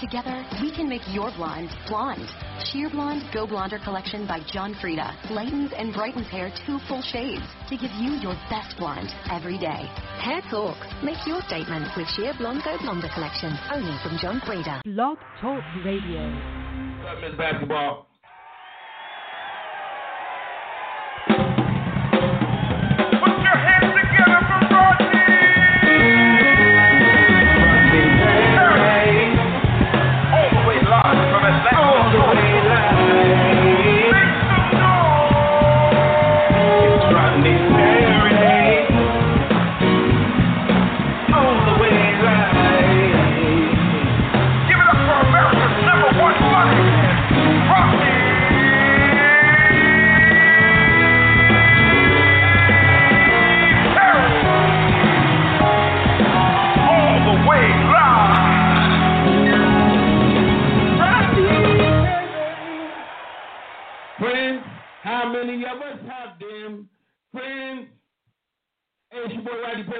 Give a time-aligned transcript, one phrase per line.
[0.00, 2.26] Together, we can make your blonde blonde.
[2.64, 7.44] Sheer Blonde Go Blonder collection by John Frieda lightens and brightens hair two full shades
[7.68, 9.84] to give you your best blonde every day.
[10.18, 10.76] Hair Talk.
[11.04, 14.80] Make your statement with Sheer Blonde Go Blonder collection, only from John Frieda.
[14.86, 16.32] Blog Talk Radio.
[17.04, 18.09] What's up, Miss Basketball?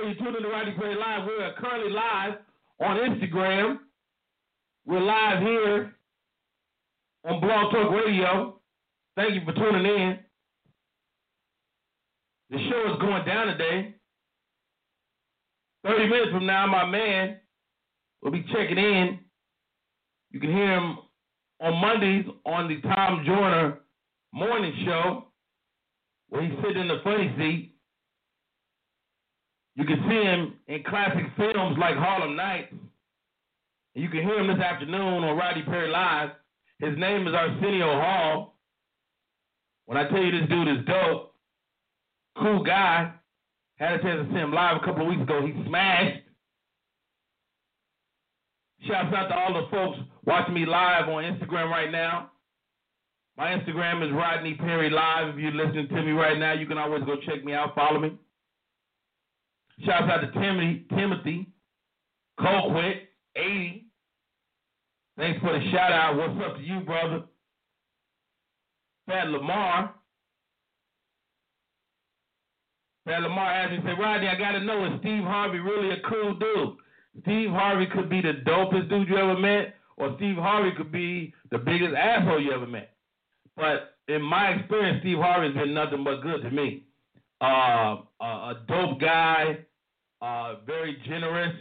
[0.03, 1.27] You're tuning in to Rodney Perry Live.
[1.27, 2.39] We're currently live
[2.81, 3.81] on Instagram.
[4.87, 5.95] We're live here
[7.29, 8.61] on Blog Talk Radio.
[9.15, 10.19] Thank you for tuning in.
[12.49, 13.95] The show is going down today.
[15.85, 17.37] 30 minutes from now, my man
[18.23, 19.19] will be checking in.
[20.31, 20.97] You can hear him
[21.61, 23.81] on Mondays on the Tom Joyner
[24.33, 25.27] morning show
[26.31, 27.70] where he's sitting in the funny seat.
[29.81, 32.75] You can see him in classic films like Harlem Nights.
[33.95, 36.33] You can hear him this afternoon on Rodney Perry Live.
[36.81, 38.59] His name is Arsenio Hall.
[39.87, 41.35] When I tell you this dude is dope,
[42.39, 43.11] cool guy,
[43.77, 45.47] had a chance to see him live a couple of weeks ago.
[45.47, 46.25] He smashed.
[48.87, 52.33] Shouts out to all the folks watching me live on Instagram right now.
[53.39, 55.31] My Instagram is Rodney Perry Live.
[55.31, 57.99] If you're listening to me right now, you can always go check me out, follow
[57.99, 58.19] me.
[59.85, 61.49] Shouts out to Timothy, Timothy
[62.39, 63.87] Colquitt, 80.
[65.17, 66.17] Thanks for the shout out.
[66.17, 67.23] What's up to you, brother?
[69.07, 69.95] Fat Lamar.
[73.05, 76.01] Fat Lamar asked me, say, Rodney, I got to know, is Steve Harvey really a
[76.09, 76.77] cool dude?
[77.23, 81.35] Steve Harvey could be the dopest dude you ever met, or Steve Harvey could be
[81.51, 82.95] the biggest asshole you ever met.
[83.57, 86.85] But in my experience, Steve Harvey's been nothing but good to me.
[87.43, 89.59] Uh, a, a dope guy,
[90.21, 91.55] uh, very generous,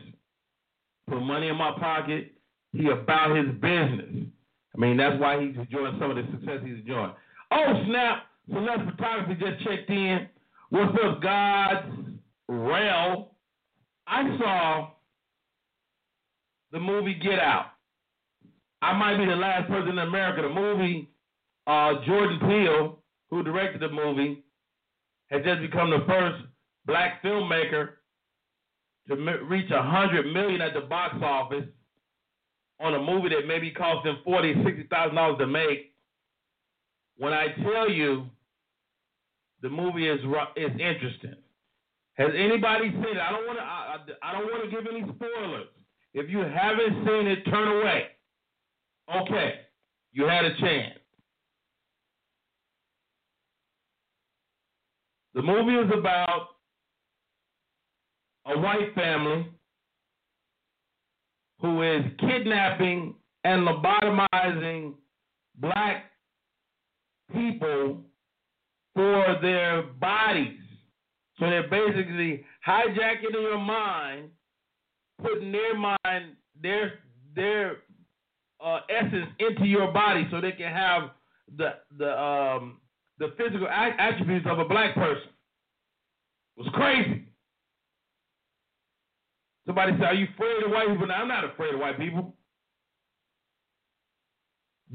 [1.09, 2.33] put money in my pocket.
[2.71, 4.27] He about his business.
[4.75, 7.11] I mean, that's why he's enjoying some of the success he's enjoying.
[7.51, 8.25] Oh, snap.
[8.51, 10.27] Celeste Photography just checked in.
[10.69, 11.87] What's up, God's
[12.47, 13.31] Rail?
[14.07, 14.89] I saw
[16.71, 17.71] the movie Get Out.
[18.81, 20.41] I might be the last person in America.
[20.41, 21.09] The movie,
[21.67, 22.99] uh, Jordan Peele,
[23.29, 24.43] who directed the movie,
[25.29, 26.43] has just become the first
[26.85, 27.89] black filmmaker
[29.09, 29.15] to
[29.45, 31.65] reach a hundred million at the box office
[32.79, 35.93] on a movie that maybe cost them forty, sixty thousand dollars to make.
[37.17, 38.27] When I tell you,
[39.61, 40.19] the movie is
[40.55, 41.35] is interesting.
[42.13, 43.17] Has anybody seen it?
[43.17, 43.63] I don't want to.
[43.63, 45.67] I, I don't want to give any spoilers.
[46.13, 48.07] If you haven't seen it, turn away.
[49.15, 49.53] Okay,
[50.11, 50.99] you had a chance.
[55.33, 56.58] The movie is about
[58.45, 59.47] a white family
[61.61, 64.93] who is kidnapping and lobotomizing
[65.57, 66.05] black
[67.33, 68.01] people
[68.95, 70.59] for their bodies.
[71.39, 74.29] So they're basically hijacking your mind,
[75.21, 76.93] putting their mind, their
[77.35, 77.77] their
[78.63, 81.11] uh, essence into your body, so they can have
[81.57, 82.77] the the um,
[83.19, 85.29] the physical attributes of a black person.
[86.57, 87.28] It was crazy.
[89.69, 91.05] Somebody said, Are you afraid of white people?
[91.05, 92.33] Now, I'm not afraid of white people.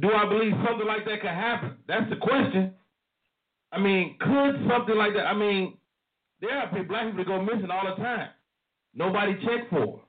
[0.00, 1.76] Do I believe something like that could happen?
[1.87, 2.75] That's the question.
[3.71, 5.26] I mean, could something like that?
[5.26, 5.79] I mean,
[6.41, 8.31] there are people, black people that go missing all the time.
[8.97, 9.79] Nobody checked for.
[9.79, 10.00] them.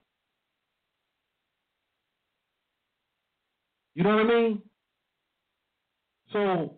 [3.93, 4.61] You know what I mean?
[6.33, 6.73] So,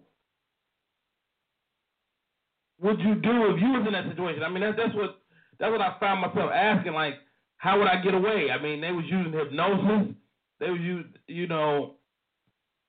[2.82, 4.44] would you do if you was in that situation?
[4.44, 5.22] I mean, that's that's what
[5.58, 6.92] that's what I found myself asking.
[6.92, 7.14] Like,
[7.58, 8.50] how would I get away?
[8.52, 10.14] I mean, they was using hypnosis.
[10.60, 11.96] They was use, you know.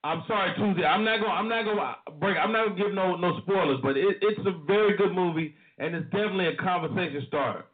[0.05, 0.85] I'm sorry, Tuesday.
[0.85, 1.33] I'm not gonna.
[1.33, 2.37] I'm not going to break.
[2.37, 5.95] I'm not to give no no spoilers, but it, it's a very good movie, and
[5.95, 7.65] it's definitely a conversation starter.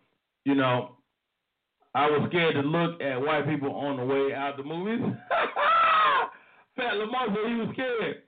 [0.45, 0.97] You know,
[1.95, 5.01] I was scared to look at white people on the way out the movies.
[6.77, 8.23] Fat Lamar he was scared.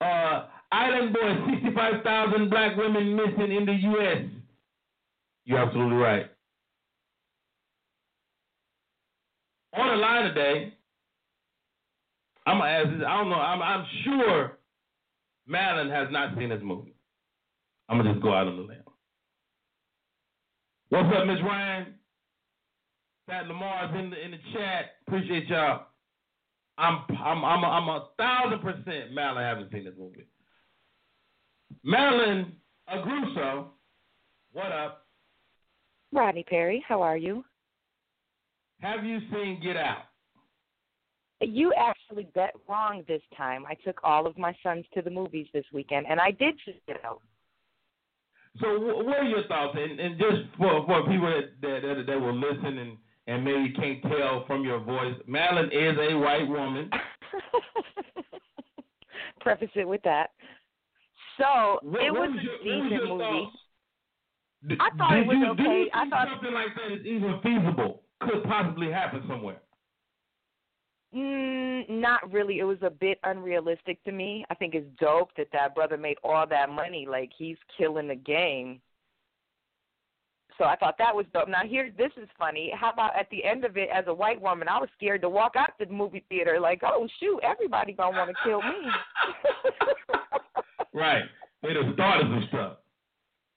[0.00, 4.24] Uh, Island Boy, 65,000 black women missing in the U.S.
[5.44, 6.30] You're absolutely right.
[9.76, 10.74] On the line today,
[12.46, 13.06] I'm gonna ask this.
[13.06, 13.36] I don't know.
[13.36, 14.58] I'm, I'm sure
[15.46, 16.94] Madeline has not seen this movie.
[17.88, 18.82] I'm gonna just go out on the limb.
[20.88, 21.94] What's up, Miss Ryan?
[23.26, 24.96] Fat Lamar's in the in the chat.
[25.06, 25.86] Appreciate y'all.
[26.78, 30.26] I'm I'm I'm a, I'm a thousand percent Madeline haven't seen this movie.
[31.84, 32.52] Madeline
[32.92, 33.66] Agruso,
[34.52, 35.06] what up?
[36.12, 37.44] Rodney Perry, how are you?
[38.80, 40.04] Have you seen Get Out?
[41.42, 43.64] You actually bet wrong this time.
[43.66, 46.74] I took all of my sons to the movies this weekend, and I did see
[46.86, 47.22] Get Out.
[48.60, 49.78] So, what are your thoughts?
[49.80, 52.96] And, and just for for people that that, that, will listen and
[53.26, 56.90] and maybe can't tell from your voice, Madeline is a white woman.
[59.40, 60.30] Preface it with that.
[61.38, 63.22] So What, it what was your, a what was decent movie.
[63.22, 63.56] thoughts?
[64.80, 65.90] I thought did it was you, okay.
[65.94, 68.02] I thought- something like that is even feasible?
[68.20, 69.60] Could possibly happen somewhere.
[71.14, 72.60] Mm, not really.
[72.60, 74.44] It was a bit unrealistic to me.
[74.50, 77.06] I think it's dope that that brother made all that money.
[77.08, 78.80] Like he's killing the game.
[80.58, 81.48] So I thought that was dope.
[81.48, 82.70] Now here, this is funny.
[82.78, 85.28] How about at the end of it, as a white woman, I was scared to
[85.28, 86.60] walk out to the movie theater.
[86.60, 88.68] Like, oh shoot, everybody gonna want to kill me.
[90.92, 91.22] Right.
[91.62, 92.72] They'd have started some stuff.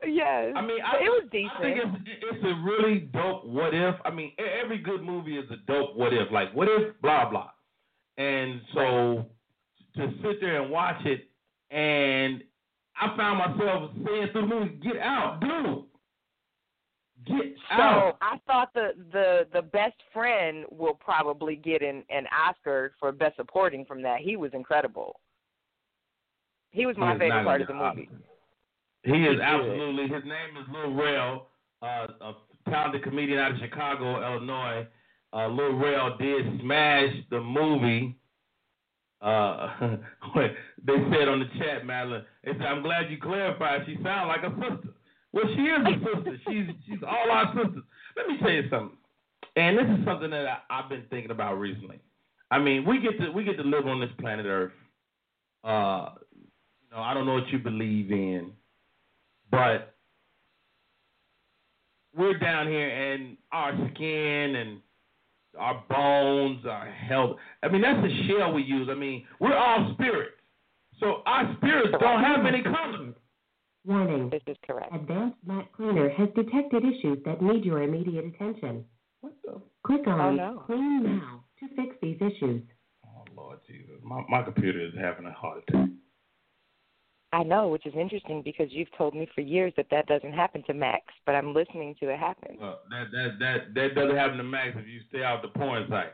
[0.07, 0.53] Yes.
[0.55, 1.51] I mean, I, it was decent.
[1.57, 3.95] I think it's, it's a really dope what if.
[4.05, 4.31] I mean,
[4.63, 6.31] every good movie is a dope what if.
[6.31, 7.49] Like, what if blah blah.
[8.17, 9.25] And so
[9.95, 11.29] to sit there and watch it,
[11.71, 12.43] and
[12.99, 15.85] I found myself saying through the movie, "Get out, dude,
[17.25, 22.25] get So out." I thought the the the best friend will probably get an an
[22.27, 24.21] Oscar for best supporting from that.
[24.21, 25.19] He was incredible.
[26.71, 28.09] He was my is favorite part of the movie.
[28.11, 28.32] Oscar.
[29.03, 30.03] He is absolutely.
[30.03, 31.47] His name is Lil Rel,
[31.81, 32.33] uh, a
[32.69, 34.87] talented comedian out of Chicago, Illinois.
[35.33, 38.15] Uh, Lil Rel did smash the movie.
[39.21, 39.97] Uh,
[40.35, 42.23] they said on the chat, Madeline.
[42.43, 43.81] They said, "I'm glad you clarified.
[43.85, 44.93] She sounds like a sister.
[45.33, 46.39] Well, she is a sister.
[46.47, 47.83] She's she's all our sisters.
[48.15, 48.97] Let me tell you something.
[49.55, 51.99] And this is something that I, I've been thinking about recently.
[52.51, 54.71] I mean, we get to we get to live on this planet Earth.
[55.63, 58.51] Uh, you know, I don't know what you believe in,
[59.53, 59.93] but
[62.17, 64.79] we're down here and our skin and
[65.59, 67.37] our bones, our health.
[67.61, 68.87] I mean, that's the shell we use.
[68.89, 70.33] I mean, we're all spirits.
[70.99, 73.13] So our spirits don't have any color.
[73.85, 74.31] Warning.
[74.31, 74.95] This is correct.
[74.95, 78.83] Advanced Mac Cleaner has detected issues that need your immediate attention.
[79.21, 79.61] What the?
[79.85, 80.63] Click oh, on Oh, no.
[80.65, 82.63] Clean Now to fix these issues.
[83.05, 85.89] Oh Lord Jesus, my my computer is having a heart attack.
[87.33, 90.63] I know, which is interesting because you've told me for years that that doesn't happen
[90.67, 92.57] to Macs, but I'm listening to it happen.
[92.61, 95.87] Well, that that that that doesn't happen to Macs if you stay out the porn
[95.89, 96.13] site.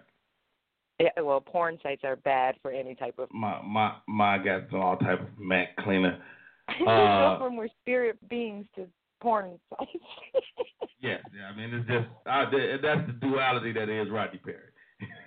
[0.98, 3.28] Yeah, well, porn sites are bad for any type of.
[3.34, 6.18] My my my got all type of Mac cleaner.
[6.70, 8.86] Uh, go from we're spirit beings to
[9.20, 9.92] porn sites.
[11.02, 12.46] Yes, yeah, I mean it's just uh,
[12.84, 14.58] that's the duality that is Rodney Perry.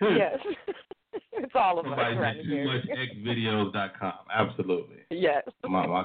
[0.19, 0.39] yes,
[1.32, 1.91] it's all of us.
[1.91, 2.85] Somebody right said too much
[3.17, 4.13] xvideos.com.
[4.32, 4.96] Absolutely.
[5.10, 5.43] Yes.
[5.65, 6.05] My, my,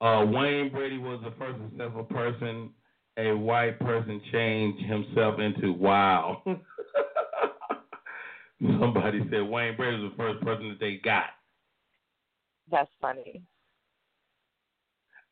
[0.00, 2.70] uh, Wayne Brady was the first successful person
[3.16, 5.72] a white person changed himself into.
[5.72, 6.42] Wow.
[8.60, 11.26] Somebody said Wayne Brady was the first person that they got.
[12.70, 13.42] That's funny.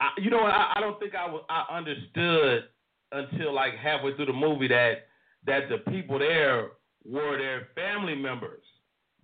[0.01, 0.53] I, you know, what?
[0.53, 2.65] I, I don't think I was I understood
[3.11, 5.07] until like halfway through the movie that
[5.47, 6.71] that the people there
[7.05, 8.63] were their family members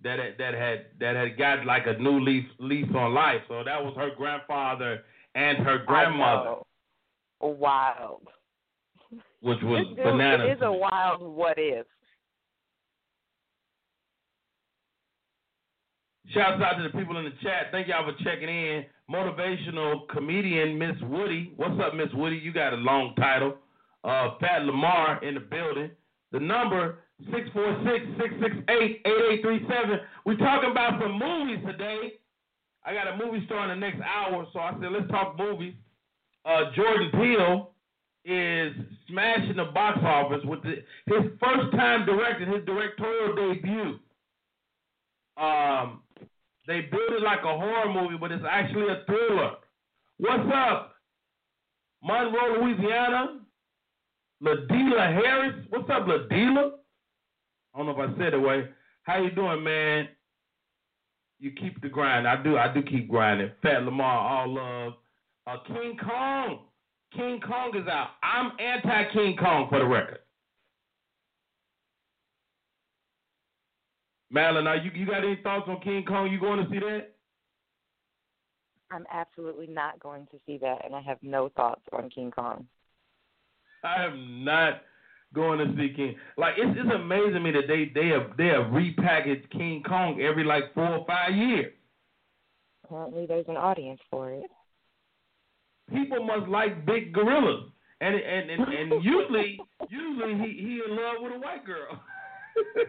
[0.03, 3.41] that had, that had that had got like a new lease lease on life.
[3.49, 5.05] So that was her grandfather
[5.35, 6.57] and her grandmother.
[7.41, 8.23] Wild.
[9.41, 10.49] which was This bananas.
[10.51, 11.87] It is a wild what if.
[16.35, 17.69] Shouts out to the people in the chat.
[17.73, 18.85] Thank y'all for checking in.
[19.11, 21.53] Motivational comedian Miss Woody.
[21.57, 22.37] What's up, Miss Woody?
[22.37, 23.57] You got a long title.
[24.05, 25.91] Uh, Pat Lamar in the building.
[26.33, 30.01] The number 646-668-8837.
[30.25, 32.13] We're talking about some movies today.
[32.85, 35.75] I got a movie star in the next hour, so I said let's talk movies.
[36.45, 37.71] Uh, Jordan Peele
[38.25, 38.75] is
[39.09, 43.99] smashing the box office with the, his first time directing his directorial debut.
[45.37, 46.03] Um,
[46.67, 49.53] they build it like a horror movie, but it's actually a thriller.
[50.19, 50.95] What's up,
[52.03, 53.41] Monroe, Louisiana?
[54.43, 55.67] Ladila Harris.
[55.71, 56.73] What's up, Ladila?
[57.79, 58.65] I don't know if I said it right.
[59.05, 60.09] How you doing, man?
[61.39, 62.27] you keep the grind.
[62.27, 62.57] I do.
[62.57, 63.51] I do keep grinding.
[63.63, 64.93] Fat Lamar, all love.
[65.47, 66.61] Uh, King Kong.
[67.15, 68.11] King Kong is out.
[68.23, 70.19] I'm anti King Kong for the record.
[74.31, 76.31] Madeline, are you you got any thoughts on King Kong?
[76.31, 77.15] You going to see that?
[78.91, 82.67] I'm absolutely not going to see that, and I have no thoughts on King Kong.
[83.85, 84.83] I am not
[85.35, 86.17] going to see King.
[86.37, 90.21] Like it's it's amazing to me that they they have they have repackaged King Kong
[90.21, 91.73] every like four or five years.
[92.85, 94.45] Apparently, there's an audience for it.
[95.93, 97.71] People must like big gorillas,
[98.01, 102.01] and and and, and usually usually he he in love with a white girl.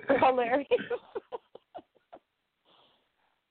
[0.19, 0.67] Hilarious.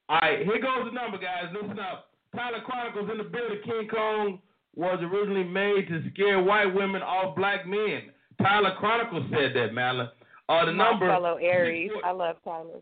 [0.09, 1.53] All right, here goes the number, guys.
[1.53, 2.09] Listen up.
[2.35, 3.59] Tyler Chronicles in the building.
[3.65, 4.41] King Kong
[4.75, 8.11] was originally made to scare white women off black men.
[8.41, 10.09] Tyler Chronicle said that, Madeline.
[10.49, 11.09] Uh, the My number.
[11.09, 11.91] fellow Aries.
[12.05, 12.81] I love Tyler.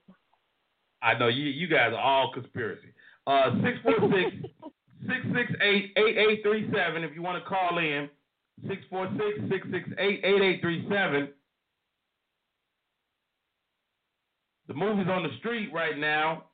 [1.02, 1.44] I know you.
[1.46, 2.88] You guys are all conspiracy.
[3.26, 4.36] Uh, six four six
[5.08, 7.02] six six eight eight eight three seven.
[7.04, 8.08] If you want to call in,
[8.68, 11.28] six four six six six eight eight eight three seven.
[14.68, 16.44] The movie's on the street right now.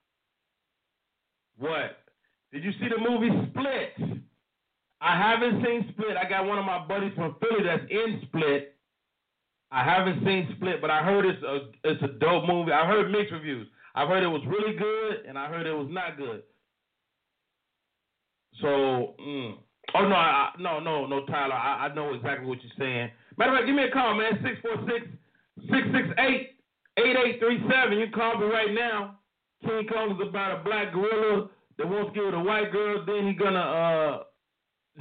[1.59, 1.99] What?
[2.53, 4.21] Did you see the movie Split?
[5.01, 6.17] I haven't seen Split.
[6.17, 8.77] I got one of my buddies from Philly that's in Split.
[9.73, 12.73] I haven't seen Split, but I heard it's a it's a dope movie.
[12.73, 13.67] I heard mixed reviews.
[13.95, 16.43] I've heard it was really good, and I heard it was not good.
[18.61, 19.55] So, mm.
[19.95, 21.55] oh no, I, no, no, no, Tyler.
[21.55, 23.11] I, I know exactly what you're saying.
[23.39, 24.33] Matter of fact, give me a call, man.
[24.45, 25.07] Six four six
[25.71, 26.51] six six eight
[26.99, 27.99] eight eight three seven.
[27.99, 29.21] You call me right now.
[29.63, 31.49] King Kong is about a black gorilla
[31.79, 33.05] that wants to get with a white girl.
[33.07, 34.23] Then he's gonna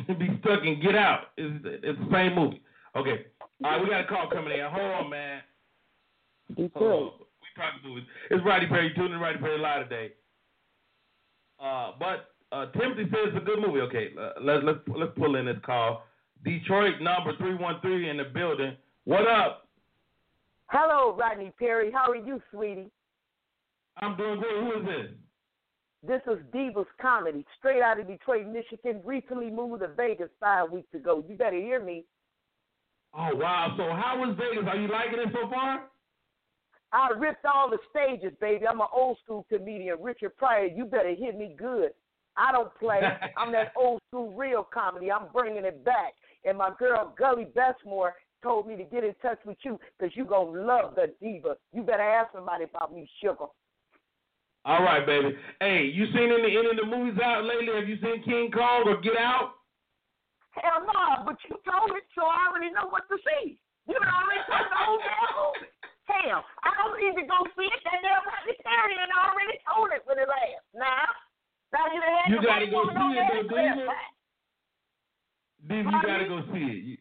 [0.08, 1.36] uh be stuck and get out.
[1.36, 2.62] It's, it's the same movie.
[2.96, 3.25] Okay.
[3.63, 4.65] All right, we got a call coming in.
[4.65, 5.41] Hold on, man.
[6.50, 6.72] Detroit.
[6.75, 7.20] Hold on.
[7.20, 10.13] We talking to It's Rodney Perry tuning in Rodney Perry live today.
[11.60, 13.82] Uh, but uh, Timothy says it's a good movie.
[13.82, 16.06] Okay, uh, let's let's let's pull in this call.
[16.44, 18.75] Detroit number three one three in the building.
[19.03, 19.68] What up?
[20.68, 21.91] Hello, Rodney Perry.
[21.91, 22.89] How are you, sweetie?
[23.98, 24.63] I'm doing good.
[24.63, 25.12] Who is this?
[26.08, 29.01] This is Divas Comedy, straight out of Detroit, Michigan.
[29.06, 31.24] Recently moved to Vegas five weeks ago.
[31.30, 32.06] You better hear me.
[33.13, 33.74] Oh wow!
[33.77, 34.68] So how was Vegas?
[34.68, 35.88] Are you liking it so far?
[36.94, 38.68] I ripped all the stages, baby.
[38.68, 39.98] I'm an old school comedian.
[40.01, 41.91] Richard Pryor, you better hear me good.
[42.38, 43.01] I don't play.
[43.38, 45.12] I'm that old school real comedy.
[45.12, 46.13] I'm bringing it back.
[46.46, 48.12] And my girl Gully Bestmore
[48.44, 51.56] told me to get in touch with you because you going to love the diva.
[51.74, 53.46] You better ask somebody about me, sugar.
[54.63, 55.36] All right, baby.
[55.60, 57.74] Hey, you seen any any of the movies out lately?
[57.80, 59.53] Have you seen King Kong or Get Out?
[60.60, 63.55] Hell no, but you told me, so I already know what to see.
[63.88, 65.72] You already told the whole damn movie.
[66.12, 67.81] Hell, I don't need to go see it.
[67.88, 70.65] That damn and already told it when it last.
[70.75, 71.08] Now,
[71.72, 73.48] now you done had You gotta go see it, though,
[75.72, 75.88] Diva.
[75.88, 76.81] you gotta go see it.
[76.84, 76.96] You,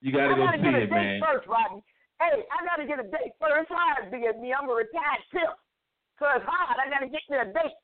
[0.00, 1.18] you I gotta go gotta see get a date man.
[1.18, 1.82] first, Rodney.
[2.22, 3.70] Hey, I gotta get a date first.
[3.74, 4.54] Hard being me.
[4.54, 5.58] I'm a retired pimp.
[6.18, 6.78] So it's hard.
[6.78, 7.78] I gotta get me a date.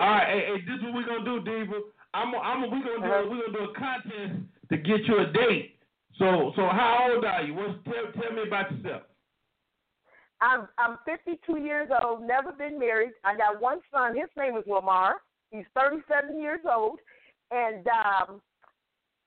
[0.00, 1.80] All right, hey, hey, this is what we're gonna do, Diva.
[2.14, 3.22] I'm, I'm, we gonna do, Uh-huh.
[3.30, 5.76] we gonna do a contest to get you a date.
[6.18, 7.54] So, so how old are you?
[7.54, 9.02] What's tell, tell me about yourself.
[10.40, 13.10] I'm I'm 52 years old, never been married.
[13.24, 14.16] I got one son.
[14.16, 15.16] His name is Lamar.
[15.50, 16.98] He's 37 years old.
[17.50, 18.40] And um,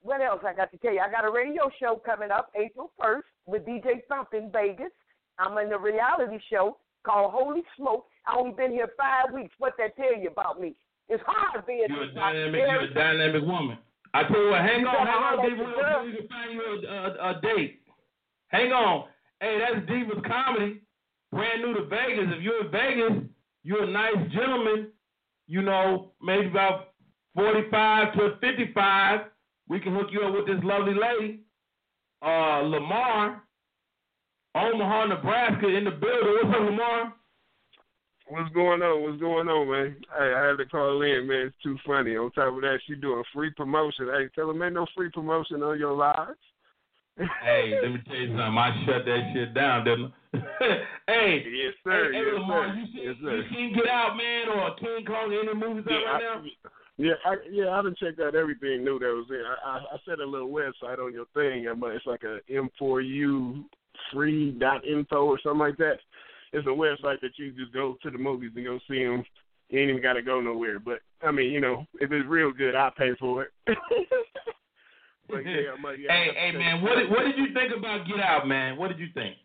[0.01, 0.99] what else I got to tell you?
[0.99, 4.91] I got a radio show coming up April 1st with DJ Thump in Vegas.
[5.39, 8.05] I'm in a reality show called Holy Smoke.
[8.27, 9.53] I only been here five weeks.
[9.57, 10.75] What that tell you about me?
[11.11, 13.77] It's hard being You're a dynamic, you're a dynamic woman.
[14.13, 15.55] I tell you what, hang on, hang on, Diva.
[15.57, 16.03] your We're gonna girl.
[16.03, 17.81] see if we can find you a, a, a date.
[18.47, 19.07] Hang on.
[19.39, 20.81] Hey, that's Diva's comedy.
[21.31, 22.27] Brand new to Vegas.
[22.35, 23.23] If you're in Vegas,
[23.63, 24.87] you're a nice gentleman.
[25.47, 26.89] You know, maybe about
[27.35, 29.19] 45 to 55.
[29.67, 31.41] We can hook you up with this lovely lady,
[32.21, 33.43] uh, Lamar,
[34.55, 36.35] Omaha, Nebraska, in the building.
[36.43, 37.13] What's up, Lamar?
[38.31, 39.03] What's going on?
[39.03, 39.95] What's going on, man?
[40.17, 41.47] Hey, I had to call in, man.
[41.51, 42.15] It's too funny.
[42.15, 44.07] On top of that, she doing free promotion.
[44.07, 46.39] Hey, tell them ain't no free promotion on your lives.
[47.17, 48.57] Hey, let me tell you something.
[48.57, 50.37] I shut that shit down, didn't I?
[51.07, 52.13] hey, Yes, sir.
[52.13, 52.79] hey, yes, Lamar, sir.
[52.79, 55.35] you seen, yes, you seen Get Out, man, or King Kong?
[55.35, 56.43] Any movies out Yeah, right I, now?
[56.95, 59.43] yeah, I, yeah, I done checked out everything new that was in.
[59.43, 61.65] I, I, I set a little website on your thing.
[61.67, 63.65] It's like a M4U
[64.13, 65.97] free dot info or something like that.
[66.53, 69.23] It's a website that you just go to the movies and go see them.
[69.69, 70.79] You ain't even got to go nowhere.
[70.79, 73.49] But I mean, you know, if it's real good, I'll pay for it.
[75.29, 75.61] but yeah,
[75.97, 78.75] yeah, hey, hey, man, what did, what did you think about Get Out, man?
[78.75, 79.37] What did you think?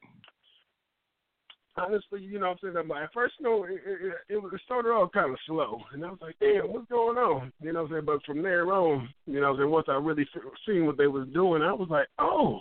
[1.76, 4.90] honestly, you know what I'm like, at first, you know, it, it, it, it started
[4.90, 5.80] off kind of slow.
[5.92, 7.52] And I was like, damn, what's going on?
[7.60, 8.04] You know what I'm saying?
[8.06, 10.26] But from there on, you know what I'm saying, once I really
[10.66, 12.60] seen what they was doing, I was like, oh.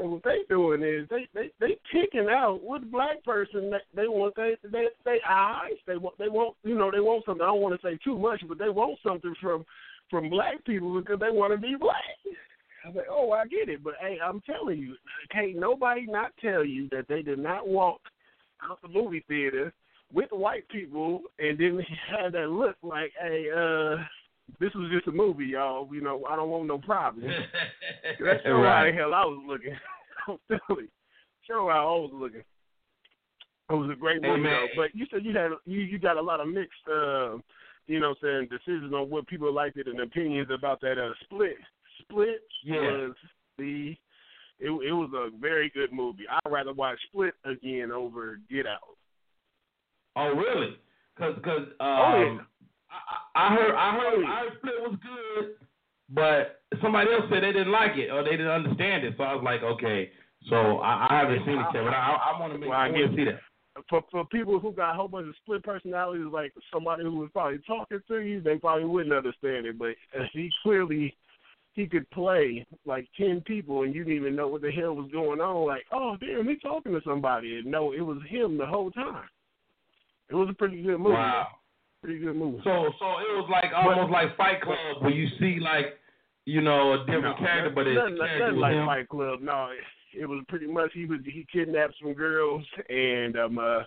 [0.00, 4.08] So what they doing is they they they kicking out what black person they, they
[4.08, 5.76] want they they they eyes.
[5.86, 7.42] They want they want you know they want something.
[7.42, 9.64] I don't want to say too much but they want something from
[10.08, 11.96] from black people because they want to be black.
[12.84, 14.96] I was like, oh, I get it, but hey, I'm telling you,
[15.30, 18.00] can't nobody not tell you that they did not walk
[18.68, 19.72] out the movie theater
[20.12, 21.78] with white people and then
[22.18, 23.96] have that look like, hey, uh,
[24.58, 25.88] this was just a movie, y'all.
[25.92, 27.28] You know, I don't want no problems.
[28.20, 28.78] That's show right.
[28.78, 29.76] how the hell I was looking.
[30.28, 30.88] I'm telling you,
[31.46, 32.42] show how I was looking.
[33.70, 34.66] It was a great movie, though.
[34.76, 37.36] But you said you had you you got a lot of mixed, uh,
[37.86, 41.56] you know, saying decisions on what people liked it and opinions about that uh, split.
[42.02, 42.80] Split yeah.
[42.80, 43.14] was
[43.58, 43.94] the
[44.60, 46.24] it, it was a very good movie.
[46.30, 48.96] I'd rather watch Split again over Get Out.
[50.16, 50.76] Oh really?
[51.16, 52.38] Cause cause um, oh, yeah.
[52.90, 55.54] I, I heard I heard I heard Split was good,
[56.10, 59.14] but somebody else said they didn't like it or they didn't understand it.
[59.16, 60.10] So I was like, okay.
[60.48, 62.86] So I, I haven't seen it yet, but I, I want to make well, I,
[62.86, 63.40] I to see that.
[63.88, 67.30] For for people who got a whole bunch of split personalities, like somebody who was
[67.32, 69.78] probably talking to you, they probably wouldn't understand it.
[69.78, 71.16] But uh, he clearly
[71.74, 75.10] he could play like ten people and you didn't even know what the hell was
[75.12, 75.66] going on.
[75.66, 77.58] Like, oh damn, he's talking to somebody.
[77.58, 79.28] And no, it was him the whole time.
[80.30, 81.14] It was a pretty good movie.
[81.14, 81.48] Wow.
[82.02, 82.60] Pretty good movie.
[82.64, 85.98] So so it was like almost but, like Fight Club where you see like
[86.46, 88.86] you know a different no, character, but it's nothing, character like him.
[88.86, 89.40] Fight Club.
[89.42, 93.80] No, it, it was pretty much he was he kidnapped some girls and um uh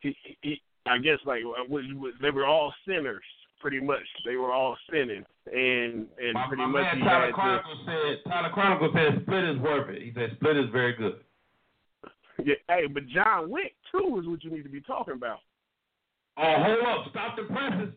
[0.00, 3.24] he he I guess like was, was, they were all sinners
[3.64, 4.04] pretty much.
[4.26, 7.70] They were all sinning, and and my, pretty my much man, he Tyler had Chronicle
[7.72, 10.02] to, said Tyler Chronicle said Split is worth it.
[10.02, 11.14] He said Split is very good.
[12.44, 15.38] Yeah, hey, but John Wick too is what you need to be talking about.
[16.36, 17.94] Oh, hold up, stop the presses.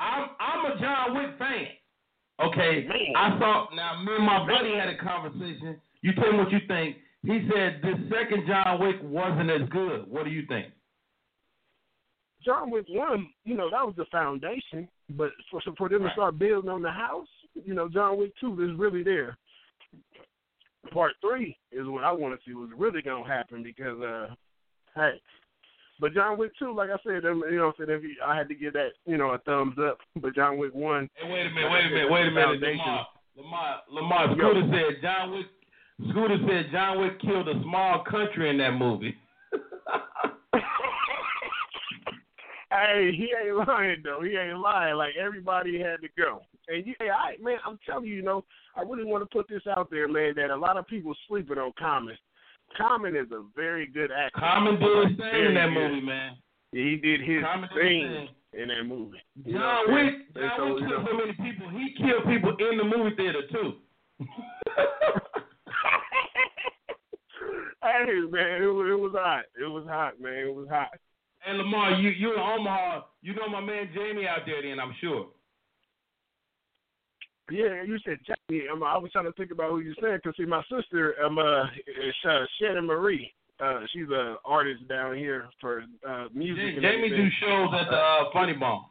[0.00, 1.66] I'm I'm a John Wick fan.
[2.40, 3.16] Okay, Man.
[3.16, 5.80] I saw now me and my buddy had a conversation.
[6.02, 6.96] You tell me what you think.
[7.24, 10.08] He said the second John Wick wasn't as good.
[10.08, 10.66] What do you think?
[12.44, 14.88] John Wick one, you know, that was the foundation.
[15.10, 18.52] But for for them to start building on the house, you know, John Wick two
[18.62, 19.36] is really there.
[20.92, 24.34] Part three is what I want to see was really gonna happen because uh
[24.94, 25.20] hey.
[26.00, 28.48] But John Wick two, like I said, you know, I said if you, I had
[28.48, 29.98] to give that, you know, a thumbs up.
[30.16, 31.08] But John Wick one.
[31.14, 32.60] Hey, wait a minute, wait a minute, wait a minute.
[32.62, 33.06] Lamar,
[33.36, 34.70] Lamar, Lamar Scooter Yo.
[34.70, 35.46] said John Wick.
[36.10, 39.16] Scooter said John Wick killed a small country in that movie.
[42.70, 44.20] Hey, he ain't lying though.
[44.22, 44.96] He ain't lying.
[44.96, 46.42] Like everybody had to go.
[46.68, 48.44] And you, hey, I man, I'm telling you, you know,
[48.76, 51.58] I really want to put this out there, man, that a lot of people sleeping
[51.58, 52.16] on Common.
[52.78, 54.38] Common is a very good actor.
[54.38, 56.36] Common did his thing in that movie, man.
[56.72, 59.18] He did his Common thing in that movie.
[59.44, 61.68] You John know Wick, John so, Wick killed so many people.
[61.70, 63.74] He killed people in the movie theater too.
[67.82, 69.44] hey man, it was it was hot.
[69.60, 70.46] It was hot, man.
[70.46, 70.98] It was hot.
[71.46, 74.94] And Lamar, you you in Omaha, you know my man Jamie out there, then I'm
[75.00, 75.28] sure.
[77.50, 78.68] Yeah, you said Jackie.
[78.70, 81.38] Um, I was trying to think about who you said because see, my sister, um,
[81.38, 83.32] uh, uh, Shannon Marie.
[83.60, 86.80] Uh, she's an artist down here for uh, music.
[86.80, 88.84] Jamie, Jamie do shows at the uh, Funny Bone.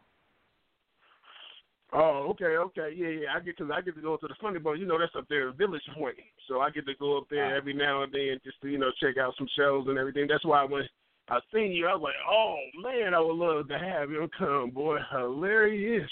[1.94, 3.28] Oh, okay, okay, yeah, yeah.
[3.34, 4.80] I get because I get to go to the Funny Bone.
[4.80, 6.18] You know, that's up there, in Village Pointe.
[6.50, 8.92] So I get to go up there every now and then just to you know
[9.02, 10.28] check out some shows and everything.
[10.28, 10.84] That's why when
[11.30, 14.72] I seen you, I was like, oh man, I would love to have you come,
[14.72, 14.98] boy.
[15.12, 16.10] Hilarious.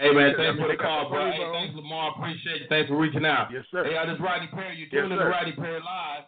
[0.00, 1.30] Hey man, thanks for the call, bro.
[1.30, 2.66] Hey, thanks Lamar, appreciate you.
[2.70, 3.48] Thanks for reaching out.
[3.52, 3.84] Yes, sir.
[3.84, 4.78] Hey, y'all, this Rodney Perry.
[4.78, 5.24] You're tuning in sir.
[5.24, 6.24] to Rodney Perry Live.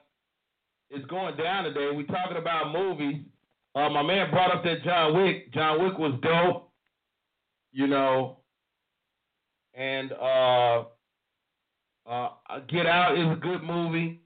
[0.91, 1.89] It's going down today.
[1.97, 3.23] We talking about movies.
[3.75, 5.55] Uh, my man brought up that John Wick.
[5.55, 6.71] John Wick was dope.
[7.73, 8.41] You know.
[9.73, 10.85] And uh,
[12.07, 12.29] uh,
[12.69, 14.21] Get Out is a good movie.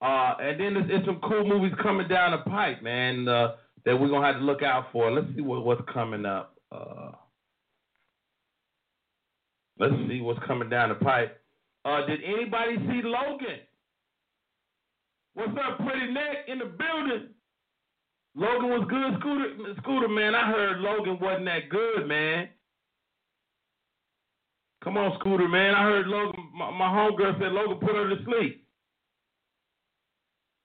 [0.00, 4.00] Uh, and then there's, there's some cool movies coming down the pipe, man, uh, that
[4.00, 5.10] we're gonna have to look out for.
[5.10, 6.56] Let's see what, what's coming up.
[6.72, 7.12] Uh,
[9.78, 11.40] let's see what's coming down the pipe.
[11.84, 13.60] Uh, did anybody see Logan?
[15.34, 17.28] What's up, pretty neck in the building?
[18.34, 19.74] Logan was good, Scooter.
[19.82, 20.34] Scooter, man.
[20.34, 22.48] I heard Logan wasn't that good, man.
[24.84, 25.74] Come on, Scooter, man.
[25.74, 26.48] I heard Logan.
[26.54, 28.66] My, my homegirl said Logan put her to sleep.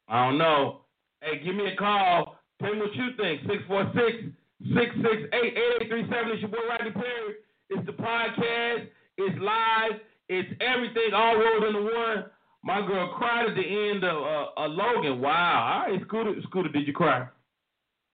[0.08, 0.82] I don't know.
[1.22, 2.36] Hey, give me a call.
[2.62, 3.42] Tell me what you think.
[3.48, 4.36] 646
[4.76, 6.32] 668 8837.
[6.32, 7.34] It's your boy Rodney Perry.
[7.70, 8.88] It's the podcast.
[9.28, 10.00] It's live.
[10.30, 12.26] It's everything all rolled into one.
[12.64, 14.18] My girl cried at the end of
[14.58, 15.20] uh, Logan.
[15.20, 15.84] Wow.
[15.86, 16.34] All right, Scooter.
[16.44, 17.28] Scooter, did you cry?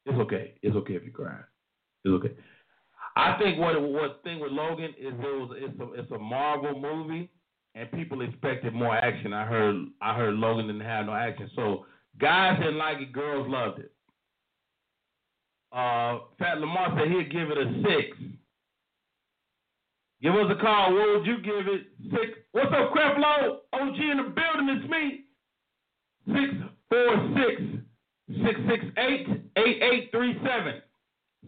[0.06, 0.54] It's okay.
[0.62, 1.40] It's okay if you cry.
[2.06, 2.34] It's okay.
[3.18, 6.80] I think what what thing with Logan is it was it's a it's a Marvel
[6.80, 7.30] movie
[7.76, 9.34] and people expected more action.
[9.34, 11.86] I heard I heard Logan didn't have no action, so
[12.20, 13.92] guys didn't like it, girls loved it.
[15.72, 18.18] Uh, Fat Lamar said he'd give it a six.
[20.22, 20.94] Give us a call.
[20.94, 21.88] What would you give it?
[22.12, 22.40] Six.
[22.52, 23.58] What's up, Creflo?
[23.74, 24.70] OG in the building.
[24.70, 25.26] It's me.
[26.28, 26.54] Six
[26.90, 27.62] four six
[28.44, 29.28] six six eight
[29.58, 30.82] eight eight three seven.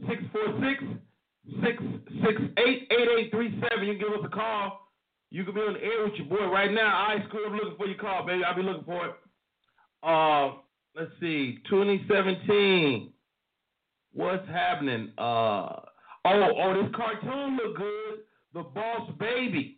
[0.07, 0.83] Six four six
[1.63, 1.83] six
[2.23, 3.87] six eight eight eight three seven.
[3.87, 4.87] You give us a call.
[5.31, 6.87] You can be on the air with your boy right now.
[6.87, 7.41] I school.
[7.47, 8.43] I'm looking for your call, baby.
[8.43, 9.15] I'll be looking for it.
[10.03, 10.57] Uh,
[10.95, 11.59] let's see.
[11.69, 13.11] 2017.
[14.13, 15.11] What's happening?
[15.17, 15.81] Uh,
[16.25, 18.08] oh, oh, this cartoon look good.
[18.53, 19.77] The Boss Baby.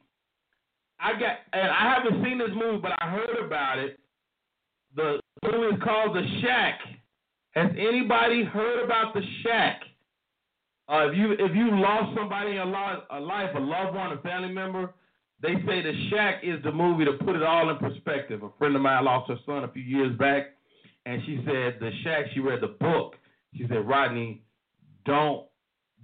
[0.99, 3.99] I got, and I haven't seen this movie, but I heard about it.
[4.95, 6.79] The movie is called The Shack.
[7.51, 9.81] Has anybody heard about The Shack?
[10.87, 14.11] Uh, if you if you lost somebody in a, lo- a life, a loved one,
[14.11, 14.93] a family member,
[15.41, 18.43] they say The Shack is the movie to put it all in perspective.
[18.43, 20.47] A friend of mine lost her son a few years back,
[21.05, 22.25] and she said The Shack.
[22.33, 23.15] She read the book.
[23.55, 24.43] She said, Rodney,
[25.05, 25.47] don't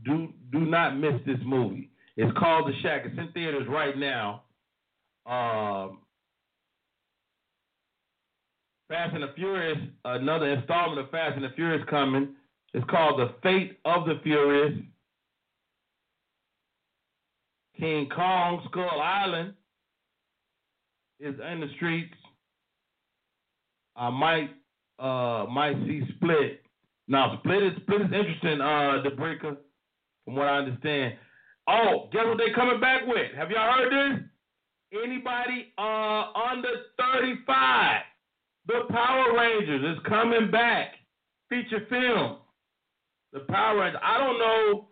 [0.06, 1.92] do do not miss this movie.
[2.18, 3.04] It's called The Shack.
[3.06, 4.44] It's in theaters right now.
[5.28, 6.00] Um,
[8.90, 12.30] Fast and the Furious, another installment of Fast and the Furious coming.
[12.74, 14.74] It's called The Fate of the Furious.
[17.80, 19.54] King Kong Skull Island
[21.20, 22.16] is in the streets.
[23.96, 24.50] I might
[25.00, 26.62] uh might see Split.
[27.08, 29.58] Now Split is Split is interesting, uh Debrica,
[30.26, 31.16] from what I understand.
[31.68, 33.34] Oh, guess what they coming back with?
[33.36, 34.24] Have y'all heard this?
[35.04, 38.02] Anybody uh under 35?
[38.68, 40.94] The Power Rangers is coming back.
[41.50, 42.38] Feature film.
[43.34, 44.02] The Power Rangers.
[44.04, 44.88] I don't know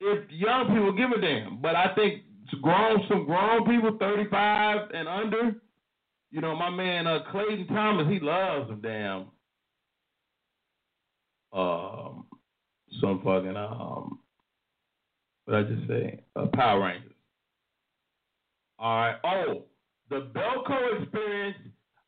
[0.00, 2.22] if young people give a damn, but I think
[2.62, 5.56] grown some grown people, 35 and under.
[6.30, 9.26] You know, my man uh, Clayton Thomas, he loves them damn.
[11.52, 12.26] Um,
[13.00, 14.18] some fucking um,
[15.46, 16.20] what I just say?
[16.36, 17.12] Uh, Power Rangers.
[18.78, 19.16] All right.
[19.24, 19.62] Oh,
[20.10, 21.56] the Belko Experience.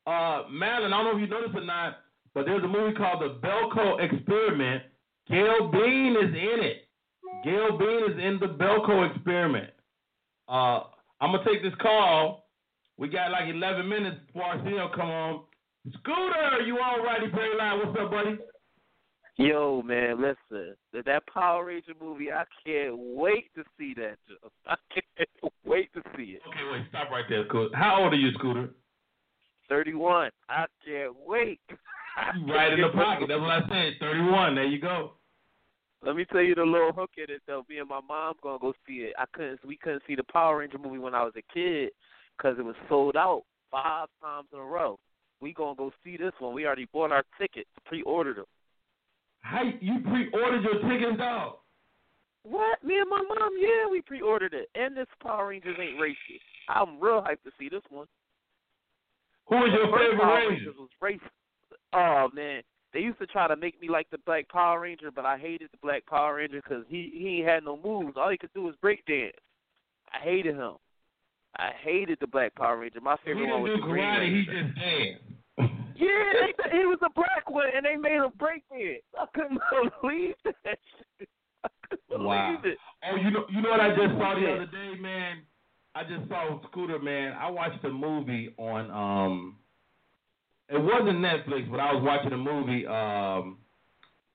[0.07, 1.98] Uh, Madeline, I don't know if you noticed or not,
[2.35, 4.83] but there's a movie called The Belko Experiment.
[5.31, 6.88] Gail Bean is in it.
[7.44, 9.70] Gail Bean is in the Belko Experiment.
[10.48, 10.85] Uh,
[11.20, 12.48] I'm gonna take this call.
[12.96, 15.40] We got like 11 minutes before Arsenio come on.
[15.98, 17.79] Scooter, you all righty, Perry Line?
[17.79, 18.38] What's up, buddy?
[19.38, 20.74] Yo, man, listen.
[20.92, 24.16] That, that Power Ranger movie, I can't wait to see that.
[24.66, 26.42] I can't wait to see it.
[26.48, 27.77] Okay, wait, stop right there, Scooter.
[27.77, 28.70] How old are you, Scooter?
[29.68, 30.31] 31.
[30.48, 31.61] I can't wait.
[32.35, 33.29] You right in the pocket.
[33.29, 33.92] That's what I said.
[34.01, 34.57] 31.
[34.57, 35.12] There you go.
[36.03, 37.64] Let me tell you the little hook in it though.
[37.68, 39.14] Me and my mom gonna go see it.
[39.16, 39.64] I couldn't.
[39.64, 41.90] We couldn't see the Power Ranger movie when I was a kid
[42.37, 44.98] because it was sold out five times in a row.
[45.40, 46.55] We gonna go see this one.
[46.55, 48.46] We already bought our tickets, pre-ordered them.
[49.40, 51.55] How you pre-ordered your tickets, dog?
[52.42, 52.83] What?
[52.83, 53.53] Me and my mom?
[53.59, 54.68] Yeah, we pre-ordered it.
[54.74, 56.40] And this Power Rangers ain't racist.
[56.68, 58.07] I'm real hyped to see this one.
[59.48, 60.51] Who is your favorite Power Ranger?
[60.51, 61.31] Rangers was racist.
[61.94, 65.24] Oh man, they used to try to make me like the Black Power Ranger, but
[65.24, 68.16] I hated the Black Power Ranger because he he ain't had no moves.
[68.16, 69.33] All he could do was break dance.
[70.12, 70.74] I hated him.
[71.57, 73.01] I hated the Black Power Ranger.
[73.01, 74.27] My favorite one was do the Green karate.
[74.27, 74.62] He Ranger.
[74.62, 75.24] just danced.
[75.98, 79.02] Yeah, they, he was a black one, and they made him break dance.
[79.18, 79.61] I couldn't
[80.02, 80.78] believe that.
[81.18, 81.28] Shit.
[81.64, 82.61] I couldn't believe Wow.
[82.64, 82.78] it.
[83.11, 85.38] Oh, you know, you know what I just saw the other day, man.
[85.94, 87.32] I just saw Scooter, man.
[87.32, 89.56] I watched a movie on um,
[90.68, 93.58] it wasn't Netflix, but I was watching a movie um,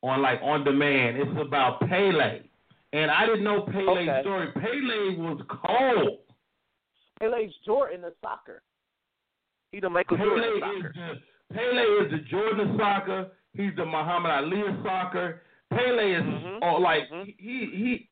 [0.01, 1.17] on like on demand.
[1.17, 2.41] It's about Pele,
[2.91, 4.21] and I didn't know Pele's Okay.
[4.21, 4.51] story.
[4.53, 6.19] Pele was cold.
[7.19, 8.61] Pele's Jordan of soccer.
[9.71, 10.93] He the Michael Pele Jordan of is soccer.
[10.93, 11.19] the
[11.53, 13.31] Pele is the Jordan of soccer.
[13.53, 15.41] He's the Muhammad Ali of soccer.
[15.69, 16.59] Pele is Mhm.
[16.61, 17.35] oh, like Mhm.
[17.37, 18.09] he he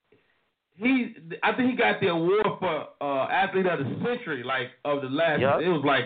[0.78, 1.16] he.
[1.44, 5.10] I think he got the award for uh, athlete of the century, like of the
[5.10, 5.42] last.
[5.42, 5.62] Yup.
[5.62, 6.06] It was like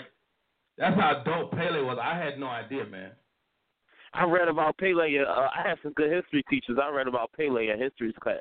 [0.78, 1.98] that's how dope Pele was.
[2.02, 3.12] I had no idea, man.
[4.13, 5.17] I read about Pele.
[5.19, 6.78] Uh, I had some good history teachers.
[6.82, 8.39] I read about Pele in history class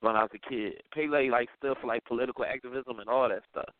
[0.00, 0.82] when I was a kid.
[0.92, 3.72] Pele like stuff like political activism and all that stuff.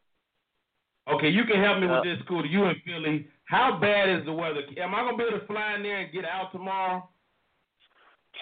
[1.11, 2.47] Okay, you can help me with this, Scooter.
[2.47, 3.27] You in Philly?
[3.44, 4.61] How bad is the weather?
[4.77, 7.09] Am I gonna be able to fly in there and get out tomorrow?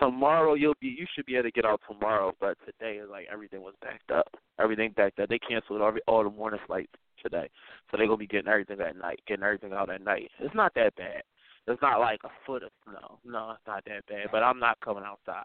[0.00, 3.28] Tomorrow you'll be you should be able to get out tomorrow, but today is like
[3.32, 4.26] everything was backed up.
[4.58, 5.28] Everything backed up.
[5.28, 7.48] They canceled all, all the morning flights today,
[7.90, 10.28] so they're gonna be getting everything at night, getting everything out at night.
[10.40, 11.22] It's not that bad.
[11.68, 13.18] It's not like a foot of snow.
[13.24, 14.28] No, it's not that bad.
[14.32, 15.44] But I'm not coming outside.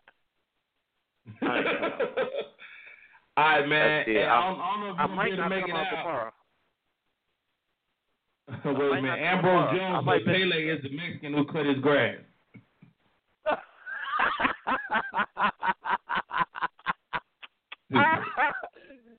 [1.41, 2.27] I ain't coming outside.
[3.37, 4.03] All right, man.
[4.05, 4.27] That's it.
[4.27, 5.87] I, don't, I don't know if you're gonna might be able to make it out
[5.87, 6.03] out.
[6.03, 6.31] tomorrow.
[8.65, 9.19] Wait a minute.
[9.19, 12.17] Ambrose Jones miss- Pele is the Mexican who cut his grass.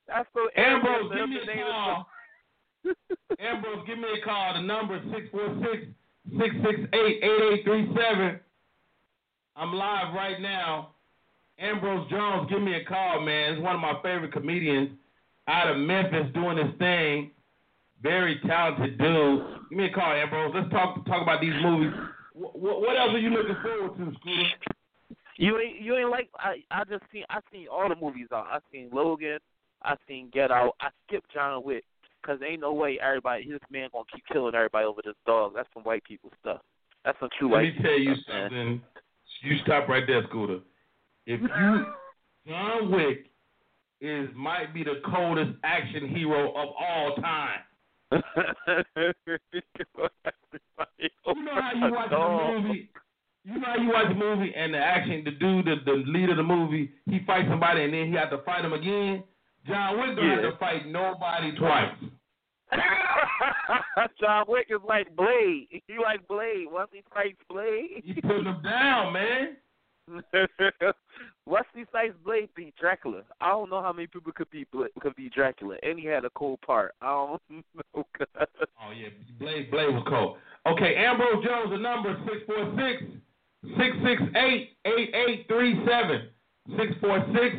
[0.07, 2.07] That's so Ambrose, give me a call.
[3.39, 4.53] Ambrose, give me a call.
[4.53, 5.03] The number is
[6.31, 8.39] 646-668-8837.
[9.55, 10.89] I'm live right now.
[11.59, 13.55] Ambrose Jones, give me a call, man.
[13.55, 14.89] He's one of my favorite comedians
[15.47, 17.31] out of Memphis doing his thing.
[18.03, 19.45] Very talented dude.
[19.69, 20.51] Give me a call, Ambrose.
[20.53, 21.93] Let's talk talk about these movies.
[22.33, 24.49] What, what else are you looking forward to, Scooter?
[25.37, 28.47] You ain't you ain't like I I just seen I seen all the movies out.
[28.51, 29.39] I seen Logan,
[29.83, 31.85] I seen Get Out, I skipped John Wick
[32.21, 35.53] because ain't no way everybody this man gonna keep killing everybody over this dog.
[35.55, 36.59] That's some white people stuff.
[37.05, 38.49] That's some true Let white me people tell you stuff, man.
[38.49, 38.81] something.
[39.43, 40.59] You stop right there, Scooter.
[41.25, 41.47] If you
[42.47, 43.27] John Wick
[44.01, 47.59] is might be the coldest action hero of all time.
[51.25, 52.89] You know how you watch the movie.
[53.45, 56.29] You know how you watch a movie and the action, the dude, the, the lead
[56.29, 59.23] of the movie, he fights somebody and then he has to fight him again.
[59.67, 60.41] John Wick don't Yeah.
[60.41, 61.95] have to fight nobody twice.
[64.19, 65.67] John Wick is like Blade.
[65.87, 66.67] He like Blade.
[66.71, 69.57] Once he fights Blade, He put him down, man.
[71.45, 73.21] Wesley Snipes Blade beat Dracula.
[73.41, 76.25] I don't know how many people could be Bla- could be Dracula, and he had
[76.25, 76.93] a cool part.
[77.01, 77.41] I don't
[77.95, 78.05] know.
[78.15, 80.37] Oh yeah, Blade Blade was cold.
[80.65, 83.03] Okay, Ambrose Jones, the number six four six
[83.77, 86.29] six six eight eight eight three seven.
[86.77, 87.55] Six four six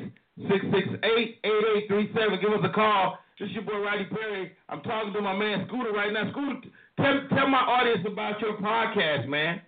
[0.49, 2.39] six six eight eight eight three seven.
[2.41, 3.19] Give us a call.
[3.39, 4.53] This is your boy Rodney Perry.
[4.69, 6.31] I'm talking to my man Scooter right now.
[6.31, 6.61] Scooter,
[7.01, 9.61] tell tell my audience about your podcast, man.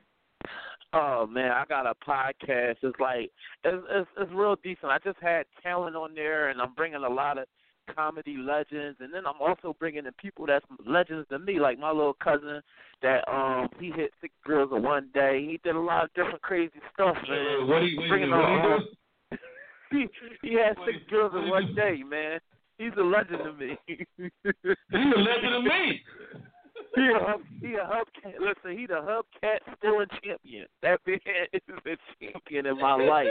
[0.93, 2.77] Oh man, I got a podcast.
[2.83, 3.31] It's like
[3.65, 4.93] it's, it's it's real decent.
[4.93, 7.47] I just had talent on there, and I'm bringing a lot of
[7.95, 11.91] comedy legends, and then I'm also bringing in people that's legends to me, like my
[11.91, 12.61] little cousin
[13.03, 15.47] that um he hit six girls in one day.
[15.49, 17.69] He did a lot of different crazy stuff, man.
[17.69, 18.89] What do you, Bringing what on-?
[19.91, 20.09] He
[20.43, 22.41] he had six girls in one day, man.
[22.79, 23.79] He's a legend to me.
[23.87, 24.29] He's
[24.67, 26.03] a legend to me.
[26.97, 28.35] He a hub, he a hubcat.
[28.41, 30.67] Listen, he the hubcat stealing champion.
[30.83, 31.19] That man
[31.53, 33.27] is a champion in my life.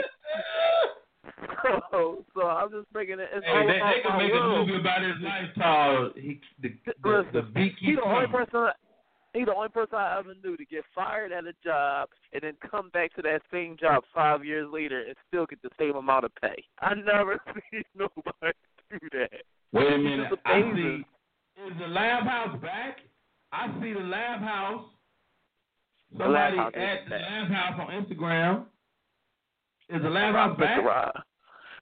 [1.90, 3.28] So, so I'm just bringing it.
[3.34, 7.08] It's Hey, they, they can make a movie about his life called he, the, the,
[7.08, 8.46] Listen, the beat He the only coming.
[8.46, 8.68] person.
[9.34, 12.54] He the only person I ever knew to get fired at a job and then
[12.70, 16.24] come back to that same job five years later and still get the same amount
[16.24, 16.64] of pay.
[16.80, 17.38] I never
[17.70, 18.56] seen nobody
[18.90, 19.42] do that.
[19.72, 20.32] Wait a minute.
[20.46, 21.04] I see.
[21.66, 22.98] Is the Laff House back?
[23.52, 24.84] I see the Laff House.
[26.16, 27.16] The Lab Somebody House at the.
[27.16, 28.64] Laff House on Instagram.
[29.88, 30.80] Is the Laff House back?
[30.80, 30.84] Mr.
[30.84, 31.14] Rob,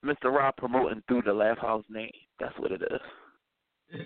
[0.04, 0.32] Mr.
[0.32, 2.10] Rob promoting through the Laff House name.
[2.38, 3.00] That's what it is.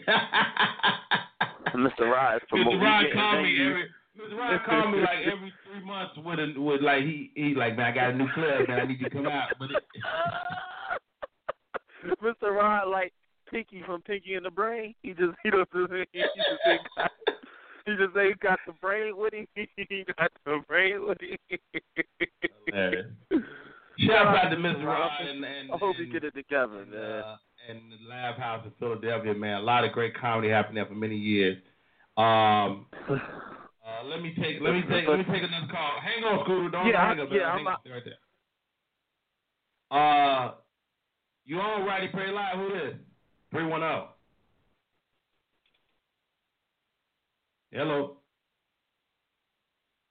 [1.75, 2.11] Mr.
[2.11, 2.81] Rod is promoting.
[2.81, 2.83] Mr.
[2.83, 3.85] Rod called me every.
[4.18, 4.37] Mr.
[4.37, 7.87] Rod called me like every three months with a with like he he like man
[7.87, 9.85] I got a new club man I need to come out but it,
[12.23, 12.51] Mr.
[12.53, 13.12] Rod like
[13.51, 14.94] Pinky from Pinky and the Brain.
[15.03, 17.09] He just he just he just
[17.90, 19.46] he just ain't got the brain with him.
[19.77, 21.38] He got the brain with him.
[22.66, 23.07] Hilarious.
[23.98, 24.85] Shout out to Mr.
[24.85, 27.01] Rod and, and I hope you and- get it together, and, man.
[27.01, 27.37] uh,
[27.68, 29.57] and the Laff House in Philadelphia, man.
[29.59, 31.59] A lot of great comedy happened there for many years.
[32.16, 35.92] Um, uh, let me take let me take let me take another call.
[36.01, 36.70] Hang on, Scooter.
[36.70, 37.29] Don't Yeah, hang up.
[37.33, 37.83] yeah, Hang I'm up.
[37.88, 38.14] Right there.
[39.90, 40.53] Uh,
[41.44, 42.57] you on Rodney Perry Live?
[42.57, 42.94] Who this?
[43.51, 44.11] Three one zero.
[47.70, 48.16] Hello.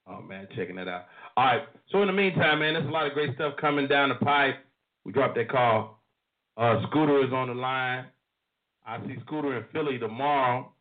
[0.08, 1.06] Oh man, checking that out.
[1.36, 1.62] All right.
[1.91, 4.56] So in the meantime, man, there's a lot of great stuff coming down the pipe.
[5.04, 6.02] We dropped that call.
[6.56, 8.06] Uh, Scooter is on the line.
[8.86, 10.72] I see Scooter in Philly tomorrow.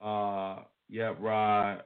[0.00, 1.82] Uh, yep, Rod.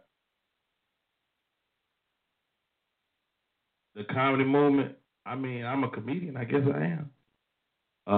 [3.95, 4.97] The comedy movement.
[5.27, 6.37] I mean, I'm a comedian.
[6.37, 7.11] I guess I am.
[8.07, 8.13] Uh,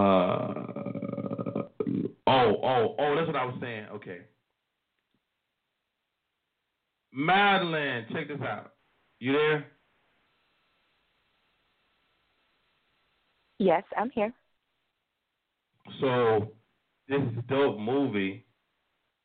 [2.27, 3.15] oh, oh, oh.
[3.17, 3.87] That's what I was saying.
[3.95, 4.19] Okay.
[7.13, 8.73] Madeline, check this out.
[9.19, 9.67] You there?
[13.59, 14.33] Yes, I'm here.
[16.01, 16.53] So
[17.09, 18.45] this is dope movie,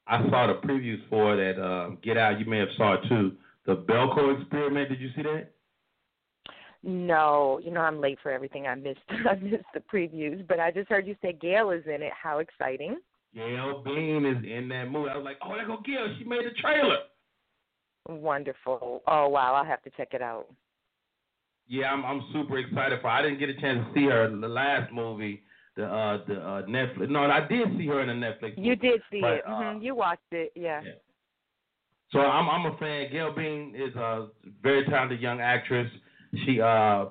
[0.07, 2.39] I saw the previews for it at um, Get Out.
[2.39, 3.33] You may have saw it too.
[3.65, 4.89] The Belko Experiment.
[4.89, 5.51] Did you see that?
[6.83, 8.67] No, you know I'm late for everything.
[8.67, 12.01] I missed I missed the previews, but I just heard you say Gail is in
[12.01, 12.13] it.
[12.21, 12.97] How exciting!
[13.35, 15.09] Gail Bean is in that movie.
[15.09, 16.07] I was like, oh, there go Gail.
[16.17, 16.97] She made the trailer.
[18.07, 19.03] Wonderful.
[19.07, 20.47] Oh wow, I'll have to check it out.
[21.67, 23.09] Yeah, I'm I'm super excited for.
[23.09, 23.13] Her.
[23.15, 25.43] I didn't get a chance to see her in the last movie,
[25.75, 27.09] the uh the uh Netflix.
[27.09, 28.53] No, I did see her in the Netflix.
[28.57, 29.43] You did see but, it.
[29.47, 30.51] Uh, hmm You watched it.
[30.55, 30.81] Yeah.
[30.83, 30.91] yeah.
[32.11, 33.11] So I'm I'm a fan.
[33.11, 34.27] Gail Bean is a
[34.63, 35.89] very talented young actress.
[36.45, 37.05] She uh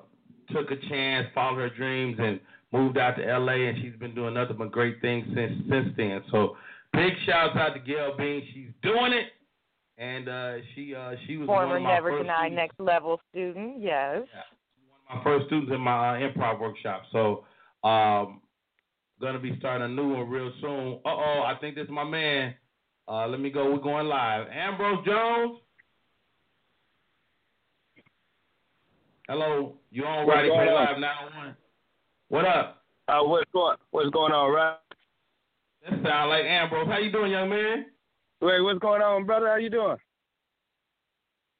[0.51, 2.39] took a chance, followed her dreams, and
[2.71, 6.23] moved out to LA, and she's been doing nothing but great things since since then.
[6.31, 6.57] So
[6.93, 8.41] big shouts out to Gail Bean.
[8.53, 9.27] She's doing it,
[9.97, 12.55] and uh, she uh, she was Former one of my Never first Deny students.
[12.55, 13.81] Next Level student.
[13.81, 14.23] Yes.
[14.33, 14.41] Yeah.
[15.07, 17.03] one of my first students in my uh, improv workshop.
[17.11, 17.45] So,
[17.87, 18.41] um,
[19.19, 20.99] gonna be starting a new one real soon.
[21.05, 22.53] Uh oh, I think this is my man.
[23.07, 23.71] Uh, let me go.
[23.71, 24.47] We're going live.
[24.51, 25.59] Ambrose Jones.
[29.27, 30.85] Hello, you on What's Roddy going Play on?
[30.85, 31.55] Live 901.
[32.29, 32.83] What up?
[33.09, 34.77] Uh, what's going What's going on, right?
[35.83, 36.87] That sound like Ambrose.
[36.87, 37.85] How you doing, young man?
[38.41, 39.47] Wait, what's going on, brother?
[39.47, 39.97] How you doing?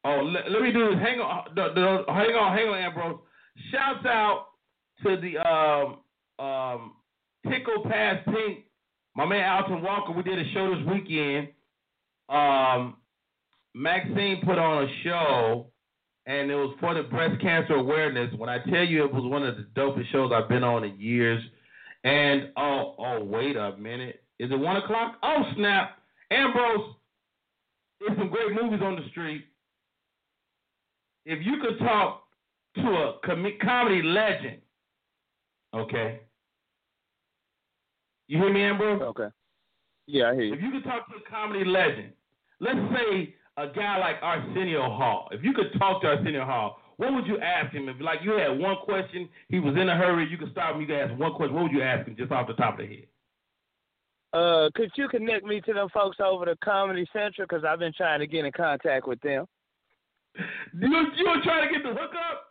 [0.06, 1.00] Oh, let, let me do this.
[1.00, 3.20] Hang on, hang on, hang on, Ambrose.
[3.72, 4.48] Shouts out
[5.04, 5.98] to the um
[6.40, 6.94] um
[7.50, 8.66] Tickle Past Pink,
[9.16, 10.12] my man Alton Walker.
[10.12, 11.50] We did a show this weekend.
[12.30, 12.98] Um,
[13.74, 15.68] Maxine put on a show,
[16.26, 18.34] and it was for the breast cancer awareness.
[18.38, 21.00] When I tell you, it was one of the dopest shows I've been on in
[21.00, 21.42] years.
[22.04, 25.16] And oh, oh, wait a minute, is it one o'clock?
[25.24, 25.98] Oh snap,
[26.32, 26.96] Ambrose.
[28.00, 29.46] There's some great movies on the street
[31.28, 32.24] if you could talk
[32.76, 34.62] to a com- comedy legend,
[35.76, 36.22] okay?
[38.30, 39.02] You hear me, Ambrose?
[39.02, 39.28] Okay.
[40.08, 40.54] Yeah, I hear you.
[40.54, 42.14] If you could talk to a comedy legend,
[42.62, 45.28] let's say a guy like Arsenio Hall.
[45.32, 47.90] If you could talk to Arsenio Hall, what would you ask him?
[47.90, 50.82] If like you had one question, he was in a hurry, you could stop him.
[50.82, 51.56] You could ask one question.
[51.56, 53.08] What would you ask him just off the top of the head?
[54.34, 57.48] Uh, could you connect me to them folks over to Comedy Central?
[57.48, 59.46] Because I've been trying to get in contact with them.
[60.80, 62.48] You you were trying to get the hookup?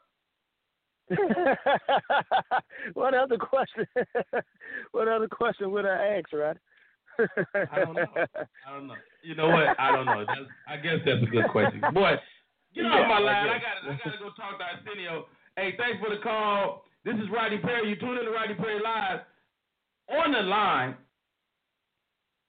[2.94, 3.86] what other question?
[4.90, 6.56] what other question would I ask, right?
[7.72, 8.06] I don't know.
[8.66, 8.94] I don't know.
[9.22, 9.78] You know what?
[9.78, 10.24] I don't know.
[10.26, 11.80] That's, I guess that's a good question.
[11.94, 12.16] Boy,
[12.74, 13.48] get Yeah, off my line.
[13.48, 15.26] I got I gotta go talk to Arsenio.
[15.56, 16.84] Hey, thanks for the call.
[17.04, 17.88] This is Rodney Perry.
[17.88, 19.20] You tune in to Rodney Perry Live.
[20.10, 20.96] On the line,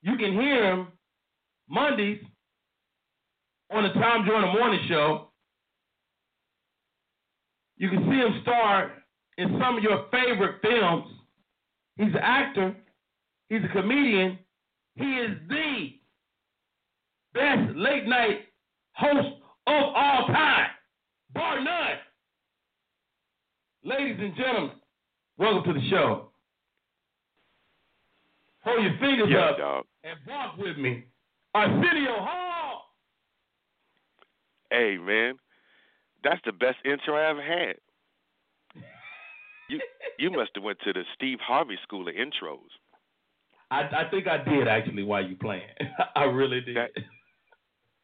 [0.02, 0.88] you can hear him
[1.70, 2.22] Mondays
[3.72, 5.30] on the Tom Joyner Morning Show.
[7.78, 8.92] You can see him star
[9.38, 11.06] in some of your favorite films.
[11.98, 12.76] He's an actor.
[13.50, 14.40] He's a comedian.
[14.96, 15.90] He is the
[17.34, 18.40] best late night
[18.94, 19.28] host
[19.68, 20.68] of all time,
[21.34, 21.98] bar none.
[23.84, 24.72] Ladies and gentlemen,
[25.38, 26.27] welcome to the show.
[28.68, 29.86] Hold your fingers Yeah, up dog.
[30.04, 31.06] and walk with me.
[31.56, 32.84] Arsenio Hall.
[34.70, 35.36] Hey, man,
[36.24, 37.76] that's the best intro I ever had.
[39.70, 39.80] You
[40.20, 42.72] you must have went to the Steve Harvey School of Intros.
[43.70, 45.68] I, I think I did actually while you playing.
[46.16, 46.76] I really did.
[46.78, 46.92] That-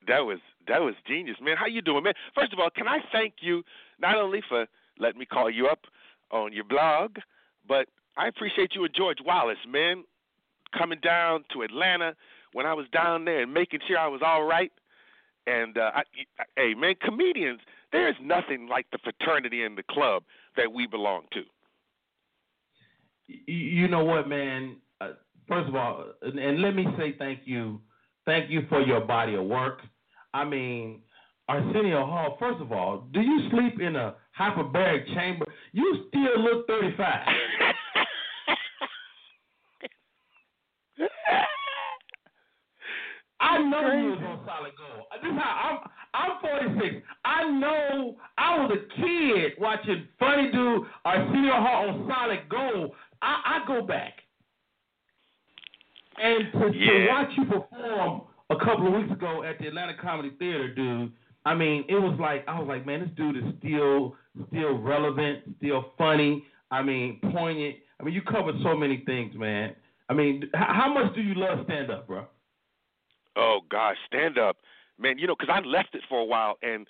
[0.08, 1.56] That was that was genius, man.
[1.58, 2.14] How you doing, man?
[2.36, 3.64] First of all, can I thank you
[4.00, 4.66] not only for
[5.00, 5.80] letting me call you up
[6.32, 7.18] on your blog,
[7.68, 10.04] but I appreciate you and George Wallace, man,
[10.78, 12.16] coming down to Atlanta
[12.54, 14.72] when I was down there and making sure I was all right.
[15.46, 16.04] And uh, I,
[16.40, 17.60] I, hey, man, comedians,
[17.92, 20.24] there is nothing like the fraternity and the club
[20.56, 21.42] that we belong to.
[23.28, 24.78] you, know what, man?
[25.02, 25.10] Uh,
[25.48, 27.82] first of all, and, and let me say thank you,
[28.26, 29.80] thank you for your body of work.
[30.34, 31.02] I mean,
[31.50, 32.38] Arsenio Hall.
[32.40, 35.46] First of all, do you sleep in a hyperbaric chamber?
[35.74, 37.28] You still look thirty-five.
[43.82, 45.06] Know you was on solid gold.
[45.22, 45.90] This is how I'm.
[46.16, 47.04] I'm 46.
[47.26, 52.92] I know I was a kid watching Funny Dude Arsenio Hall on solid gold.
[53.22, 54.14] I, I go back
[56.22, 60.32] and to, to watch you perform a couple of weeks ago at the Atlanta Comedy
[60.38, 61.12] Theater, dude.
[61.46, 64.16] I mean, it was like I was like, man, this dude is still
[64.50, 66.44] still relevant, still funny.
[66.72, 67.78] I mean, poignant.
[68.00, 69.76] I mean, you covered so many things, man.
[70.10, 72.26] I mean, how much do you love stand up, bro?
[73.36, 74.58] Oh gosh, stand up,
[75.00, 75.18] man.
[75.18, 76.88] You know, because I left it for a while, and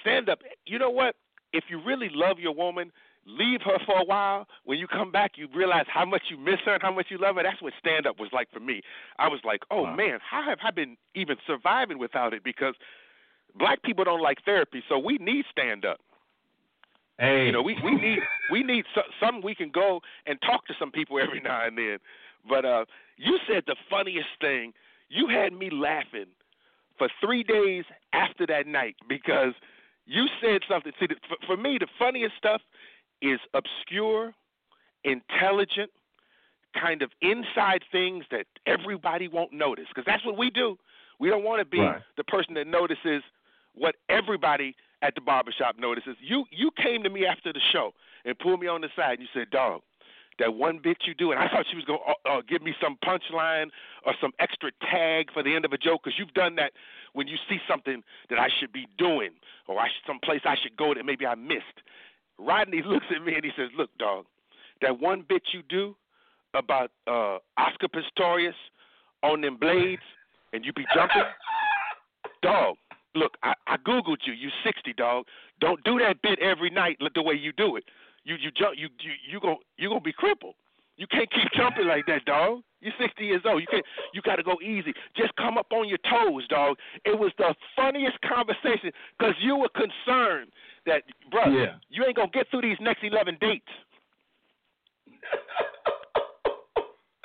[0.00, 0.40] stand up.
[0.66, 1.16] You know what?
[1.52, 2.90] If you really love your woman,
[3.26, 4.46] leave her for a while.
[4.64, 7.18] When you come back, you realize how much you miss her and how much you
[7.18, 7.42] love her.
[7.42, 8.82] That's what stand up was like for me.
[9.18, 9.96] I was like, oh Wow.
[9.96, 12.42] man, how have I been even surviving without it?
[12.42, 12.74] Because
[13.58, 16.00] black people don't like therapy, so we need stand up.
[17.18, 18.20] Hey, You know, we we need
[18.50, 21.76] we need so, some we can go and talk to some people every now and
[21.76, 21.98] then.
[22.48, 22.84] But uh
[23.16, 24.72] you said the funniest thing.
[25.12, 26.26] You had me laughing
[26.96, 27.84] for three days
[28.14, 29.52] after that night because
[30.06, 30.92] you said something.
[30.98, 31.06] See,
[31.46, 32.62] for, me, the funniest stuff
[33.20, 34.32] is obscure,
[35.04, 35.90] intelligent,
[36.80, 40.78] kind of inside things that everybody won't notice because that's what we do.
[41.20, 42.00] We don't want to be Right.
[42.16, 43.22] the person that notices
[43.74, 46.16] what everybody at the barbershop notices.
[46.20, 47.92] You you came to me after the show
[48.24, 49.82] and pulled me on the side and you said, "Dog,
[50.38, 52.62] that one bit you do," and I thought she was going to uh, uh, give
[52.62, 53.66] me some punchline
[54.06, 56.72] or some extra tag for the end of a joke because you've done that
[57.12, 59.30] when you see something that I should be doing
[59.68, 61.82] or I should, some place I should go that maybe I missed.
[62.38, 64.26] Rodney looks at me and he says, "Look, dog,
[64.80, 65.96] that one bit you do
[66.54, 68.52] about uh, Oscar Pistorius
[69.22, 70.02] on them blades
[70.52, 71.22] and you be jumping,
[72.42, 72.76] dog."
[73.14, 74.32] Look, I, I googled you.
[74.32, 75.26] You 60, dog.
[75.60, 77.84] Don't do that bit every night the way you do it.
[78.24, 80.54] You you jump you you you going you gonna be crippled.
[80.96, 82.62] You can't keep jumping like that, dog.
[82.80, 83.60] You're 60 years old.
[83.60, 83.84] You can't.
[84.12, 84.92] You got to go easy.
[85.16, 86.76] Just come up on your toes, dog.
[87.04, 90.50] It was the funniest conversation because you were concerned
[90.86, 91.74] that, bro, Yeah.
[91.90, 93.68] you ain't gonna get through these next 11 dates.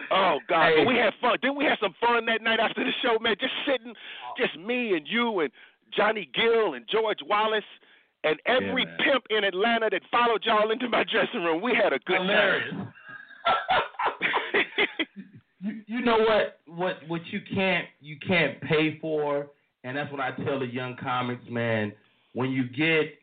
[0.09, 0.67] Oh God!
[0.71, 0.75] Hey.
[0.85, 1.37] But we had fun.
[1.41, 3.35] Didn't we have some fun that night after the show, man?
[3.41, 3.93] Just sitting,
[4.37, 5.51] just me and you and
[5.91, 7.65] Johnny Gill and George Wallace
[8.23, 8.97] and every man.
[9.03, 11.61] pimp in Atlanta that followed y'all into my dressing room.
[11.61, 12.71] We had a good Hilarious.
[12.71, 12.93] time.
[15.61, 19.47] you, you know what what what you can't you can't pay for,
[19.83, 21.93] and that's what I tell the young comics, man.
[22.33, 23.13] When you get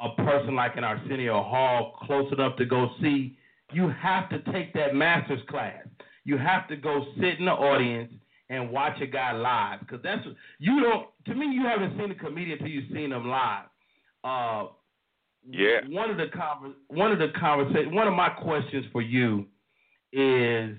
[0.00, 3.36] a person like an Arsenio Hall close enough to go see,
[3.72, 5.86] you have to take that master's class.
[6.24, 8.12] You have to go sit in the audience
[8.52, 10.24] and watch a guy live because that's
[10.58, 11.06] you don't.
[11.26, 13.64] To me, you haven't seen a comedian until you've seen them live.
[14.22, 14.66] Uh,
[15.48, 15.80] Yeah.
[15.88, 19.46] One of the conver- one of the conversation one of my questions for you
[20.12, 20.76] is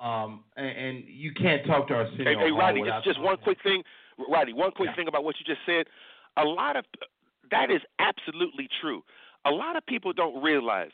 [0.00, 3.58] um and, and you can't talk to Arsenio Hey, hey Rodney, just just one quick
[3.62, 3.82] thing,
[4.28, 4.52] Rodney.
[4.52, 4.96] One quick Yeah.
[4.96, 5.86] thing about what you just said.
[6.36, 6.84] A lot of
[7.50, 9.02] that is absolutely true.
[9.44, 10.90] A lot of people don't realize.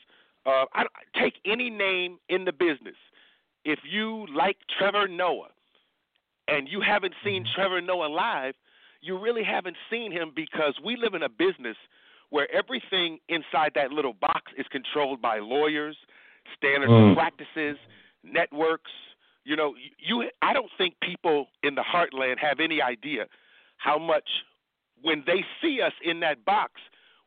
[0.46, 0.84] Uh, I,
[1.20, 2.96] take any name in the business.
[3.64, 5.48] If you like Trevor Noah,
[6.48, 8.54] and you haven't seen Trevor Noah live,
[9.00, 11.76] you really haven't seen him because we live in a business
[12.30, 15.96] where everything inside that little box is controlled by lawyers,
[16.56, 17.10] standards Mm.
[17.10, 17.78] of practices,
[18.22, 18.90] networks.
[19.44, 23.26] You know, you I don't think people in the heartland have any idea
[23.76, 24.28] how much
[25.00, 26.72] when they see us in that box,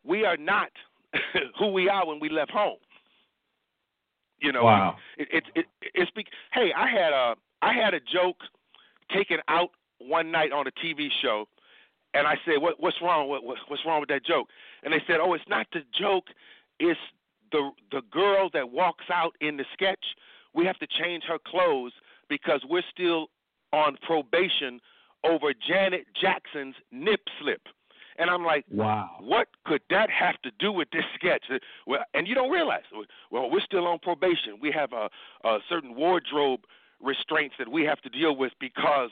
[0.03, 0.71] we are not
[1.57, 2.77] who we are when we left home.
[4.39, 4.97] You know, Wow.
[5.17, 8.37] it, it, it, it's be, hey, I had a I had a joke
[9.13, 11.45] taken out one night on a TV show,
[12.13, 13.29] and I said, "What what's wrong?
[13.29, 14.47] What, what what's wrong with that joke?"
[14.83, 16.25] And they said, "Oh, it's not the joke.
[16.79, 16.99] It's
[17.51, 20.05] the the girl that walks out in the sketch.
[20.53, 21.93] We have to change her clothes
[22.29, 23.27] because we're still
[23.71, 24.79] on probation
[25.23, 27.61] over Janet Jackson's nip slip."
[28.17, 29.15] And I'm like, Wow.
[29.19, 31.45] what could that have to do with this sketch?
[31.87, 32.83] Well, and you don't realize.
[33.31, 34.59] Well, we're still on probation.
[34.61, 35.09] We have a,
[35.47, 36.61] a certain wardrobe
[37.03, 39.11] restraints that we have to deal with because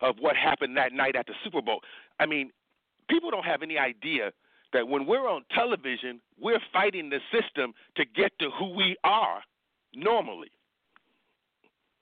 [0.00, 1.80] of what happened that night at the Super Bowl.
[2.18, 2.50] I mean,
[3.08, 4.32] people don't have any idea
[4.72, 9.42] that when we're on television, we're fighting the system to get to who we are
[9.94, 10.48] normally.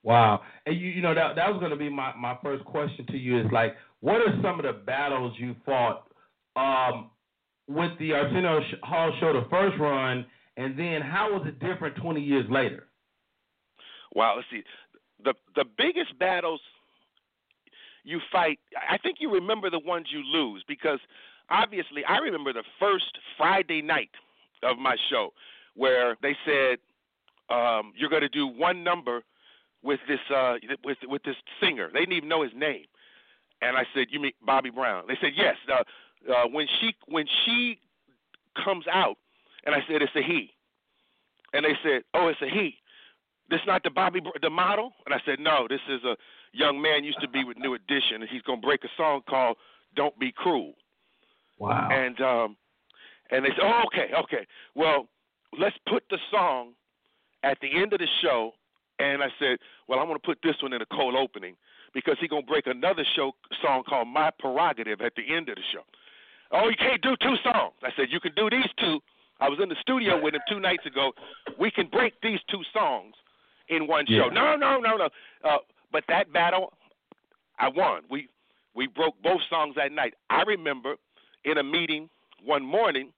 [0.03, 0.41] Wow.
[0.65, 3.19] And you you know that that was going to be my my first question to
[3.19, 6.07] you is like what are some of the battles you fought
[6.57, 7.11] um
[7.69, 10.25] with the Arsenio Hall show the first run
[10.57, 12.87] and then how was it different 20 years later?
[14.15, 14.63] Wow, let's see.
[15.25, 16.61] The the biggest battles
[18.05, 18.59] you fight,
[18.89, 20.99] I think you remember the ones you lose because
[21.51, 24.11] obviously I remember the first Friday night
[24.63, 25.33] of my show
[25.75, 26.79] where they said
[27.51, 29.23] um, you're going to do one number
[29.83, 31.91] with this uh, with with this singer.
[31.93, 32.85] They didn't even know his name,
[33.63, 35.83] and I said, "You mean Bobby Brown?" They said, "Yes." Uh,
[36.31, 37.79] uh, when she when she
[38.63, 39.17] comes out,
[39.65, 40.53] and I said, "It's a he,"
[41.53, 42.77] and they said, "Oh, it's a he."
[43.51, 46.17] This not the Bobby the model, and I said, "No, this is a
[46.53, 49.57] young man used to be with New Edition, and he's gonna break a song called
[49.97, 50.75] "Don't Be Cruel."
[51.59, 51.89] Wow.
[51.91, 52.57] And um,
[53.31, 54.47] and they said, "Oh, okay, okay.
[54.77, 55.09] Well,
[55.59, 56.75] let's put the song
[57.43, 58.53] at the end of the show."
[59.01, 61.57] And I said, "Well, I'm going to put this one in a cold opening
[61.93, 65.57] because he's going to break another show song called My Prerogative at the end of
[65.57, 65.83] the show."
[66.53, 67.75] Oh, you can't do two songs.
[67.83, 69.01] I said, "You can do these two.
[69.41, 71.13] I was in the studio with him two nights ago.
[71.59, 73.15] We can break these two songs
[73.71, 74.29] in one show.
[74.29, 75.09] No, no, no, no.
[75.45, 75.59] Uh,
[75.93, 76.73] but that battle,
[77.59, 78.03] I won.
[78.11, 78.29] We
[78.75, 80.15] we broke both songs that night.
[80.29, 80.97] I remember
[81.45, 82.09] in a meeting
[82.45, 83.13] one morning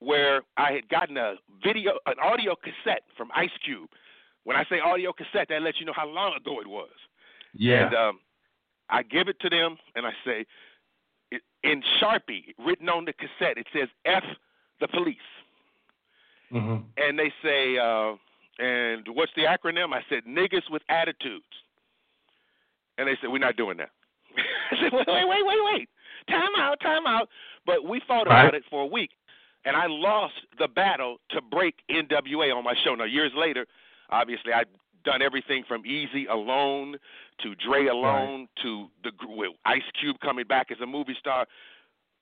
[0.00, 3.88] where I had gotten a video, an audio cassette from Ice Cube.
[4.44, 6.88] When I say audio cassette, that lets you know how long ago it was.
[7.52, 7.86] Yeah.
[7.86, 8.20] And um,
[8.88, 10.46] I give it to them, and I say,
[11.62, 14.24] in Sharpie, written on the cassette, it says "F
[14.80, 15.16] the police,"
[16.50, 16.82] mm-hmm.
[16.96, 18.14] and they say, uh,
[18.60, 21.44] "And what's the acronym?" I said, "Niggas with attitudes,"
[22.98, 23.90] and they said, "We're not doing that."
[24.70, 25.88] I said, "Wait, wait, wait, wait, wait!
[26.28, 27.28] Time out, time out!"
[27.64, 28.22] But we right.
[28.26, 29.10] about it for a week,
[29.64, 32.94] and I lost the battle to break NWA on my show.
[32.94, 33.66] Now, years later,
[34.10, 34.68] obviously, I've
[35.04, 36.96] done everything from Eazy alone
[37.42, 38.48] to Dre alone right.
[38.62, 39.12] to the
[39.64, 41.46] Ice Cube coming back as a movie star.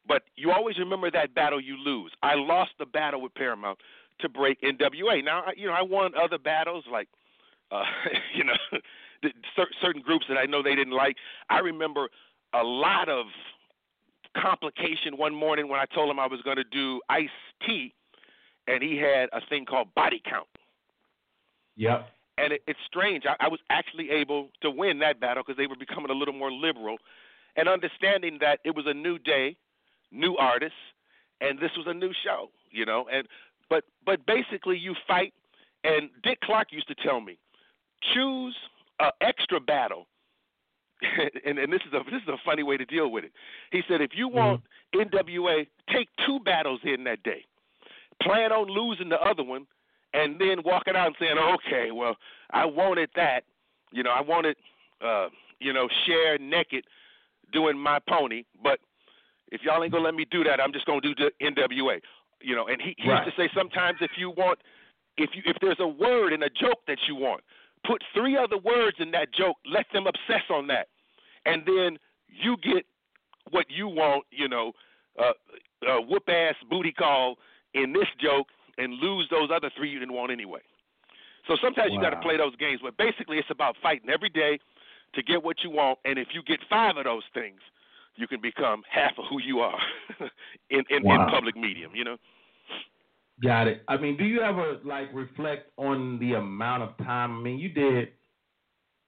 [0.06, 2.12] But you always remember that battle you lose.
[2.22, 3.78] I lost the battle with Paramount
[4.20, 5.24] to break NWA.
[5.24, 7.08] Now, you know, I won other battles like,
[7.70, 7.84] uh,
[8.34, 8.54] you know,
[9.82, 11.16] certain groups that I know they didn't like.
[11.50, 12.08] I remember
[12.54, 13.26] a lot of
[14.36, 17.28] complication one morning when I told him I was going to do Ice
[17.66, 17.94] T,
[18.66, 20.46] and he had a thing called body count.
[21.76, 22.08] Yep
[22.38, 23.24] and it, it's strange.
[23.26, 26.34] I, I was actually able to win that battle because they were becoming a little
[26.34, 26.96] more liberal,
[27.56, 29.56] and understanding that it was a new day,
[30.12, 30.78] new artists,
[31.40, 33.06] and this was a new show, you know.
[33.12, 33.26] And
[33.70, 35.32] but but basically, you fight.
[35.84, 37.38] And Dick Clark used to tell me,
[38.12, 38.56] choose
[39.00, 40.06] a extra battle.
[41.46, 43.32] and, and this is a this is a funny way to deal with it.
[43.70, 44.62] He said, if you want
[44.94, 45.16] mm-hmm.
[45.16, 47.44] NWA, take two battles in that day.
[48.20, 49.66] Plan on losing the other one
[50.12, 52.16] and then walking out and saying, okay, well,
[52.50, 53.44] I wanted that.
[53.92, 54.56] You know, I wanted,
[55.04, 55.28] uh,
[55.60, 56.84] you know, Cher naked
[57.52, 58.80] doing my pony, but
[59.50, 62.00] if y'all ain't gonna let me do that, I'm just gonna do the NWA.
[62.40, 63.24] You know, and he, he right.
[63.24, 64.60] used to say sometimes if you want,
[65.16, 67.42] if you if there's a word in a joke that you want,
[67.86, 70.88] put three other words in that joke, let them obsess on that,
[71.46, 72.84] and then you get
[73.50, 74.24] what you want.
[74.30, 74.72] You know,
[75.18, 75.32] uh,
[75.88, 77.36] uh, whoop ass booty call
[77.74, 78.46] in this joke,
[78.78, 80.60] and lose those other three you didn't want anyway.
[81.48, 81.96] So sometimes wow.
[81.96, 84.58] you got to play those games, but basically it's about fighting every day
[85.14, 85.98] to get what you want.
[86.04, 87.60] And if you get five of those things,
[88.18, 89.78] you can become half of who you are
[90.70, 91.24] in in, wow.
[91.24, 91.92] in public medium.
[91.94, 92.16] You know.
[93.42, 93.82] Got it.
[93.86, 97.38] I mean, do you ever like reflect on the amount of time?
[97.38, 98.08] I mean, you did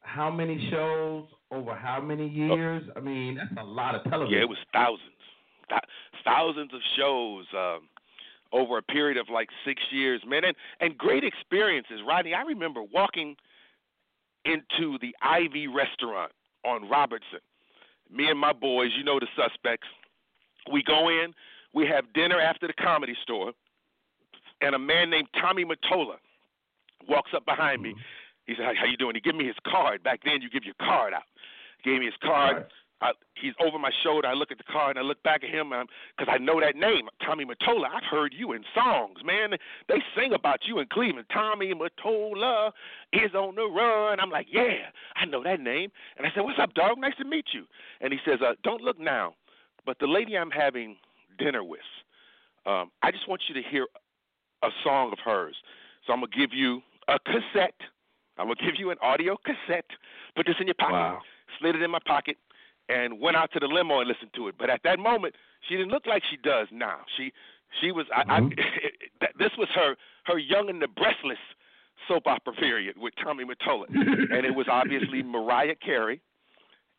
[0.03, 2.55] how many shows over how many oh.
[2.55, 2.85] years?
[2.97, 4.39] I mean, that's a lot of television.
[4.39, 5.11] Yeah, it was thousands,
[5.69, 5.81] Th-
[6.25, 7.45] thousands of shows.
[7.57, 7.89] Um,
[8.53, 12.01] over a period of like six years, man, and and great experiences.
[12.07, 13.37] Rodney, I remember walking
[14.45, 16.33] into the Ivy restaurant
[16.65, 17.41] on Robertson.
[18.13, 19.87] Me and my boys, you know the suspects.
[20.73, 21.33] We go in,
[21.73, 23.53] we have dinner after the comedy store,
[24.61, 26.17] and a man named Tommy Mottola
[27.09, 27.91] walks up behind me.
[27.91, 28.01] Mm-hmm.
[28.47, 30.03] He said, "How you doing?" He give me his card.
[30.03, 31.23] Back then, you give your card out.
[31.83, 32.57] He gave me his card.
[32.57, 32.67] Right.
[33.03, 34.29] I, he's over my shoulder.
[34.29, 36.77] I look at the car and I look back at him because I know that
[36.77, 37.87] name, Tommy Mottola.
[37.87, 39.51] I've heard you in songs, man.
[39.89, 41.27] They sing about you in Cleveland.
[41.33, 42.73] Tommy Mottola
[43.13, 44.21] is on the run.
[44.21, 45.91] I'm like, yeah, I know that name.
[46.19, 46.99] And I said, what's up, dog?
[46.99, 47.65] Nice to meet you.
[48.01, 49.35] And he says, uh, don't look now,
[49.87, 50.97] but the lady I'm having
[51.39, 51.81] dinner with,
[52.67, 53.87] um, I just want you to hear
[54.63, 55.57] a song of hers.
[56.07, 57.81] So I'm gonna give you a cassette.
[58.37, 59.87] I'm gonna give you an audio cassette.
[60.37, 60.93] Put this in your pocket.
[60.93, 61.21] Wow.
[61.59, 62.37] Slid it in my pocket
[62.91, 64.57] and went out to the limo and listened to it.
[64.59, 65.35] But at that moment,
[65.69, 66.99] she didn't look like she does now.
[67.17, 67.33] She
[67.81, 68.31] she was mm-hmm.
[68.31, 69.25] I, I mm-hmm.
[69.39, 71.39] this was her her young and the breastless
[72.09, 76.21] soap opera period with Tommy Mottola, and it was obviously Mariah Carey.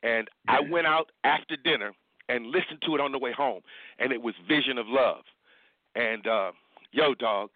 [0.03, 1.91] And I went out after dinner
[2.27, 3.61] and listened to it on the way home,
[3.99, 5.23] and it was Vision of Love.
[5.95, 6.51] And uh,
[6.91, 7.49] yo, dog,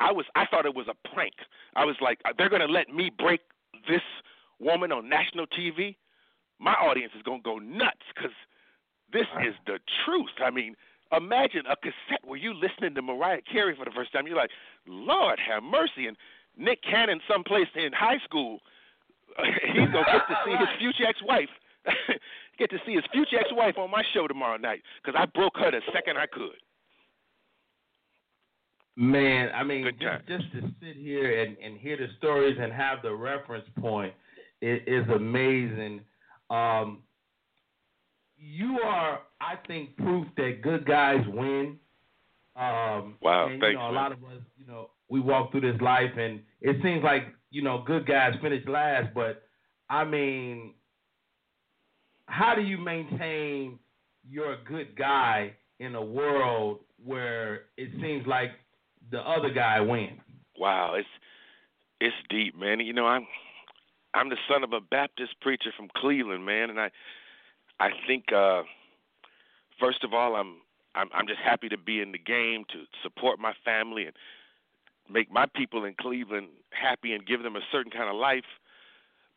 [0.00, 1.34] I was I thought it was a prank.
[1.76, 3.40] I was like, they're gonna let me break
[3.88, 4.02] this
[4.58, 5.96] woman on national TV
[6.58, 8.32] my audience is going to go nuts because
[9.12, 10.34] this is the truth.
[10.42, 10.74] I mean,
[11.16, 14.26] imagine a cassette where you listening to Mariah Carey for the first time.
[14.26, 14.50] You're like,
[14.86, 16.06] Lord have mercy.
[16.06, 16.16] And
[16.56, 18.60] Nick Cannon, someplace in high school,
[19.66, 21.50] he's going to get to see his future ex-wife.
[22.58, 25.70] get to see his future ex-wife on my show tomorrow night because I broke her
[25.70, 26.58] the second I could.
[28.96, 33.02] Man, I mean, just, just to sit here and, and hear the stories and have
[33.02, 34.14] the reference point
[34.62, 36.00] it is amazing
[36.50, 37.02] um,
[38.38, 41.78] you are, I think, proof that good guys win.
[42.54, 43.72] Um, wow, and, thanks.
[43.72, 43.90] You know, man.
[43.90, 47.24] a lot of us, you know, we walk through this life, and it seems like
[47.50, 49.14] you know, good guys finish last.
[49.14, 49.42] But
[49.88, 50.74] I mean,
[52.26, 53.78] how do you maintain
[54.28, 58.50] you're a good guy in a world where it seems like
[59.10, 60.20] the other guy wins?
[60.58, 61.08] Wow, it's
[62.00, 62.80] it's deep, man.
[62.80, 63.26] You know, I'm
[64.16, 66.90] I'm the son of a Baptist preacher from Cleveland, man, and I
[67.78, 68.62] I think uh
[69.78, 70.56] first of all I'm
[70.94, 74.14] I'm I'm just happy to be in the game to support my family and
[75.08, 78.48] make my people in Cleveland happy and give them a certain kind of life.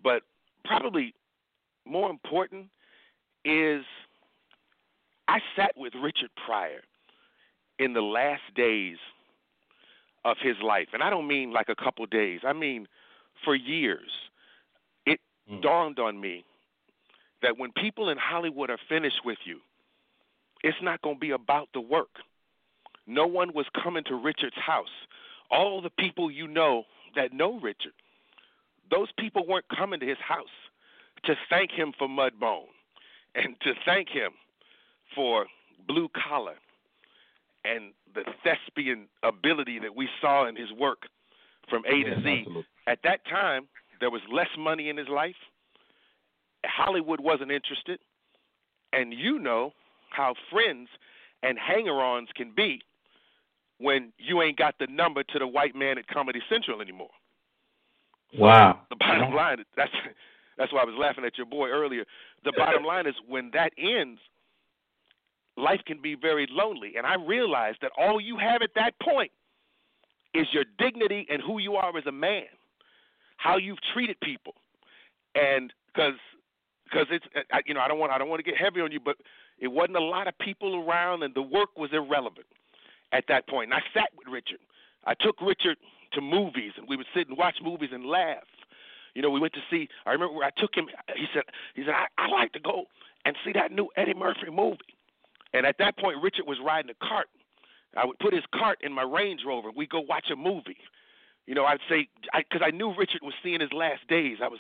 [0.02, 0.24] But
[0.64, 1.14] probably
[1.86, 2.68] more important
[3.44, 3.84] is
[5.28, 6.84] I sat with Richard Pryor
[7.80, 8.98] in the last days
[10.24, 12.42] of his life, and I don't mean like a couple days.
[12.48, 12.88] I mean
[13.44, 14.29] for years.
[15.50, 15.62] Mm.
[15.62, 16.44] dawned on me
[17.42, 19.60] that when people in Hollywood are finished with you,
[20.64, 22.10] it's not going to be about the work.
[23.08, 24.88] No one was coming to Richard's house.
[25.50, 26.84] All the people you know
[27.16, 27.94] that know Richard,
[28.92, 30.48] those people weren't coming to his house
[31.24, 32.68] to thank him for Mudbone
[33.36, 34.32] and to thank him
[35.16, 35.48] for
[35.88, 36.56] Blue Collar
[37.66, 41.04] and the thespian ability that we saw in his work
[41.70, 42.30] from A to Z.
[42.40, 42.66] Absolutely.
[42.88, 43.68] At that time,
[44.00, 45.36] there was less money in his life.
[46.66, 48.00] Hollywood wasn't interested.
[48.92, 49.72] And you know
[50.10, 50.90] how friends
[51.44, 52.82] and hanger ons can be
[53.78, 57.10] when you ain't got the number to the white man at Comedy Central anymore.
[58.38, 58.82] Wow.
[58.90, 59.92] The bottom line that's
[60.58, 62.04] that's why I was laughing at your boy earlier.
[62.44, 64.20] The bottom line is when that ends,
[65.56, 66.94] life can be very lonely.
[66.98, 69.32] And I realized that all you have at that point
[70.34, 72.44] is your dignity and who you are as a man,
[73.40, 74.54] how you've treated people,
[75.34, 76.20] and because
[76.84, 77.26] because it's
[77.66, 79.16] you know I don't want I don't want to get heavy on you, but
[79.58, 82.48] it wasn't a lot of people around, and the work was irrelevant
[83.14, 83.72] at that point.
[83.72, 84.60] And I sat with Richard.
[85.06, 85.78] I took Richard
[86.14, 88.44] to movies, and we would sit and watch movies and laugh.
[89.16, 89.88] You know, we went to see.
[90.06, 90.88] I remember where I took him.
[91.16, 91.44] He said,
[91.76, 92.84] "He said I, I like to go
[93.24, 94.78] and see that new Eddie Murphy movie."
[95.54, 97.28] And at that point, Richard was riding a cart.
[97.96, 99.70] I would put his cart in my Range Rover.
[99.76, 100.78] We'd go watch a movie.
[101.50, 104.38] You know, I'd say because I, I knew Richard was seeing his last days.
[104.40, 104.60] I was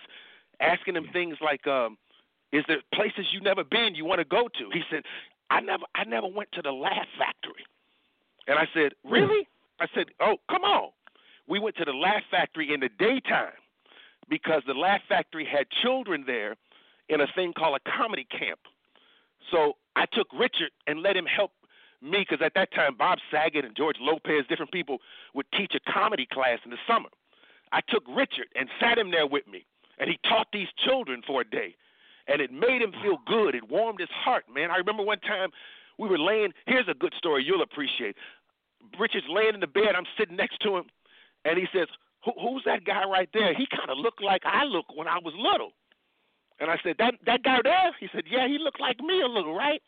[0.59, 1.99] asking him things like, um,
[2.51, 5.03] "Is there places you never been you want to go to?" He said,
[5.51, 7.63] "I never, I never went to the Laugh Factory."
[8.47, 9.47] And I said, "Really?"
[9.79, 10.89] I said, "Oh, come on."
[11.47, 13.53] We went to the Laugh Factory in the daytime
[14.27, 16.55] because the Laugh Factory had children there
[17.07, 18.61] in a thing called a comedy camp.
[19.51, 21.51] So I took Richard and let him help
[22.01, 24.99] me because at that time Bob Saget and George Lopez, different people,
[25.33, 27.09] would teach a comedy class in the summer.
[27.71, 29.65] I took Richard and sat him there with me,
[29.99, 31.75] and he taught these children for a day,
[32.27, 33.55] and it made him feel good.
[33.55, 34.71] It warmed his heart, man.
[34.71, 35.49] I remember one time
[35.97, 36.51] we were laying.
[36.65, 38.15] Here's a good story you'll appreciate.
[38.97, 39.95] Richard's laying in the bed.
[39.95, 40.85] I'm sitting next to him,
[41.45, 41.87] and he says,
[42.25, 43.53] Who, "Who's that guy right there?
[43.53, 45.73] He kind of looked like I looked when I was little."
[46.59, 49.27] And I said, "That that guy there?" He said, "Yeah, he looked like me a
[49.27, 49.81] little, right?"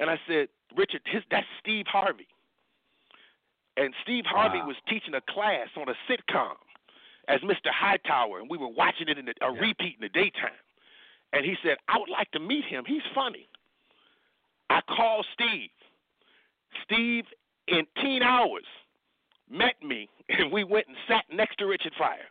[0.00, 2.26] And I said, "Richard, his that's Steve Harvey."
[3.76, 4.66] And Steve Harvey wow.
[4.66, 6.56] was teaching a class on a sitcom
[7.28, 7.70] as Mr.
[7.70, 9.60] Hightower, and we were watching it in the, a yeah.
[9.60, 10.58] repeat in the daytime.
[11.32, 12.84] And he said, "I would like to meet him.
[12.84, 13.46] He's funny."
[14.70, 15.70] I called Steve.
[16.84, 17.24] Steve,
[17.66, 18.64] in 10 hours,
[19.50, 22.30] met me, and we went and sat next to Richard Pryor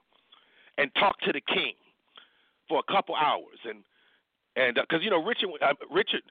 [0.78, 1.74] and talked to the king
[2.68, 3.84] for a couple hours, and
[4.56, 6.24] and because uh, you know Richard uh, Richard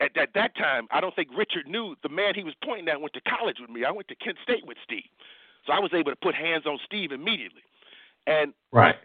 [0.00, 3.00] at, at that time I don't think Richard knew the man he was pointing at
[3.00, 3.84] went to college with me.
[3.84, 5.08] I went to Kent State with Steve,
[5.66, 7.62] so I was able to put hands on Steve immediately.
[8.26, 8.96] And right,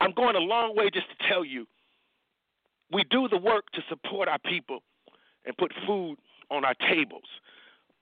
[0.00, 1.66] I'm going a long way just to tell you,
[2.92, 4.82] we do the work to support our people
[5.44, 6.16] and put food
[6.50, 7.24] on our tables.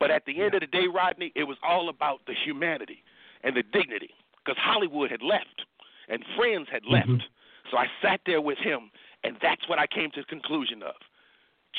[0.00, 3.02] But at the end of the day, Rodney, it was all about the humanity
[3.42, 4.10] and the dignity
[4.44, 5.64] because Hollywood had left
[6.08, 7.08] and friends had left.
[7.08, 7.70] Mm-hmm.
[7.70, 8.90] So I sat there with him,
[9.22, 10.94] and that's what I came to the conclusion of.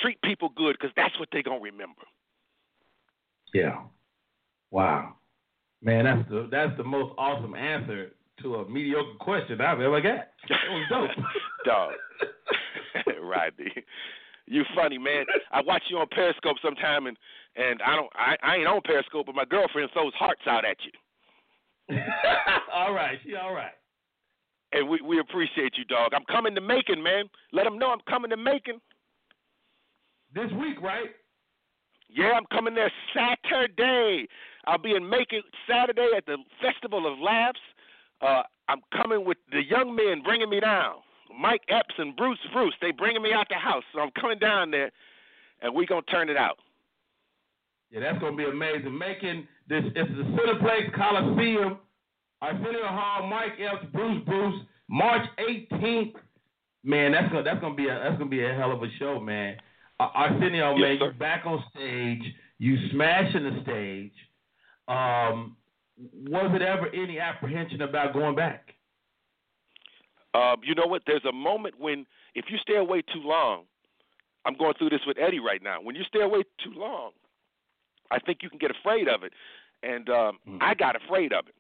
[0.02, 2.02] Treat people good because that's what they're going to remember.
[3.54, 3.84] Yeah.
[4.72, 5.16] Wow.
[5.82, 10.28] Man, that's the that's the most awesome answer to a mediocre question I've ever got.
[10.50, 11.26] That was dope.
[11.66, 11.94] Dog.
[13.22, 13.72] Rodney.
[14.48, 15.26] You funny, man.
[15.52, 17.18] I watch you on Periscope sometime and
[17.56, 20.78] and I don't I, I ain't on Periscope, but my girlfriend throws hearts out at
[20.84, 21.98] you.
[22.74, 23.74] all right, she all right
[24.76, 26.12] and we we appreciate you, dog.
[26.14, 27.26] I'm coming to Macon, man.
[27.54, 28.82] Let them know I'm coming to Macon.
[30.36, 31.10] This week, right?
[32.10, 34.28] Yeah, I'm coming there Saturday.
[34.68, 37.60] I'll be in Macon Saturday at the Festival of Laughs.
[38.22, 40.96] Uh, I'm coming with the young men bringing me down.
[41.40, 43.84] Mike Epps and Bruce Bruce, they bringing me out the house.
[43.94, 44.92] So I'm coming down there,
[45.62, 46.58] and we gonna turn it out.
[47.90, 48.98] Yeah, that's gonna be amazing.
[48.98, 51.78] Making this it's the Centerplex Coliseum
[52.42, 56.14] Arsenio Hall, Mike Epps, Bruce Bruce, March 18th.
[56.84, 59.20] Man, that's gonna that's gonna be a that's gonna be a hell of a show,
[59.20, 59.56] man.
[60.00, 62.22] Uh, Arsenio, yes, man, you back on stage,
[62.60, 64.12] you smashing the stage.
[64.88, 65.56] Um,
[66.28, 68.74] was it ever any apprehension about going back?
[70.34, 71.04] Um, you know what?
[71.08, 73.64] There's a moment when if you stay away too long,
[74.46, 75.82] I'm going through this with Eddie right now.
[75.82, 77.12] When you stay away too long,
[78.12, 79.32] I think you can get afraid of it,
[79.82, 80.58] and um, mm-hmm.
[80.62, 81.56] I got afraid of it.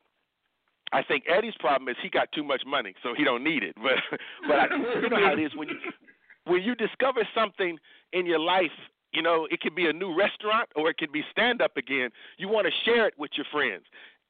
[0.91, 3.75] I think Eddie's problem is he got too much money, so he don't need it.
[3.81, 4.65] But but I,
[5.01, 5.75] you know how it is when you
[6.45, 7.77] when you discover something
[8.13, 8.71] in your life,
[9.11, 12.09] you know, it could be a new restaurant or it could be stand up again.
[12.37, 13.83] You want to share it with your friends.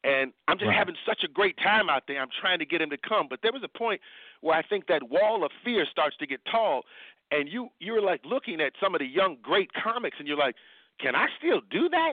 [0.04, 0.76] And I'm just Right.
[0.78, 2.20] having such a great time out there.
[2.20, 4.00] I'm trying to get him to come, but there was a point
[4.40, 6.84] where I think that wall of fear starts to get tall,
[7.32, 10.54] and you you're like looking at some of the young great comics, and you're like,
[11.00, 12.12] can I still do that?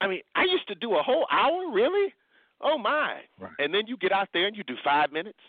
[0.00, 2.14] I mean, I used to do a whole hour, really?
[2.62, 3.20] Oh my!
[3.38, 3.52] Right.
[3.58, 5.40] And then you get out there and you do five minutes,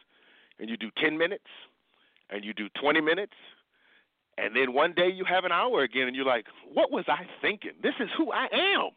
[0.59, 1.47] and you do ten minutes,
[2.29, 3.33] and you do twenty minutes,
[4.37, 7.25] and then one day you have an hour again, and you're like, what was I
[7.41, 7.71] thinking?
[7.81, 8.89] This is who I am.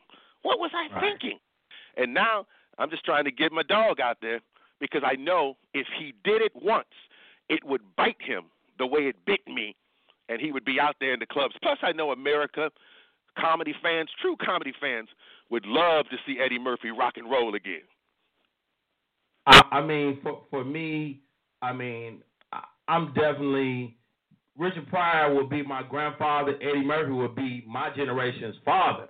[0.42, 1.02] What was I Right.
[1.02, 1.38] thinking?
[1.96, 2.46] And now
[2.78, 4.40] I'm just trying to get my dog out there
[4.80, 6.86] because I know if he did it once,
[7.48, 8.44] it would bite him
[8.78, 9.74] the way it bit me,
[10.28, 11.54] and he would be out there in the clubs.
[11.62, 12.70] Plus, I know America,
[13.38, 15.08] comedy fans, true comedy fans,
[15.50, 17.82] would love to see Eddie Murphy rock and roll again.
[19.46, 21.22] I, I mean, for for me,
[21.62, 22.22] I mean,
[22.52, 23.97] I, I'm definitely
[24.58, 26.56] Richard Pryor would be my grandfather.
[26.60, 29.08] Eddie Murphy would be my generation's father.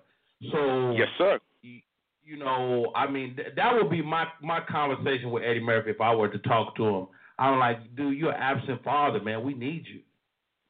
[0.52, 1.40] So Yes, sir.
[2.22, 6.00] you know, I mean, th- that would be my my conversation with Eddie Murphy if
[6.00, 7.06] I were to talk to him.
[7.38, 9.42] I'm like, dude, you're an absent father, man.
[9.42, 10.00] We need you.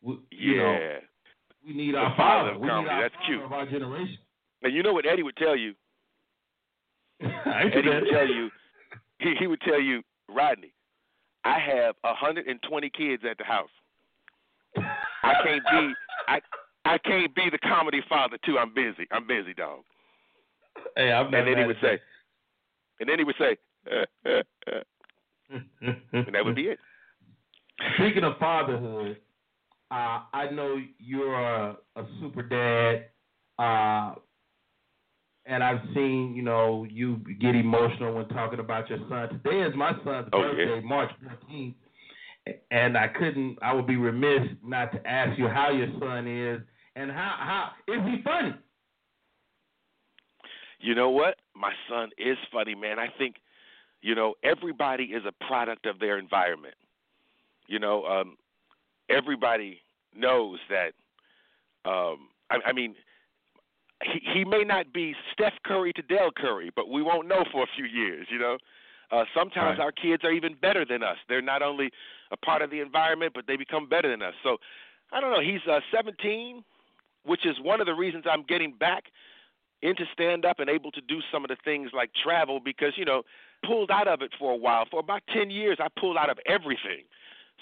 [0.02, 0.62] We, you Yeah.
[0.62, 0.98] know,
[1.66, 2.58] we need The our father father.
[2.60, 3.42] We need our That's father cute.
[3.42, 4.18] of our generation.
[4.62, 5.74] And you know what Eddie would tell you?
[7.20, 8.50] Eddie would tell you,
[9.18, 10.72] he, he would tell you, Rodney,
[11.44, 13.70] I have a 120 kids at the house.
[15.22, 15.92] I can't be,
[16.28, 16.40] I,
[16.84, 18.58] I can't be the comedy father too.
[18.58, 19.06] I'm busy.
[19.12, 19.80] I'm busy, dog.
[20.96, 22.00] Hey, I'm not And then he would at say,
[23.00, 23.56] and then he would say,
[25.50, 26.78] and that would be it.
[27.96, 29.18] Speaking of fatherhood,
[29.90, 33.06] uh, I know you're a, a super dad,
[33.58, 34.14] uh,
[35.46, 39.28] and I've seen you know you get emotional when talking about your son.
[39.42, 40.64] Today is my son's Oh, yeah.
[40.66, 41.10] birthday, March
[41.50, 41.74] 14th,
[42.70, 43.58] and I couldn't.
[43.62, 46.60] I would be remiss not to ask you how your son is
[46.96, 48.54] and how how is he funny?
[50.80, 51.36] You know what?
[51.54, 52.98] My son is funny, man.
[52.98, 53.36] I think,
[54.00, 56.74] you know, everybody is a product of their environment.
[57.66, 58.36] You know, um,
[59.08, 59.80] everybody
[60.14, 60.92] knows that.
[61.88, 62.94] Um, I, I mean,
[64.04, 67.64] he he may not be Steph Curry to Dell Curry, but we won't know for
[67.64, 68.26] a few years.
[68.30, 68.56] You know,
[69.10, 69.84] uh, sometimes Right.
[69.84, 71.16] our kids are even better than us.
[71.28, 71.90] They're not only
[72.30, 74.34] a part of the environment, but they become better than us.
[74.42, 74.58] So,
[75.12, 75.40] I don't know.
[75.40, 76.62] He's uh, 17,
[77.24, 79.04] which is one of the reasons I'm getting back
[79.82, 83.04] into stand up and able to do some of the things like travel because you
[83.04, 83.22] know
[83.64, 86.38] pulled out of it for a while for about 10 years I pulled out of
[86.46, 87.04] everything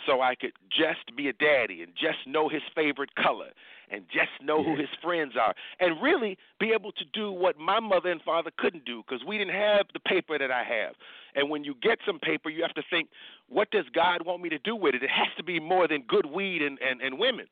[0.07, 3.49] so I could just be a daddy and just know his favorite color
[3.91, 7.81] and just know who his friends are and really be able to do what my
[7.81, 10.95] mother and father couldn't do because we didn't have the paper that I have
[11.37, 13.09] and when you get some paper you have to think
[13.49, 16.03] what does God want me to do with it it has to be more than
[16.09, 17.47] good weed and and, and women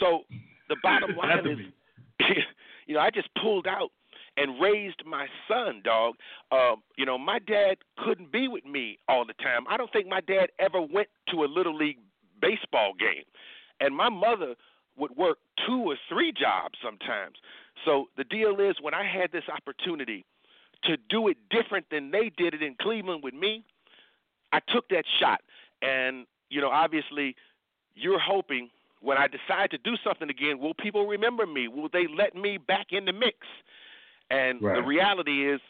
[0.00, 0.22] so
[0.68, 1.58] the bottom line is
[2.86, 3.90] you know, I just pulled out
[4.36, 6.14] and raised my son, dog.
[6.50, 9.64] Uh, you know, my dad couldn't be with me all the time.
[9.68, 11.98] I don't think my dad ever went to a little league
[12.40, 13.24] baseball game.
[13.80, 14.54] And my mother
[14.96, 17.36] would work two or three jobs sometimes.
[17.84, 20.24] So the deal is when I had this opportunity
[20.84, 23.64] to do it different than they did it in Cleveland with me,
[24.52, 25.40] I took that shot.
[25.80, 27.36] And, you know, obviously
[27.94, 28.70] you're hoping
[29.00, 31.68] when I decide to do something again, will people remember me?
[31.68, 33.36] Will they let me back in the mix?
[34.30, 35.60] And the reality is,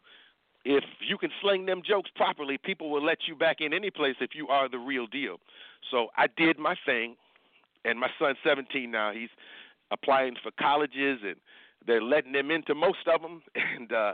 [0.64, 4.14] if you can sling them jokes properly, people will let you back in any place
[4.20, 5.38] if you are the real deal.
[5.90, 7.16] So I did my thing,
[7.84, 9.12] and my son's 17 now.
[9.12, 9.30] He's
[9.90, 11.36] applying for colleges, and
[11.84, 13.42] they're letting him into most of them.
[13.76, 14.12] And uh,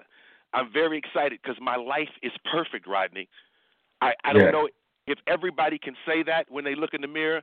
[0.54, 3.28] I'm very excited because my life is perfect, Rodney.
[4.00, 4.50] I, I don't Yeah.
[4.50, 4.68] know
[5.06, 7.42] if everybody can say that when they look in the mirror,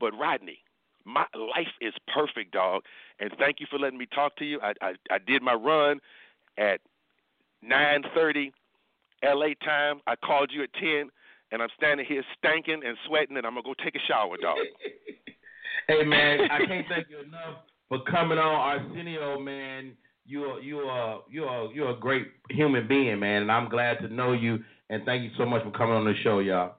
[0.00, 0.58] but Rodney,
[1.04, 2.82] my life is perfect, dog.
[3.18, 4.60] And thank you for letting me talk to you.
[4.60, 6.00] I I, I did my run
[6.58, 6.80] at
[7.64, 8.52] 9:30
[9.24, 10.00] LA time.
[10.06, 11.10] I called you at 10,
[11.52, 14.58] and I'm standing here stanking and sweating, and I'm gonna go take a shower, dog.
[15.88, 19.96] Hey man, I can't thank you enough for coming on Arsenio, man.
[20.24, 24.32] You're you're a, you're you're a great human being, man, and I'm glad to know
[24.32, 24.58] you.
[24.90, 26.76] And thank you so much for coming on the show, y'all.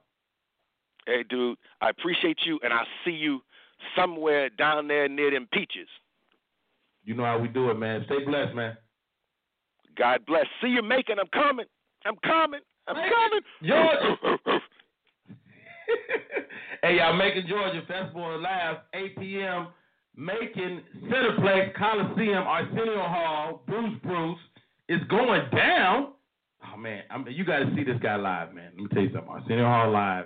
[1.05, 3.41] Hey, dude, I appreciate you, and I'll see you
[3.95, 5.89] somewhere down there near them peaches.
[7.03, 8.03] You know how we do it, man.
[8.05, 8.77] Stay blessed, man.
[9.97, 10.45] God bless.
[10.61, 11.19] See you, Macon.
[11.19, 11.65] I'm coming.
[12.05, 12.61] I'm coming.
[12.87, 13.41] I'm coming.
[13.61, 14.59] Georgia.
[16.83, 19.67] hey, y'all, Macon, Georgia Festival Live, 8 p.m.
[20.16, 24.39] Macon Centerplex Coliseum, Arsenio Hall, Bruce Bruce
[24.89, 26.14] is going down.
[26.64, 28.72] Oh man, I mean, you got to see this guy live, man.
[28.76, 29.30] Let me tell you something.
[29.30, 30.26] Arsenio Hall live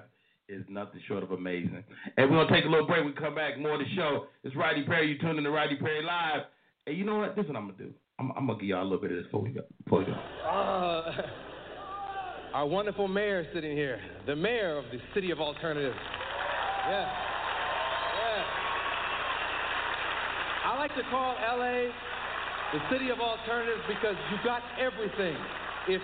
[0.49, 1.83] is nothing short of amazing.
[2.17, 3.05] And we're gonna take a little break.
[3.05, 4.27] We come back more to the show.
[4.43, 5.09] It's Rodney Perry.
[5.11, 6.43] You tuned in to Rodney Perry Live.
[6.85, 7.35] And you know what?
[7.35, 7.93] This is what I'm gonna do.
[8.19, 9.61] I'm, I'm gonna give y'all a little bit of this before we go.
[9.83, 10.13] Before we go.
[10.13, 11.11] Uh,
[12.53, 15.95] our wonderful mayor sitting here, the mayor of the city of alternatives.
[16.89, 17.01] Yeah.
[17.01, 17.36] Yeah.
[20.77, 21.89] I like to call LA
[22.69, 25.35] the city of alternatives because you got everything.
[25.89, 26.03] If,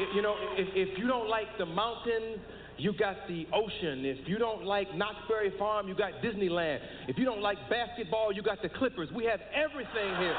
[0.00, 2.40] if you know, if, if you don't like the mountains,
[2.76, 4.04] you got the ocean.
[4.04, 6.80] If you don't like Knott's Berry Farm, you got Disneyland.
[7.06, 9.10] If you don't like basketball, you got the Clippers.
[9.14, 10.34] We have everything here.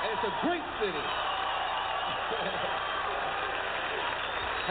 [0.00, 1.04] And it's a great city.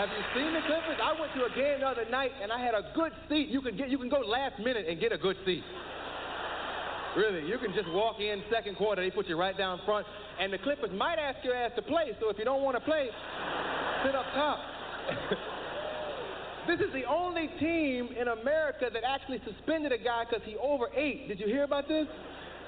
[0.02, 0.98] have you seen the Clippers?
[0.98, 3.50] I went to a game the other night and I had a good seat.
[3.50, 5.64] You can get you can go last minute and get a good seat.
[7.16, 10.08] Really, you can just walk in second quarter, they put you right down front,
[10.40, 12.16] and the Clippers might ask your ass to play.
[12.22, 13.10] So if you don't want to play,
[14.06, 14.60] sit up top.
[16.68, 21.28] This is the only team in America that actually suspended a guy because he overate.
[21.28, 22.06] Did you hear about this?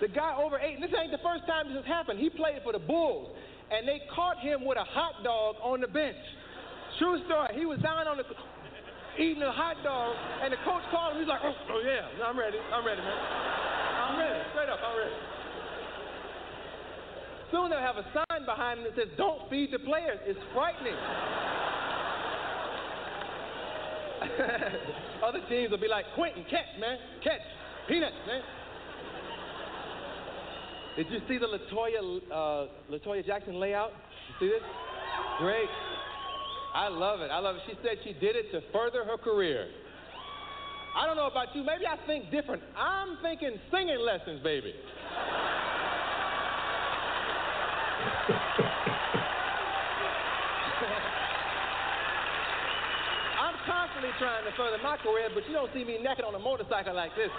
[0.02, 0.76] The guy overate.
[0.76, 2.20] And this ain't the first time this has happened.
[2.20, 3.30] He played for the Bulls,
[3.70, 6.18] and they caught him with a hot dog on the bench.
[6.98, 7.54] True story.
[7.54, 8.26] He was down on the
[9.20, 11.22] eating a hot dog, and the coach called him.
[11.22, 12.58] He's like, "Oh, oh yeah, I'm ready.
[12.74, 13.20] I'm ready, man.
[14.04, 14.40] I'm ready.
[14.52, 15.18] Straight up, I'm ready."
[17.52, 20.98] Soon they'll have a sign behind them that says, "Don't feed the players." It's frightening.
[25.24, 26.98] Other teams will be like, Quentin, catch, man.
[27.24, 27.42] Catch.
[27.88, 28.42] Peanuts, man.
[30.96, 33.92] Did you see the Latoya, uh, Latoya Jackson layout?
[34.40, 34.64] You see this?
[35.40, 35.70] Great.
[36.74, 37.30] I love it.
[37.30, 37.62] I love it.
[37.68, 39.68] She said she did it to further her career.
[40.96, 41.64] I don't know about you.
[41.64, 42.64] Maybe I think different.
[42.78, 44.74] I'm thinking singing lessons, baby.
[53.40, 56.40] I'm constantly trying to further my career, but you don't see me naked on a
[56.40, 57.30] motorcycle like this.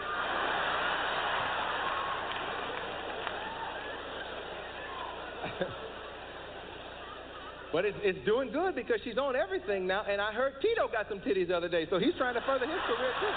[7.75, 11.09] but it's, it's doing good because she's on everything now, and I heard Tito got
[11.09, 13.35] some titties the other day, so he's trying to further his career too.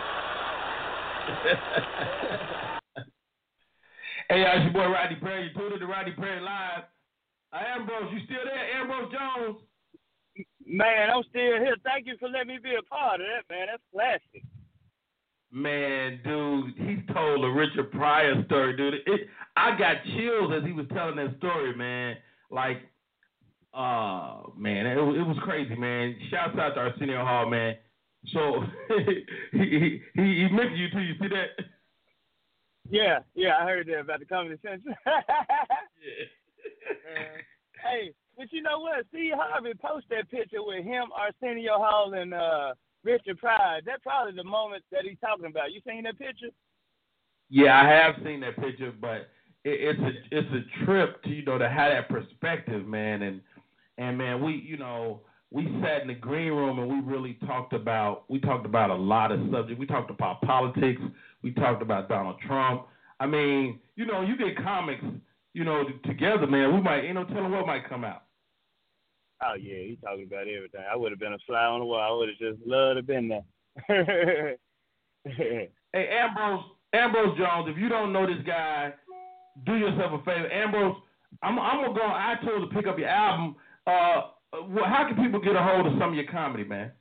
[4.29, 5.49] hey, it's your boy Rodney Perry.
[5.49, 6.83] You tuned in to Rodney Perry Live.
[7.51, 8.79] Uh, Ambrose, you still there?
[8.79, 9.57] Ambrose Jones.
[10.63, 11.75] Man, I'm still here.
[11.83, 13.69] Thank you for letting me be a part of that, man.
[13.71, 14.43] That's classic.
[15.51, 18.93] Man, dude, he told a Richard Pryor story, dude.
[19.07, 22.17] It, I got chills as he was telling that story, man.
[22.51, 22.83] Like,
[23.73, 26.15] uh, man, it, it was crazy, man.
[26.29, 27.75] Shouts out to Arsenio Hall, man.
[28.33, 28.63] So
[28.97, 31.01] he, he he he mentioned you too.
[31.01, 31.65] You see that?
[32.89, 34.79] Yeah, yeah, I heard that about the comedy center.
[35.05, 35.21] yeah.
[37.11, 37.37] uh,
[37.83, 39.05] hey, but you know what?
[39.09, 43.81] Steve Harvey posted that picture with him, Arsenio Hall, and uh, Richard Pryor.
[43.85, 45.71] That's probably the moment that he's talking about.
[45.71, 46.47] You seen that picture?
[47.49, 49.29] Yeah, I have seen that picture, but
[49.63, 53.21] it, it's a it's a trip to you know to have that perspective, man.
[53.21, 53.41] And
[53.97, 55.21] and man, we you know
[55.51, 58.95] we sat in the green room and we really talked about we talked about a
[58.95, 59.79] lot of subjects.
[59.79, 61.01] We talked about politics.
[61.41, 62.87] We talked about Donald Trump.
[63.19, 65.03] I mean, you know, you get comics,
[65.53, 66.73] you know, together, man.
[66.75, 68.23] We might, you know, telling what might come out.
[69.41, 70.81] Oh yeah, he talking about everything.
[70.91, 71.99] I would have been a fly on the wall.
[71.99, 74.57] I would have just loved to have been there.
[75.25, 78.93] hey Ambrose, Ambrose Jones, if you don't know this guy,
[79.65, 80.51] do yourself a favor.
[80.51, 80.95] Ambrose,
[81.43, 83.55] I'm I'm gonna go on iTunes to pick up your album.
[83.87, 84.21] Uh,
[84.85, 86.91] how can people get a hold of some of your comedy, man?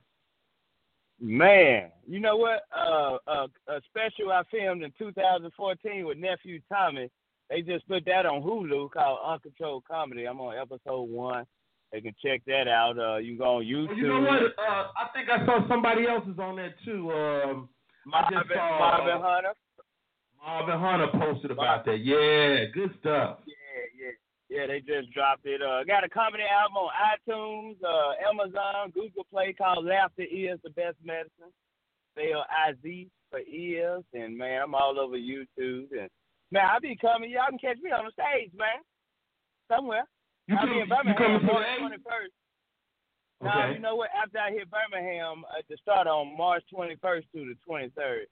[1.20, 2.60] Man, you know what?
[2.76, 7.10] Uh, uh, a special I filmed in 2014 with nephew Tommy.
[7.48, 10.26] They just put that on Hulu called Uncontrolled Comedy.
[10.26, 11.44] I'm on episode one.
[11.92, 12.98] They can check that out.
[12.98, 13.96] Uh, you go on YouTube.
[13.96, 14.42] You know what?
[14.42, 17.10] Uh, I think I saw somebody else is on there too.
[17.12, 17.68] Um,
[18.04, 19.54] Marvin, I just saw, Marvin Hunter.
[20.44, 21.98] Marvin Hunter posted about that.
[22.04, 23.38] Yeah, good stuff.
[23.46, 23.54] Yeah,
[24.48, 24.66] yeah.
[24.66, 25.60] They just dropped it.
[25.62, 30.70] Uh, got a comedy album on iTunes, uh, Amazon, Google Play called Laughter Is the
[30.70, 31.52] Best Medicine.
[32.12, 34.04] Spell I Z for ears.
[34.14, 35.92] And man, I'm all over YouTube.
[35.92, 36.10] And
[36.50, 37.30] man, I'll be coming.
[37.30, 38.82] Y'all can catch me on the stage, man.
[39.70, 40.04] Somewhere.
[40.46, 42.34] You I'll be in you Birmingham coming to March the 21st.
[43.42, 43.58] Okay.
[43.58, 44.10] Now, you know what?
[44.16, 48.24] After I hit Birmingham, uh, to start on March 21st through the 23rd.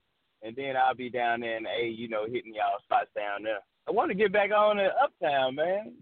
[0.42, 3.60] And then I'll be down there in A, you know, hitting y'all spots down there.
[3.87, 5.93] I want to get back on in Uptown, man.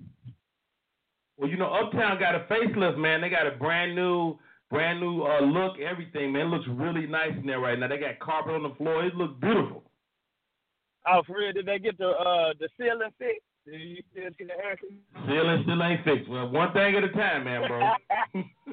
[1.37, 3.20] Well, you know, Uptown got a facelift, man.
[3.20, 4.39] They got a brand new,
[4.70, 6.47] brand new uh, look, everything, man.
[6.47, 7.89] It looks really nice in there right now.
[7.89, 9.05] They got carpet on the floor.
[9.05, 9.83] It looks beautiful.
[11.07, 11.53] Oh, for real?
[11.53, 13.43] Did they get the uh, the ceiling fixed?
[13.64, 13.80] Still?
[15.26, 16.28] Ceiling still ain't fixed.
[16.28, 17.80] Well, one thing at a time, man, bro.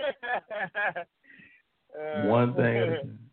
[2.28, 3.29] one thing at a time.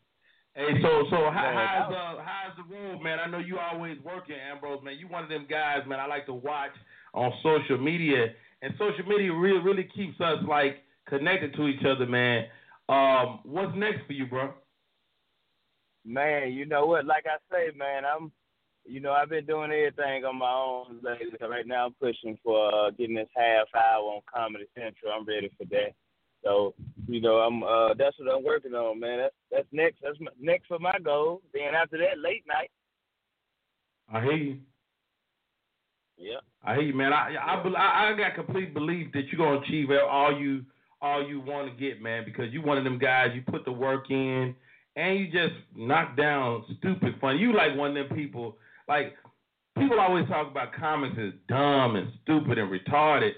[0.58, 3.20] Hey, so so how, how's the how's the road, man?
[3.20, 4.96] I know you always working, Ambrose, man.
[4.98, 6.00] You one of them guys, man.
[6.00, 6.72] I like to watch
[7.14, 8.34] on social media,
[8.64, 10.78] and social media really really keeps us like
[11.08, 12.46] connected to each other, man.
[12.90, 14.56] Um, what's next for you, bro?
[16.04, 17.06] Man, you know what?
[17.06, 18.32] Like I say, man, I'm,
[18.84, 21.38] you know, I've been doing everything on my own lately.
[21.48, 25.12] Right now, I'm pushing for uh, getting this half hour on Comedy Central.
[25.14, 25.94] I'm ready for that.
[26.44, 26.74] So
[27.08, 29.20] you know, I'm uh that's what I'm working on, man.
[29.20, 29.98] That's that's next.
[30.04, 31.42] That's my, next for my goal.
[31.54, 32.70] Then after that, late night.
[34.12, 34.58] I hear you.
[36.18, 36.40] Yeah.
[36.64, 37.14] I hear you, man.
[37.14, 40.64] I I I, I got complete belief that you're gonna achieve all you
[41.02, 43.30] all you want to get, man, because you one of them guys.
[43.34, 44.56] You put the work in,
[44.96, 47.38] and you just knock down stupid fun.
[47.38, 48.58] You like one of them people.
[48.88, 49.16] Like
[49.78, 53.32] people always talk about comics as dumb and stupid and retarded,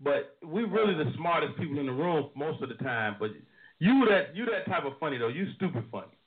[0.00, 3.16] but we really the smartest people in the room most of the time.
[3.18, 3.30] But
[3.78, 5.28] you that you that type of funny though.
[5.28, 6.18] You stupid funny.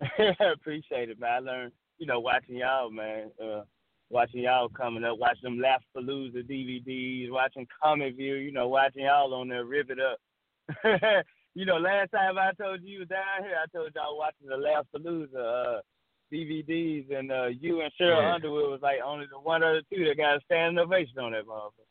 [0.00, 1.30] I appreciate it, man.
[1.32, 3.30] I learned, you know, watching y'all, man.
[3.42, 3.62] Uh,
[4.10, 9.34] watching y'all coming up, watching them Laffapalooza DVDs, watching Comic View, you know, watching y'all
[9.34, 10.18] on there rip it up.
[11.54, 15.78] you know, last time I told you down here, I told y'all watching the Laffapalooza
[15.78, 15.80] uh,
[16.32, 18.34] DVDs, and uh, you and Sheryl Yeah.
[18.34, 21.32] Underwood was like only the one or the two that got a standing ovation on
[21.32, 21.88] that motherfucker.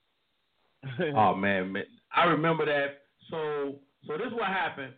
[1.16, 1.84] oh man, man,
[2.16, 3.02] I remember that.
[3.30, 4.94] So so this is what happened.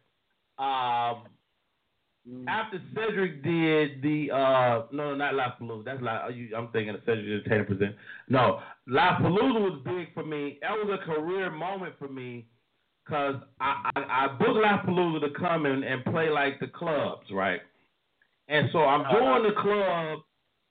[0.57, 1.23] Um,
[2.47, 5.85] after Cedric did the uh no not La Palooza.
[5.85, 7.95] That's La I'm thinking of Cedric Entertainer present
[8.27, 10.59] no La Palooza was big for me.
[10.61, 12.45] That was a career moment for me
[13.05, 17.25] because I, I I booked La Palooza to come in and play like the clubs
[17.31, 17.61] right?
[18.47, 20.19] And so I'm doing the club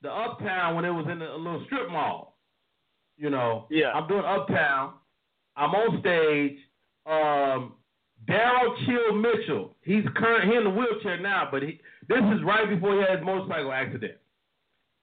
[0.03, 2.28] the Uptown when it was in a little strip mall
[3.19, 4.95] you know yeah I'm doing Uptown
[5.57, 6.59] I'm on stage
[7.07, 7.75] um
[8.27, 9.77] Daryl Chill Mitchell.
[9.83, 13.19] He's current he in the wheelchair now, but he this is right before he had
[13.19, 14.15] his motorcycle accident.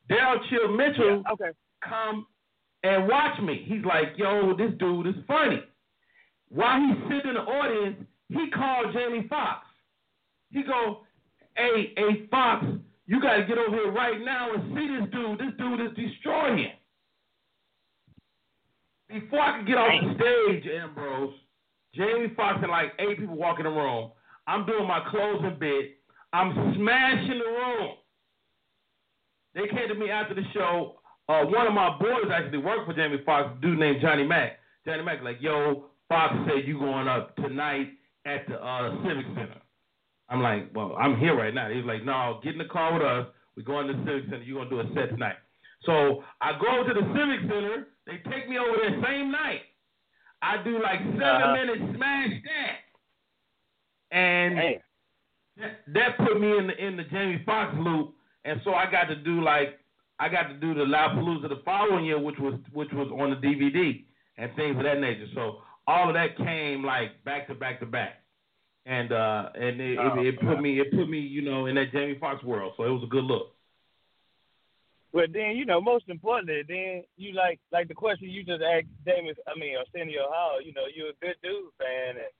[0.10, 1.52] Daryl Chill Mitchell okay.
[1.84, 2.28] come
[2.84, 3.66] and watch me.
[3.68, 5.62] He's like, yo, this dude is funny.
[6.50, 7.98] While he's sitting in the audience,
[8.30, 9.66] he called Jamie Foxx.
[10.52, 11.02] He go,
[11.56, 12.66] hey, hey Foxx,
[13.08, 15.40] you gotta get over here right now and see this dude.
[15.40, 16.72] This dude is destroying.
[19.20, 21.34] Before I could get off the stage, Ambrose,
[21.94, 24.12] Jamie Foxx and like eight people walk in the room.
[24.46, 26.00] I'm doing my closing bit.
[26.34, 27.92] I'm smashing the room.
[29.54, 31.00] They came to me after the show.
[31.30, 34.60] Uh, one of my boys actually worked for Jamie Foxx, a dude named Johnny Mack.
[34.86, 37.88] Johnny Mack like, yo, Foxx said you going up tonight
[38.26, 39.62] at the uh, Civic Center.
[40.28, 41.70] I'm like, well, I'm here right now.
[41.70, 43.28] He's like, no, get in the car with us.
[43.56, 44.44] We're going to the Civic Center.
[44.44, 45.38] You're going to do a set tonight.
[45.84, 47.88] So I go to the Civic Center.
[48.08, 49.62] They take me over there same night.
[50.42, 51.54] I do like 7 Uh-huh.
[51.54, 52.78] minutes smash that.
[54.12, 54.58] And
[55.58, 58.14] that, that put me in the in the Jamie Foxx loop.
[58.46, 59.80] And so I got to do like
[60.20, 63.36] I got to do the Laffapalooza the following year, which was which was on the
[63.38, 64.06] DVD
[64.38, 65.28] and things of that nature.
[65.34, 68.22] So all of that came like back to back to back,
[68.86, 71.76] and uh and it, Oh, it, it put me it put me you know in
[71.76, 72.74] that Jamie Foxx world.
[72.78, 73.55] So it was a good look.
[75.16, 78.92] But then, you know, most importantly, then you like like the question you just asked
[79.08, 80.60] James, I mean, Arsenio Hall.
[80.62, 82.36] You know, you're a good dude, man, and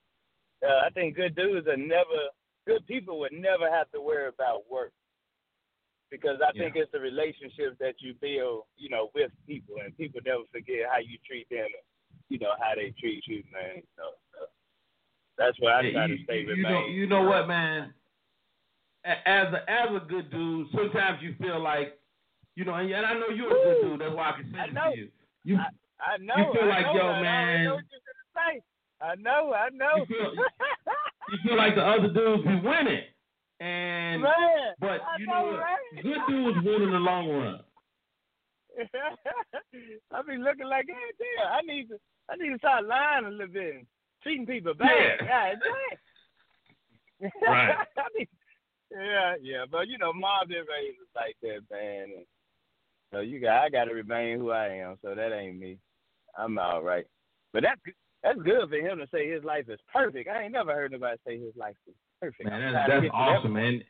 [0.70, 2.28] uh, I think good dudes are never
[2.66, 4.92] good people would never have to worry about work
[6.10, 10.20] because I think it's the relationships that you build, you know, with people, and people
[10.24, 11.86] never forget how you treat them, and,
[12.28, 13.82] you know, how they treat you, man.
[13.96, 14.04] So,
[14.36, 14.46] so
[15.38, 17.94] that's why I Yeah, try you, to stay you with know, you know what, man?
[19.04, 21.98] As a as a good dude, sometimes you feel like,
[22.56, 24.00] you know, and I know you're a good dude.
[24.00, 24.90] That's why I can say I this know.
[24.90, 25.08] to you.
[25.44, 25.58] You
[26.00, 26.34] I know.
[26.36, 27.64] you feel I like, know, yo, I man.
[27.64, 28.62] know what you're gonna say.
[29.00, 29.52] I know.
[29.54, 29.96] I know.
[29.96, 33.04] You feel, you feel like the other dudes be winning,
[33.60, 35.60] and Man, but I you know, know what?
[35.60, 36.02] right?
[36.02, 37.60] Good dudes win in the long run.
[40.12, 41.98] I be looking like, hey, damn, I need to,
[42.28, 43.86] I need to start lying a little bit, and
[44.22, 44.88] treating people bad.
[45.22, 45.54] Yeah.
[45.54, 47.30] God.
[47.46, 47.76] Right.
[47.96, 48.26] I mean,
[48.90, 52.04] yeah, yeah, but you know, mom didn't raise us like that, man.
[52.16, 52.26] And
[53.12, 54.96] so you got, I got to remain who I am.
[55.02, 55.78] So that ain't me.
[56.38, 57.06] I'm all right.
[57.52, 60.28] But that's good- that's good for him to say his life is perfect.
[60.28, 62.44] I ain't never heard nobody say his life is perfect.
[62.48, 63.84] Man, that's, that's that awesome, man.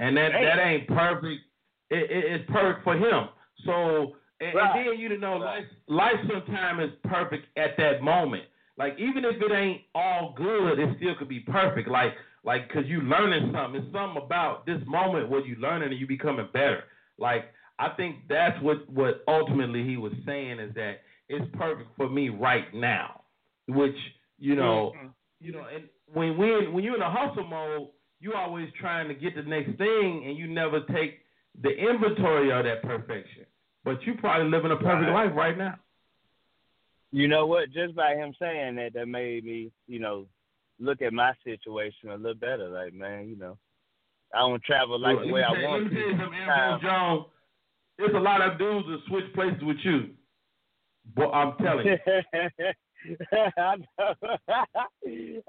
[0.00, 1.42] And that that ain't perfect.
[1.90, 3.28] It, it, it's perfect for him.
[3.64, 4.76] So and, Right.
[4.78, 8.44] and then you know, life life sometimes is perfect at that moment.
[8.76, 11.88] Like even if it ain't all good, it still could be perfect.
[11.88, 13.80] Like like because you learning something.
[13.82, 16.84] It's something about this moment where you learning and you becoming better.
[17.18, 17.44] Like
[17.78, 22.28] I think that's what what ultimately he was saying is that it's perfect for me
[22.30, 23.22] right now,
[23.68, 23.96] which
[24.38, 25.12] you know Mhm.
[25.40, 27.88] you know, and when when when you're in a hustle mode,
[28.20, 31.20] you're always trying to get the next thing, and you never take
[31.60, 33.44] the inventory of that perfection.
[33.84, 35.26] But you probably living a perfect Right.
[35.26, 35.78] life right now.
[37.12, 37.70] You know what?
[37.70, 40.26] Just by him saying that, that made me, you know,
[40.78, 42.68] look at my situation a little better.
[42.68, 43.56] Like, man, you know,
[44.34, 46.22] I don't travel like Look, the way I want Let me tell you to.
[46.24, 47.26] something, Jones.
[47.98, 50.10] There's a lot of dudes that switch places with you.
[51.14, 51.98] But I'm telling you.
[53.56, 54.14] I know.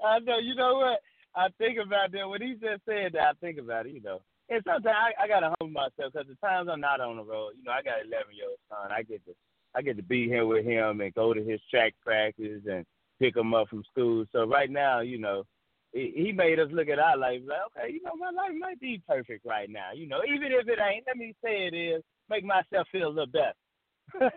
[0.04, 0.38] I know.
[0.38, 1.00] You know what?
[1.34, 2.28] I think about that.
[2.28, 3.92] When he just said that, I think about it.
[3.92, 7.16] You know, and sometimes I, I gotta humble myself because the times I'm not on
[7.16, 8.92] the road, you know, I got 11 year old son.
[8.92, 9.32] I get to
[9.74, 12.84] I get to be here with him and go to his track practice and
[13.20, 14.24] pick him up from school.
[14.32, 15.44] So right now, you know,
[15.92, 19.02] he made us look at our life like, okay, you know, my life might be
[19.08, 19.92] perfect right now.
[19.94, 22.02] You know, even if it ain't, let me say it is.
[22.30, 23.54] Make myself feel a little better.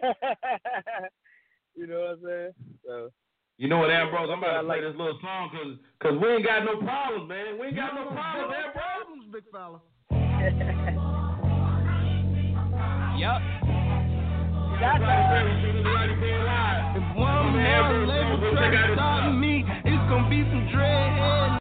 [1.75, 2.51] you know what I'm saying?
[2.85, 3.09] So.
[3.57, 4.29] You know what, Ambrose?
[4.31, 7.29] I'm about to play like- this little song because cause we ain't got no problems,
[7.29, 7.59] man.
[7.59, 8.73] We ain't got no problems, Ambrose.
[8.73, 9.81] problems, big fella.
[13.21, 13.41] Yup.
[16.93, 21.60] If one more label try to stop me, it's gonna be some dreadhead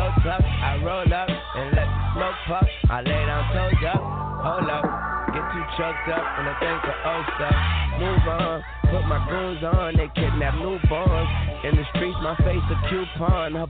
[0.00, 0.44] so tough.
[0.44, 2.68] I roll up and let the smoke puff.
[2.88, 4.00] I lay down toes up,
[4.40, 4.84] hold up.
[5.30, 7.58] Get too choked up when I think of old stuff.
[8.00, 8.56] Move on,
[8.88, 11.30] put my goons on, they kidnap newborns.
[11.68, 13.68] In the streets, my face a coupon, her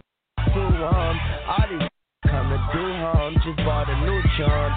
[0.55, 1.17] too warm.
[1.51, 1.89] All these
[2.31, 4.73] come to do harm, just bought a new charm.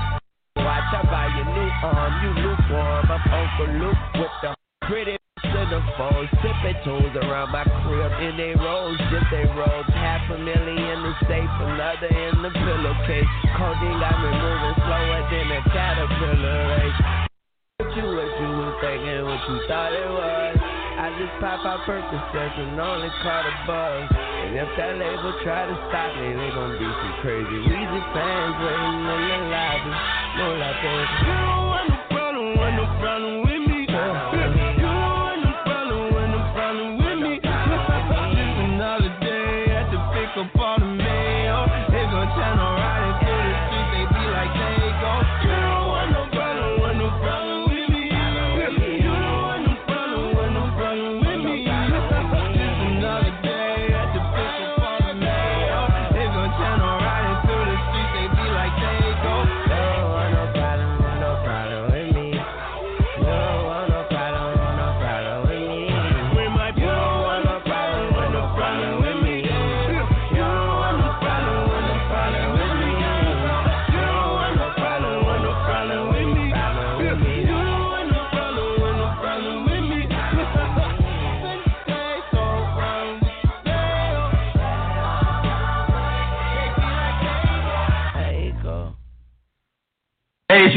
[0.58, 3.06] Watch, I buy your new arm, you lukewarm.
[3.14, 4.56] I'm Uncle Luke with the
[4.88, 5.23] pretty
[5.74, 6.30] centerfold.
[6.42, 9.90] Sipping tools around my crib in they rolls, dip they robes.
[9.94, 13.32] Half a million in the safe, another in the pillowcase.
[13.58, 17.00] Codeine got me moving slower than a caterpillar race.
[17.82, 20.58] What you, what you was thinking, what you thought it was.
[20.94, 24.14] I just pop out Percocets and only caught a buzz.
[24.14, 28.56] And if that label try to stop me, they gon' be some crazy Weezy fans
[28.62, 29.18] waiting in the
[29.50, 29.94] lobby.
[30.38, 33.53] No, like, you don't want no problem, want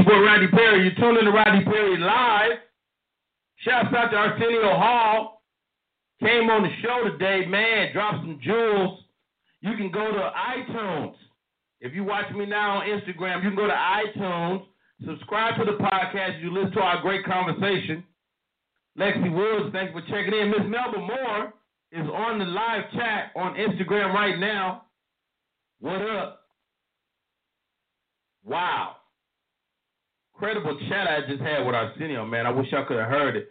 [0.06, 0.84] boy Rodney Perry.
[0.84, 2.58] You're tuning to Rodney Perry Live.
[3.56, 5.42] Shouts out to Arsenio Hall.
[6.20, 7.92] Came on the show today, man.
[7.92, 9.00] Dropped some jewels.
[9.62, 11.14] You can go to iTunes.
[11.80, 14.64] If you watch me now on Instagram, you can go to iTunes,
[15.04, 16.40] subscribe to the podcast.
[16.40, 18.04] You listen to our great conversation.
[18.98, 20.50] Lexi Woods, thanks for checking in.
[20.50, 21.52] Miss Melba Moore
[21.92, 24.84] is on the live chat on Instagram right now.
[25.80, 26.42] What up?
[28.44, 28.96] Wow.
[30.36, 32.46] Incredible chat I just had with Arsenio, man.
[32.46, 33.50] I wish I could have heard it.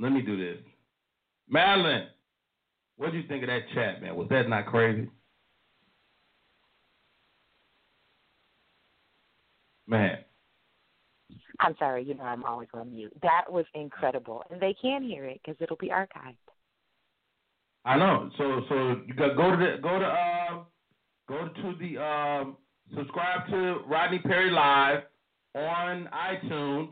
[0.00, 0.58] Let me do this.
[1.48, 2.08] Madeline,
[2.96, 4.16] what do you think of that chat, man?
[4.16, 5.08] Was that not crazy?
[9.86, 10.18] Man,
[11.60, 13.12] I'm sorry, you know I'm always on mute.
[13.22, 16.36] That was incredible, and they can hear it because it'll be archived.
[17.84, 18.30] I know.
[18.38, 20.66] So so you got go to the go to um
[21.28, 22.56] go to the um
[22.94, 25.02] subscribe to Rodney Perry Live
[25.54, 26.90] on iTunes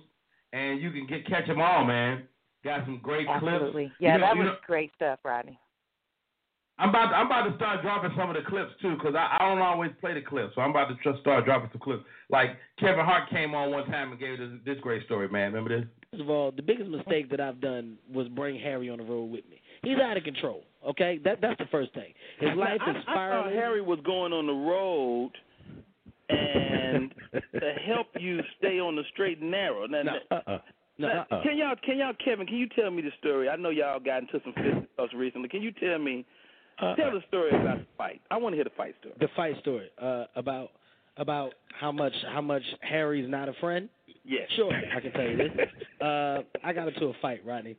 [0.53, 2.23] and you can get catch them all, man.
[2.65, 3.95] Got some great Absolutely, clips.
[3.99, 5.59] yeah, You know- that you was know- great stuff, Rodney.
[6.79, 9.37] I'm about to, I'm about to start dropping some of the clips too, because I,
[9.39, 10.55] I don't always play the clips.
[10.55, 12.03] So I'm about to just start dropping some clips.
[12.31, 15.53] Like Kevin Hart came on one time and gave this this great story, man.
[15.53, 15.89] Remember this?
[16.11, 19.27] First of all, the biggest mistake that I've done was bring Harry on the road
[19.31, 19.61] with me.
[19.83, 20.65] He's out of control.
[20.91, 22.13] Okay, that that's the first thing.
[22.41, 23.55] His life is I thought spiraling.
[23.55, 25.31] Harry was going on the road
[26.29, 27.13] and
[27.61, 29.87] to help you stay on the straight and narrow.
[29.87, 30.13] Now, No.
[30.31, 30.63] now-
[30.99, 31.43] No, now, uh-uh.
[31.43, 32.47] Can y'all, can y'all, Kevin?
[32.47, 33.49] Can you tell me the story?
[33.49, 35.49] I know y'all got into some fisticuffs recently.
[35.49, 36.25] Can you tell me?
[36.81, 36.97] Uh-uh.
[36.97, 38.21] Tell the story about the fight.
[38.31, 39.15] I want to hear the fight story.
[39.19, 40.69] The fight story uh, about
[41.17, 43.89] about how much how much Harry's not a friend.
[44.25, 44.49] Yes.
[44.55, 45.51] Sure, I can tell you this.
[46.01, 47.77] Uh, I got into a fight, Rodney,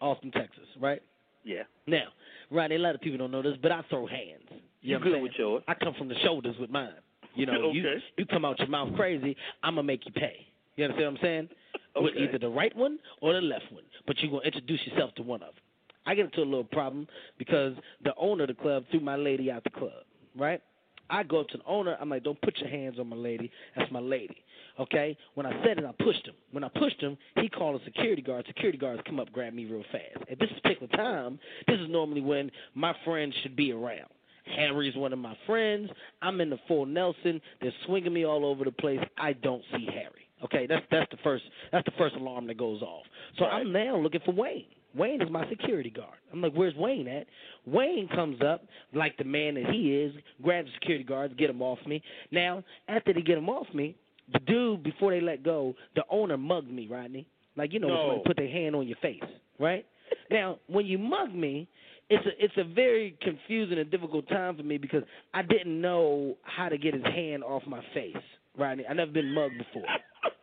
[0.00, 1.00] Austin, Texas, right?
[1.44, 1.62] Yeah.
[1.86, 2.08] Now,
[2.50, 4.42] Rodney, a lot of people don't know this, but I throw hands.
[4.82, 5.62] You know good with yours.
[5.66, 6.92] I come from the shoulders with mine.
[7.34, 8.02] You know, you Okay.
[8.16, 10.46] you come out your mouth crazy, I'm gonna make you pay.
[10.76, 11.48] You understand what I'm saying?
[11.96, 12.04] Okay.
[12.04, 15.22] With either the right one or the left one, but you're gonna introduce yourself to
[15.22, 15.62] one of them.
[16.06, 17.08] I get into a little problem
[17.38, 17.74] because
[18.04, 20.04] the owner of the club threw my lady out the club,
[20.36, 20.62] right?
[21.10, 23.50] I go up to the owner, I'm like, don't put your hands on my lady.
[23.76, 24.36] That's my lady.
[24.78, 25.16] Okay?
[25.34, 26.34] When I said it, I pushed him.
[26.52, 28.44] When I pushed him, he called a security guard.
[28.46, 30.28] Security guards come up, grab me real fast.
[30.30, 34.08] At this particular time, this is normally when my friends should be around.
[34.54, 35.90] Harry's one of my friends.
[36.22, 37.40] I'm in the full Nelson.
[37.60, 39.00] They're swinging me all over the place.
[39.18, 40.26] I don't see Harry.
[40.44, 43.04] Okay, that's that's the first that's the first alarm that goes off.
[43.38, 44.66] So I'm now looking for Wayne.
[44.96, 46.16] Wayne is my security guard.
[46.32, 47.26] I'm like, where's Wayne at?
[47.66, 48.64] Wayne comes up
[48.94, 52.02] like the man that he is, grabs the security guards, get him off me.
[52.30, 53.94] Now, after they get him off me,
[54.32, 57.26] the dude before they let go, the owner mugged me, Rodney.
[57.56, 58.22] Like you know, No.
[58.24, 59.22] put their hand on your face,
[59.58, 59.86] right?
[60.30, 61.68] now, when you mug me,
[62.08, 65.02] it's a it's a very confusing and difficult time for me because
[65.34, 68.14] I didn't know how to get his hand off my face,
[68.58, 68.84] Rodney.
[68.88, 69.84] I never been mugged before.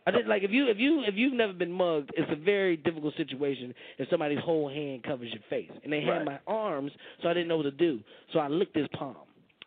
[0.07, 2.77] I did like if you if you if you've never been mugged, it's a very
[2.77, 5.71] difficult situation if somebody's whole hand covers your face.
[5.83, 6.25] And they had Right.
[6.25, 6.91] my arms,
[7.21, 7.99] so I didn't know what to do.
[8.31, 9.15] So I licked his palm.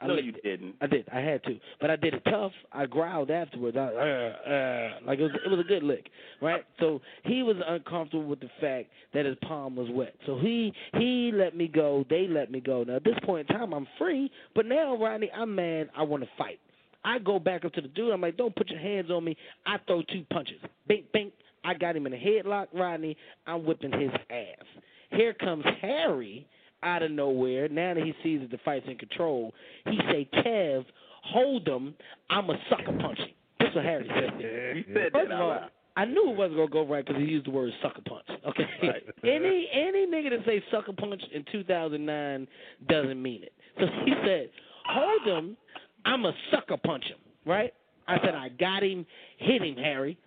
[0.01, 0.75] I no, licked you didn't.
[0.83, 1.07] I did.
[1.11, 2.53] I had to, but I did it tough.
[2.71, 3.77] I growled afterwards.
[3.79, 6.11] I, uh, uh, like it was, it was a good lick,
[6.43, 6.65] right?
[6.81, 10.15] So he was uncomfortable with the fact that his palm was wet.
[10.27, 12.05] So he he let me go.
[12.11, 12.85] They let me go.
[12.85, 14.31] Now at this point in time, I'm free.
[14.55, 15.89] But now, Ronnie, I'm mad.
[15.97, 16.61] I want to fight.
[17.07, 18.13] I go back up to the dude.
[18.13, 19.37] I'm like, don't put your hands on me.
[19.65, 20.61] I throw two punches.
[20.89, 21.33] Bink, bink.
[21.65, 23.17] I got him in a headlock, Rodney.
[23.47, 24.67] I'm whipping his ass.
[25.11, 26.47] Here comes Harry
[26.83, 27.69] out of nowhere.
[27.69, 29.55] Now that he sees that the fight's in control,
[29.85, 30.85] he say, Kev,
[31.23, 31.95] hold him.
[32.29, 33.29] I'm a sucker punch him.
[33.61, 34.41] That's what Harry said.
[34.77, 35.61] You said First that all.
[35.97, 38.27] I knew it wasn't gonna go right because he used the word sucker punch.
[38.47, 38.67] Okay,
[39.23, 42.47] any any nigga that say sucker punch in 2009
[42.87, 43.53] doesn't mean it.
[43.81, 44.51] So he said,
[44.91, 45.57] "Hold him,
[46.07, 47.73] I'm a sucker punch him." Right?
[48.09, 49.05] I said, I got him.
[49.39, 50.19] Hit him, Harry.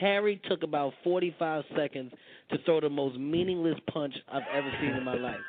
[0.00, 2.12] Harry took about 45 seconds
[2.50, 5.40] to throw the most meaningless punch I've ever seen in my life.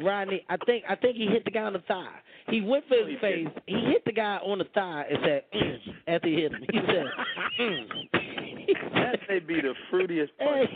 [0.00, 2.14] Rodney, I think I think he hit the guy on the thigh.
[2.48, 3.46] He went for his face.
[3.66, 6.64] He hit the guy on the thigh and said, mm, after he hit him.
[6.70, 7.06] He said,
[7.60, 8.43] mm.
[8.94, 10.70] That may be the fruitiest punch.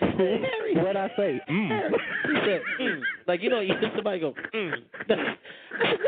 [0.18, 1.40] Harry, What I say?
[1.50, 1.68] Mm.
[1.68, 1.92] Harry,
[2.24, 3.00] he said, mm.
[3.26, 4.72] like you know, you hear somebody go, mm.
[5.00, 5.18] I said,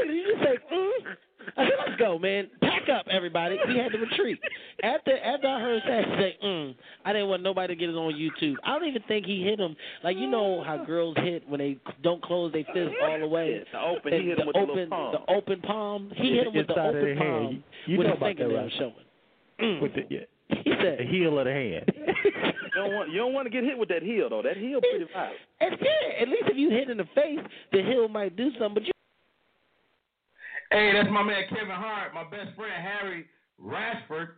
[0.08, 1.14] you just say, mm?
[1.56, 2.48] I said, let's go, man.
[2.60, 3.58] Pack up, everybody.
[3.66, 4.38] We had to retreat.
[4.82, 6.74] After after I heard Sash say, mm,
[7.04, 8.54] I didn't want nobody to get it on YouTube.
[8.64, 9.74] I don't even think he hit him.
[10.04, 13.62] Like, you know how girls hit when they don't close their fist all the way.
[13.72, 15.12] The open, he hit him with the the open, palm.
[15.12, 16.12] The open palm.
[16.16, 18.72] He hit him with the open palm You with know his about that, fingernail right?
[18.78, 18.94] showing.
[19.60, 19.82] Mm.
[19.82, 20.20] With the, yeah.
[20.64, 21.92] He said, the heel of the hand.
[22.76, 24.42] You don't want you don't want to get hit with that heel though.
[24.42, 25.36] That heel pretty violent.
[25.60, 26.22] It's good.
[26.22, 27.40] At least if you hit in the face,
[27.72, 28.74] the heel might do something.
[28.74, 28.92] But you
[30.70, 33.26] Hey, that's my man Kevin Hart, my best friend Harry
[33.60, 34.28] Ratchford.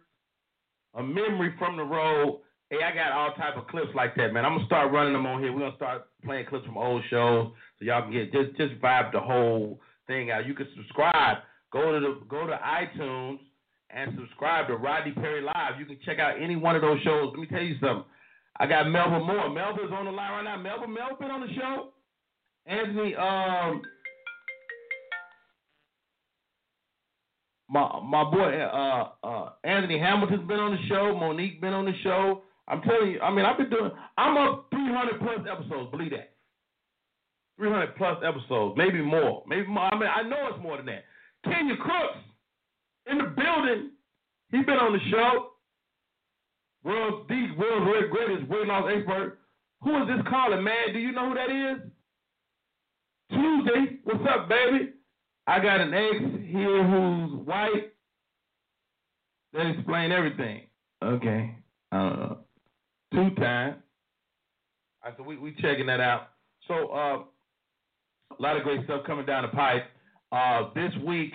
[0.95, 2.41] A memory from the road.
[2.71, 4.47] Hey, I got all type of clips like that, man.
[4.47, 5.53] I'm gonna start running them on here.
[5.53, 9.13] We're gonna start playing clips from old shows so y'all can get just just vibe
[9.13, 10.47] the whole thing out.
[10.47, 11.39] You can subscribe.
[11.71, 13.41] Go to the go to iTunes
[13.95, 15.79] and subscribe to Rodney Perry Live.
[15.79, 17.31] You can check out any one of those shows.
[17.31, 18.05] Let me tell you something.
[18.59, 19.51] I got Melvin Moore.
[19.51, 20.57] Melvin's on the line right now.
[20.57, 21.89] Melvin, Melvin on the show.
[22.67, 23.83] Anthony, um,
[27.69, 31.19] my my boy uh uh Anthony Hamilton's been on the show.
[31.19, 32.43] Mo'Nique been on the show.
[32.69, 33.21] I'm telling you.
[33.21, 33.91] I mean, I've been doing.
[34.17, 35.91] I'm up 300 plus episodes.
[35.91, 36.33] Believe that.
[37.59, 39.43] 300 plus episodes, maybe more.
[39.47, 39.85] Maybe more.
[39.85, 41.05] I mean, I know it's more than that.
[41.45, 42.19] Kenya Crooks
[43.11, 43.91] in the building.
[44.51, 45.49] He's been on the show.
[46.85, 49.39] World's the world's greatest weight loss expert.
[49.83, 50.93] Who is this calling, man?
[50.93, 51.91] Do you know who that is?
[53.31, 53.99] Tuesday.
[54.05, 54.91] What's up, baby?
[55.47, 56.17] I got an ex
[56.47, 57.93] here who's white.
[59.53, 60.63] That explain everything.
[61.03, 61.57] Okay.
[61.91, 62.35] Uh,
[63.13, 63.77] two time.
[65.05, 66.29] I said we we checking that out.
[66.69, 67.23] So uh,
[68.39, 69.85] a lot of great stuff coming down the pipe.
[70.31, 71.35] Uh, this week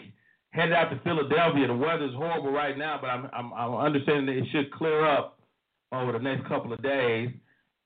[0.51, 1.67] headed out to Philadelphia.
[1.67, 5.39] The weather's horrible right now, but I'm I'm, I'm understanding that it should clear up
[5.91, 7.29] over the next couple of days.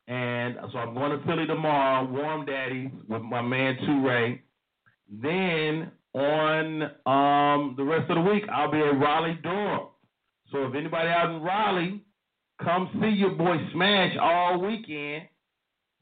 [0.07, 4.41] And so I'm going to Philly tomorrow, warm daddy with my man Two Ray.
[5.09, 9.87] Then on um, the rest of the week, I'll be at Raleigh Durham.
[10.51, 12.01] So if anybody out in Raleigh,
[12.61, 15.23] come see your boy Smash all weekend.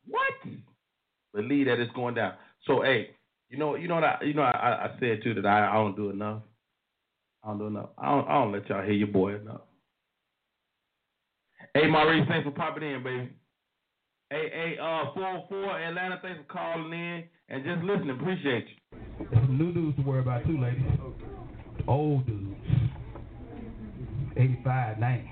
[0.07, 0.53] What?
[1.33, 2.33] Believe that it's going down.
[2.65, 3.11] So hey,
[3.49, 5.73] you know, you know what I, you know, I, I said too that I, I
[5.73, 6.41] don't do enough.
[7.43, 7.89] I don't know.
[7.97, 9.61] I don't, I don't let y'all hear your boy enough.
[11.73, 13.29] Hey, Maurice, thanks for popping in, baby.
[14.29, 18.11] Hey, hey, uh, 404 Atlanta, thanks for calling in and just listening.
[18.11, 18.97] Appreciate you.
[19.31, 20.83] There's some new dudes to worry about too, ladies.
[21.87, 22.55] Old dudes.
[24.37, 25.31] 85, 90.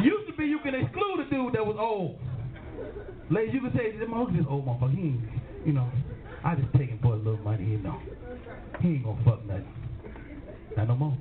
[0.04, 2.18] Used to be you can exclude a dude that was old.
[3.30, 4.94] Ladies, you can say, this motherfucker just old motherfucker.
[4.94, 5.20] He ain't,
[5.66, 5.90] you know,
[6.44, 8.00] I just take him for a little money, you know.
[8.80, 9.83] He ain't gonna fuck nothing.
[10.76, 11.16] Not no more.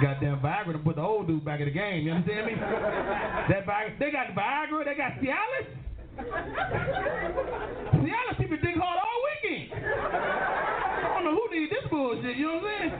[0.00, 2.54] Goddamn Viagra to put the old dude back in the game, you understand me?
[2.54, 5.66] That Viagra, they got Viagra, they got Cialis.
[7.92, 9.72] Cialis keep it dick hard all weekend.
[9.72, 12.92] I don't know who needs this bullshit, you know what I'm saying?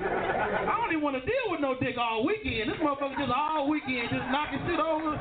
[0.68, 2.70] I don't even want to deal with no dick all weekend.
[2.70, 5.16] This motherfucker just all weekend just knocking shit over.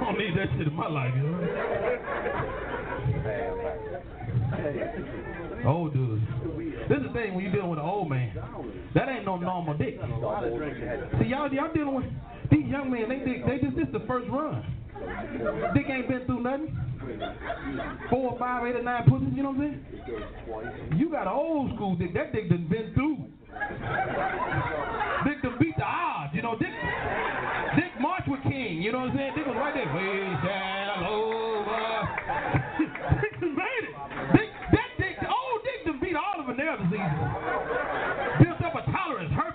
[0.00, 2.59] I don't need that shit in my life, you know?
[5.66, 6.22] Old dudes.
[6.88, 8.32] This is the thing when you're dealing with an old man.
[8.94, 9.98] That ain't no normal dick.
[11.20, 12.06] See, y'all, y'all dealing with
[12.50, 13.08] these young men.
[13.08, 14.64] They dick, they just this the first run.
[15.74, 16.76] Dick ain't been through nothing.
[18.10, 19.32] Four, five, eight, or nine pussies.
[19.34, 19.84] You know what I'm
[20.88, 20.98] saying?
[20.98, 22.14] You got an old school dick.
[22.14, 23.26] That dick done been through.
[25.24, 26.34] Dick done beat the odds.
[26.34, 26.68] You know, Dick.
[27.76, 28.82] Dick marched with King.
[28.82, 29.32] You know what I'm saying?
[29.36, 30.79] Dick was right there.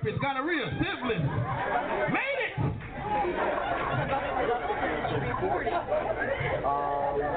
[0.06, 1.22] Herpes, gonorrhea, syphilis.
[2.14, 2.54] Made it.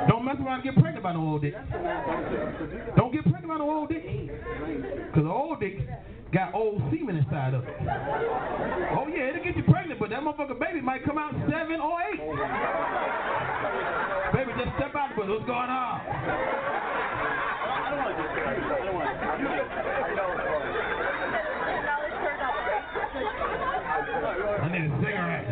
[0.08, 1.54] Don't mess around and get pregnant by no old dick.
[2.96, 4.04] Don't get pregnant by no old dick.
[4.04, 5.78] Because the old dick
[6.32, 7.74] got old semen inside of it.
[7.80, 12.00] Oh, yeah, it'll get you pregnant, but that motherfucker baby might come out seven or
[12.12, 12.20] eight.
[14.34, 16.00] Baby, just step out, but what's going on?
[24.58, 25.46] I need a cigarette.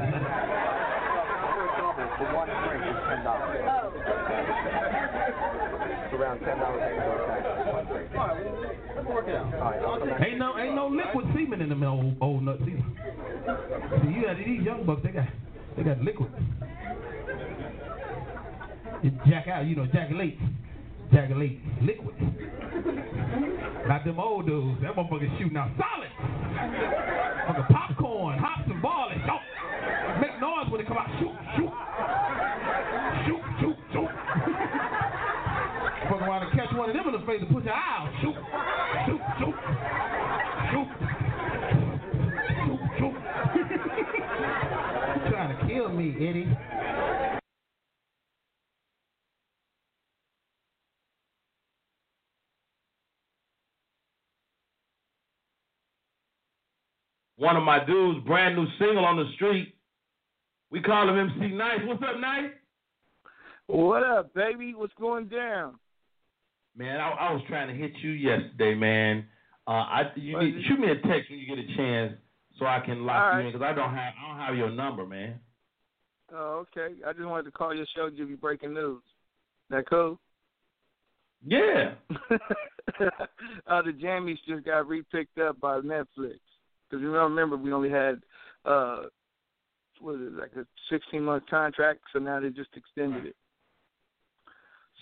[6.06, 7.42] It's around ten dollars extra tax.
[8.16, 8.36] All right,
[8.96, 9.54] let's work it out.
[9.54, 10.20] All right, I'll come back.
[10.22, 10.88] Ain't no ain't no
[11.60, 12.84] in them old old nuts either.
[14.02, 15.26] See, you got these young bucks, they got
[15.76, 16.30] they got liquid.
[19.02, 20.38] You jack out, you know, ejaculate,
[21.10, 22.16] ejaculate liquid.
[23.86, 24.80] Not them old dudes.
[24.82, 26.10] That motherfucker shooting out solid.
[27.46, 29.16] Like popcorn, hops and barley.
[29.24, 30.20] Shoot.
[30.20, 31.10] Make noise when they come out.
[31.20, 31.72] Shoot, shoot,
[33.26, 34.10] shoot, shoot, shoot.
[36.08, 38.10] Fuck around and catch one of them in the face and push your eye out.
[38.22, 38.34] Shoot,
[39.06, 39.54] shoot, shoot,
[45.76, 46.48] kill me, Eddie.
[57.38, 59.74] One of my dudes, brand new single on the street.
[60.70, 61.80] We call him MC Nice.
[61.84, 62.50] What's up, Nice?
[63.66, 64.74] What up, baby?
[64.74, 65.74] What's going down?
[66.74, 69.26] Man, I, I was trying to hit you yesterday, man.
[69.66, 72.14] Uh, I you need, shoot me a text when you get a chance
[72.58, 73.46] so I can lock All you right.
[73.46, 75.40] in because I don't have I don't have your number, man.
[76.34, 76.94] Oh, okay.
[77.06, 79.02] I just wanted to call your show give you breaking news.
[79.70, 80.18] That cool?
[81.46, 81.94] Yeah.
[83.66, 86.38] uh, the Jammies just got repicked up by Netflix.
[86.88, 88.20] Because you remember we only had
[88.64, 89.02] uh,
[90.00, 93.36] what is it like a 16 month contract, so now they just extended it.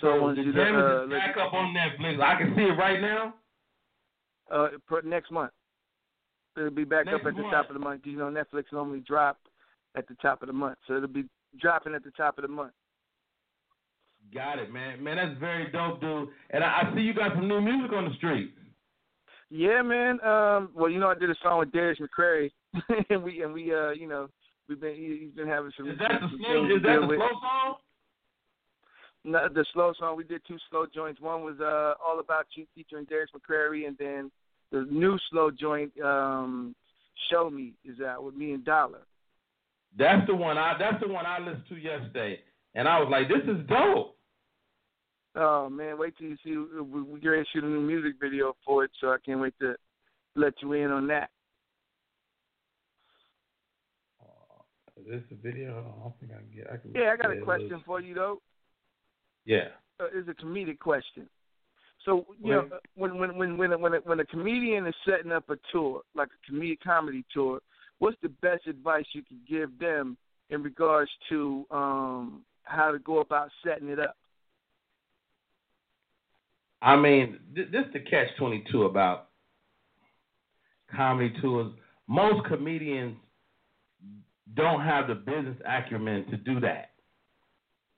[0.01, 2.21] So I wanted the you to, Jammies uh, is back up on Netflix.
[2.21, 3.35] I can see it right now.
[4.51, 4.69] uh,
[5.05, 5.53] next month.
[6.57, 7.53] It'll be back Next up at the month.
[7.53, 8.03] top of the month.
[8.05, 9.39] You know, Netflix normally drop
[9.97, 11.25] at the top of the month, so it'll be
[11.61, 12.73] dropping at the top of the month.
[14.33, 15.03] Got it, man.
[15.03, 16.29] Man, that's very dope, dude.
[16.51, 18.53] And I, I see you got some new music on the street.
[19.51, 20.21] Yeah, man.
[20.25, 22.51] Um, well, you know, I did a song with Darius McCrary,
[23.11, 24.29] and we and we, uh, you know,
[24.69, 25.89] we've been he, he's been having some.
[25.89, 26.65] Is that the slow?
[26.65, 27.19] Is that the with.
[27.19, 27.75] slow song?
[29.27, 30.16] No, the slow song.
[30.16, 31.21] We did two slow joints.
[31.21, 34.31] One was uh, all about you featuring Darius McCrary, and then
[34.73, 36.75] the new slow joint, um,
[37.31, 39.03] "Show Me," is out with me and Dollar.
[39.97, 40.59] That's the one.
[40.59, 42.41] I that's the one I listened to yesterday,
[42.75, 44.16] and I was like, this is dope.
[45.37, 46.57] Oh man, wait till you see.
[46.57, 49.55] We, we're going to shoot a new music video for it, so I can't wait
[49.61, 49.75] to
[50.37, 51.31] let you in on that.
[54.97, 55.71] Is this a video?
[55.73, 56.66] I don't think I can get.
[56.73, 58.41] I can Yeah, I got a question for you though.
[59.45, 59.69] Yeah.
[60.01, 61.29] Uh, it's a comedic question.
[62.05, 64.95] So you know, uh, when when when when a, when a, when a comedian is
[65.07, 67.61] setting up a tour, like a comedic comedy tour,
[67.99, 70.16] what's the best advice you could give them
[70.51, 74.16] in regards to um how to go about setting it up?
[76.81, 79.29] I mean, th- this the catch twenty two about
[80.95, 81.73] comedy tours.
[82.07, 83.16] Most comedians
[84.55, 86.91] don't have the business acumen to do that.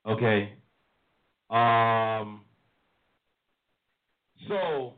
[0.09, 0.53] Okay.
[1.51, 2.43] Um.
[4.49, 4.95] So,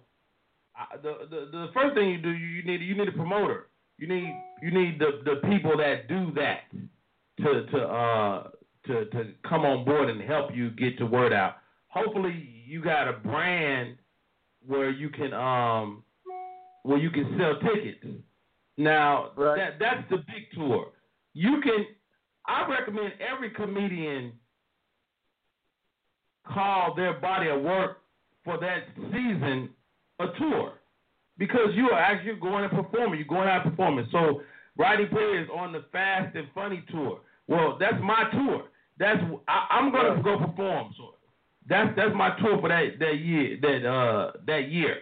[1.03, 3.69] the, the the first thing you do, you, you need you need a promoter.
[3.97, 6.61] You need you need the the people that do that
[7.41, 8.49] to to uh
[8.87, 11.57] to to come on board and help you get the word out.
[11.89, 13.97] Hopefully, you got a brand
[14.67, 16.03] where you can um
[16.83, 18.05] where you can sell tickets.
[18.77, 20.89] Now that that's the big tour.
[21.35, 21.87] You can
[22.47, 24.33] I recommend every comedian
[26.47, 27.99] call their body of work
[28.45, 29.71] for that season
[30.21, 30.73] a tour.
[31.39, 33.19] Because you are actually going and performing.
[33.19, 34.09] You're going out performing.
[34.11, 34.43] So
[34.77, 37.21] Rodney Perry is on the Fast and Funny tour.
[37.47, 38.65] Well, that's my tour.
[38.99, 40.93] That's I, I'm gonna go perform.
[40.97, 41.15] So
[41.69, 44.97] that's that's my tour for that that year that uh that year.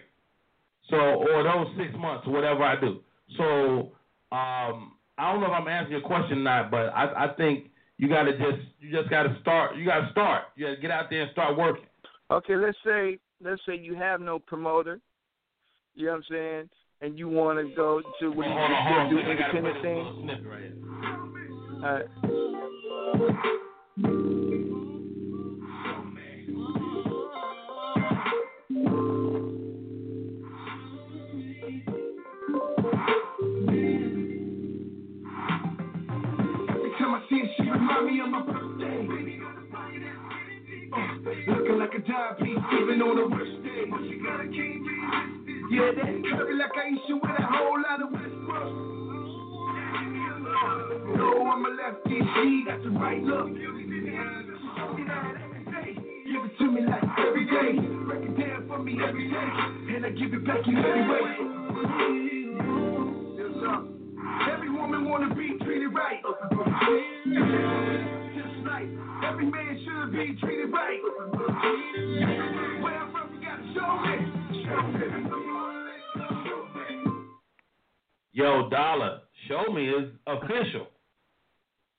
[0.90, 3.00] So or those six months or whatever I do.
[3.36, 3.92] So
[4.32, 7.70] um I don't know if I'm answering your question or not, but I I think
[7.98, 10.44] you gotta just you just gotta start you gotta start.
[10.56, 11.86] You gotta get out there and start working.
[12.30, 15.00] Okay, let's say let's say you have no promoter.
[15.96, 16.68] You know what I'm saying?
[17.00, 19.10] And you want to go to what do you Hold on, hold on.
[19.10, 19.96] do independent put a thing?
[20.04, 20.76] little snippet right here.
[21.84, 23.16] All right.
[35.66, 39.38] Every time I see her, she remind me of my birthday.
[40.92, 44.95] Uh, looking like a diabetes, even on the worst day.
[45.68, 48.70] Yeah, that curvy like i Aisha with a whole lot of Westbrook.
[51.16, 53.48] No, I'm a lefty, she got the right look.
[53.48, 53.64] Give
[56.44, 57.80] it to me like every day.
[58.06, 59.48] Break it down for me every day.
[59.96, 61.34] And I give it back in every way.
[64.52, 66.22] Every woman wanna be treated right.
[69.24, 71.00] Every man should be treated right.
[72.82, 73.06] Well,
[78.36, 80.88] Yo, Dollar, show me is official.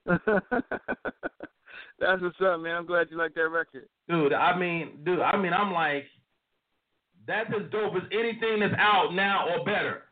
[2.00, 2.76] That's what's up, man.
[2.76, 3.88] I'm glad you like that record.
[4.08, 6.06] Dude, I mean, dude, I mean, I'm like,
[7.26, 10.04] that's as dope as anything that's out now or better.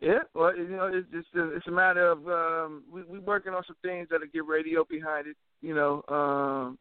[0.00, 3.52] Yeah, well, you know, it's just a, it's a matter of um, we we working
[3.52, 5.36] on some things that'll get radio behind it.
[5.60, 6.78] You know, um,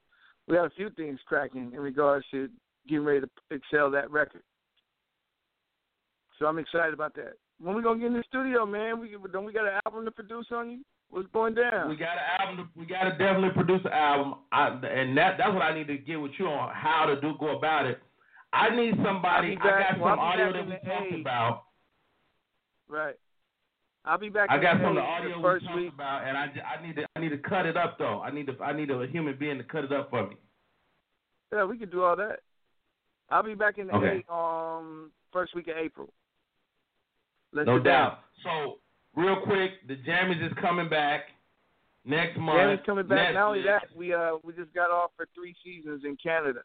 [0.47, 2.47] we have a few things cracking in regards to
[2.87, 4.43] getting ready to excel that record.
[6.39, 7.33] So I'm excited about that.
[7.61, 8.99] When we gonna get in the studio, man?
[8.99, 10.79] We don't we got an album to produce on you?
[11.09, 11.89] What's going down?
[11.89, 12.57] We got an album.
[12.65, 15.87] To, we got to definitely produce an album, I, and that that's what I need
[15.87, 17.99] to get with you on how to do go about it.
[18.53, 19.55] I need somebody.
[19.55, 21.63] Back- I got some audio that we talked about.
[22.87, 23.15] Right.
[24.05, 24.49] I'll be back.
[24.49, 25.93] I got some of the audio the we first talked week.
[25.93, 28.21] about, and I, I need to I need to cut it up though.
[28.21, 30.35] I need to I need a human being to cut it up for me.
[31.51, 32.39] Yeah, we can do all that.
[33.29, 34.23] I'll be back in the Okay.
[34.29, 36.13] A um first week of April.
[37.53, 38.09] Let's no sit down.
[38.11, 38.19] doubt.
[38.43, 38.77] So
[39.15, 41.21] real quick, the Jammies is coming back
[42.05, 42.59] next month.
[42.59, 43.33] Danny's coming back.
[43.33, 46.61] Not only that, we uh we just got off for three seasons in Canada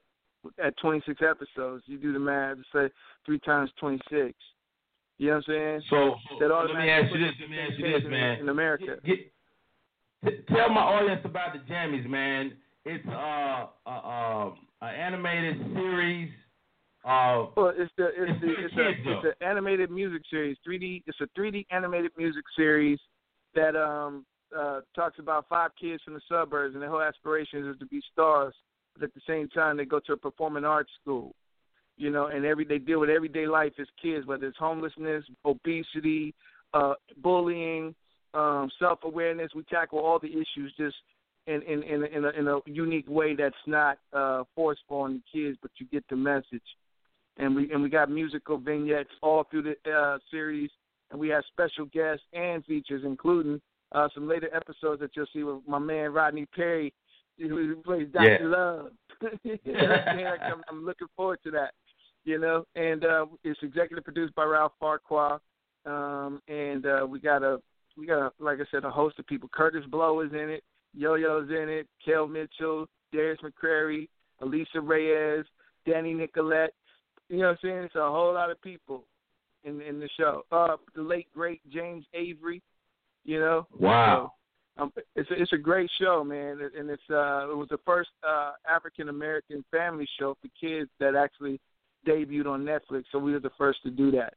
[0.62, 1.85] at 26 episodes.
[1.86, 2.94] You do the math, to say
[3.24, 4.35] three times 26.
[5.16, 5.82] You know what I'm saying?
[5.90, 7.35] So, that so let me ask you this.
[7.40, 8.40] Let me ask you this, man.
[8.40, 9.32] In America, Get,
[10.24, 12.52] t- tell my audience about the Jammies, man.
[12.85, 14.51] It's uh, uh, uh
[14.82, 16.31] an animated series.
[17.05, 20.56] Uh, well, it's the it's it's the it's, kids, a it's an animated music series.
[20.66, 21.02] 3D.
[21.06, 22.98] It's a 3D animated music series
[23.55, 24.24] that um
[24.56, 28.01] uh talks about five kids from the suburbs and their whole aspirations is to be
[28.12, 28.55] stars,
[28.94, 31.35] but at the same time they go to a performing arts school.
[31.97, 36.35] you know, and every they deal with everyday life as kids, whether it's homelessness, obesity,
[36.72, 37.94] uh, bullying,
[38.35, 39.51] um, self awareness.
[39.55, 40.97] We tackle all the issues just
[41.47, 45.22] in in in a, in, a, in a unique way that's not uh, forceful on
[45.32, 46.62] the kids, but you get the message.
[47.36, 50.70] And we and we got musical vignettes all through the uh, series,
[51.11, 53.61] and we have special guests and features, including
[53.93, 56.93] uh, some later episodes that you'll see with my man Rodney Perry,
[57.39, 58.39] who plays Dr.
[58.40, 58.47] Yeah.
[58.47, 58.90] Love.
[59.44, 60.62] I'm?
[60.70, 61.73] I'm, looking forward to that.
[62.24, 65.40] You know, and uh, it's executive produced by Ralph Farquhar,
[65.85, 67.59] um, and uh, we got a
[67.98, 69.48] we got a, like I said a host of people.
[69.56, 74.09] Kurtis Blow is in it, Yo Yo's in it, Kel Mitchell, Darius McCrary,
[74.40, 75.44] Elisa Reyes,
[75.86, 76.73] Danny Nicolette.
[77.29, 77.79] You know what I'm saying?
[77.85, 79.05] It's a whole lot of people
[79.65, 80.43] in in the show.
[80.53, 82.63] Uh, the late great James Avery.
[83.25, 83.67] You know.
[83.79, 84.33] Wow.
[84.77, 87.79] So, um, it's a, it's a great show, man, and it's uh it was the
[87.87, 91.61] first uh African American family show for kids that actually
[92.07, 93.05] debuted on Netflix.
[93.13, 94.35] So we were the first to do that.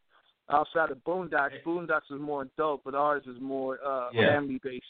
[0.49, 4.33] Outside of Boondocks, Boondocks was more adult, but ours is more uh Yeah.
[4.33, 4.85] family based.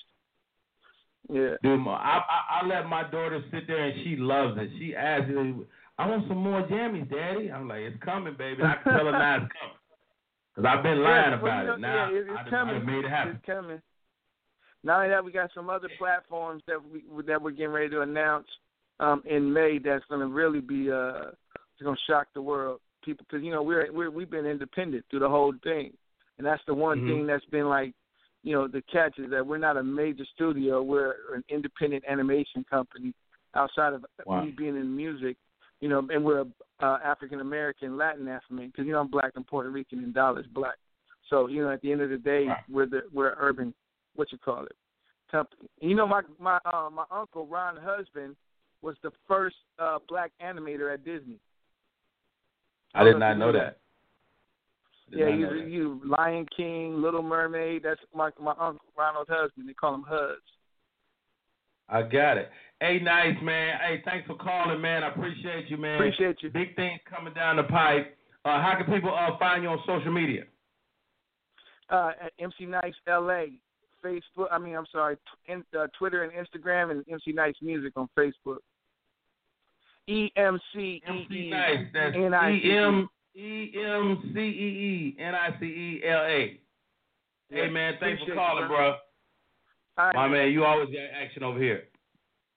[1.29, 1.55] Yeah.
[1.63, 4.69] Dude, I, I I let my daughter sit there and she loves it.
[4.77, 5.65] She asks, me,
[5.97, 9.11] "I want some more jammies, Daddy." I'm like, "It's coming, baby." I can tell her
[9.11, 9.77] now it's coming
[10.55, 11.79] because I've been lying Yeah, about it.
[11.79, 12.75] Now yeah, it's I, I coming.
[12.75, 13.35] done made it happen.
[13.35, 13.81] It's coming.
[14.83, 18.01] Not only that, we got some other platforms that we that we're getting ready to
[18.01, 18.47] announce
[18.99, 19.79] um, in May.
[19.79, 23.51] That's going to really be uh, it's going to shock the world, people, because you
[23.51, 25.93] know we're we're we've been independent through the whole thing,
[26.37, 27.07] and that's the one Mhm.
[27.07, 27.93] thing that's been like,
[28.43, 30.81] you know, the catch is that we're not a major studio.
[30.83, 33.13] We're an independent animation company
[33.55, 34.41] outside of Wow.
[34.41, 35.37] me being in music.
[35.79, 36.45] You know, and we're
[36.81, 40.47] uh, African American, Latin African, because you know I'm black and Puerto Rican, and Dollar's
[40.53, 40.75] black.
[41.29, 43.73] So you know, at the end of the day, we're the we're urban,
[44.15, 44.75] what you call it,
[45.31, 45.69] company.
[45.81, 48.35] And, you know, my my uh, my uncle Ron Husband
[48.81, 51.39] was the first uh, black animator at Disney.
[52.93, 53.77] I did don't not know knew that.
[55.09, 55.69] Yeah, you that.
[55.69, 57.83] you Lion King, Little Mermaid.
[57.83, 59.67] That's my my uncle Ronald Husband.
[59.67, 60.39] They call him Huz.
[61.89, 62.49] I got it.
[62.79, 63.79] Hey, nice man.
[63.81, 65.03] Hey, thanks for calling, man.
[65.03, 65.95] I appreciate you, man.
[65.95, 66.49] Appreciate you.
[66.49, 68.17] Big things coming down the pipe.
[68.45, 70.43] Uh, how can people uh, find you on social media?
[71.89, 73.45] Uh, at MC Nice LA,
[74.03, 74.47] Facebook.
[74.51, 78.57] I mean, I'm sorry, in, uh, Twitter and Instagram, and MC Nice Music on Facebook.
[80.07, 82.77] E M C E E N I C E E.
[82.77, 86.59] M E M C E E N I C E L A.
[87.49, 88.95] Hey man, thanks for calling, bro.
[89.97, 90.05] Bro.
[90.05, 91.83] All right, My man, you always got action over here.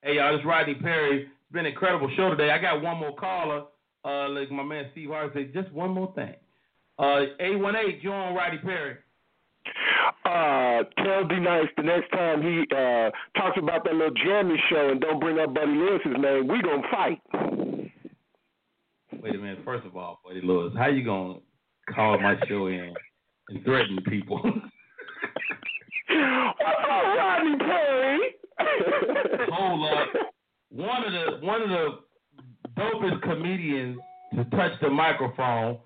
[0.03, 1.23] Hey y'all, this is Rodney Perry.
[1.23, 2.51] It's been an incredible show today.
[2.51, 3.65] I got one more caller.
[4.05, 6.35] Uh, like my man Steve Harvey said, just one more thing.
[6.99, 8.97] Uh, eight one eight, you on Rodney Perry?
[10.25, 14.91] Uh, tell D Nice the next time he uh talks about that little jammy show
[14.91, 17.21] and don't bring up Buddy Lewis's name, we gonna fight.
[19.23, 19.59] Wait a minute.
[19.65, 21.41] First of all, Buddy Lewis, how you gonna
[21.95, 22.95] call my show in
[23.51, 24.41] and threaten people?
[26.11, 28.35] What's up, Rodney Perry?
[29.53, 30.09] Hold up.
[30.71, 31.99] One of the one of the
[32.77, 33.99] dopest comedians
[34.35, 35.79] to touch the microphone,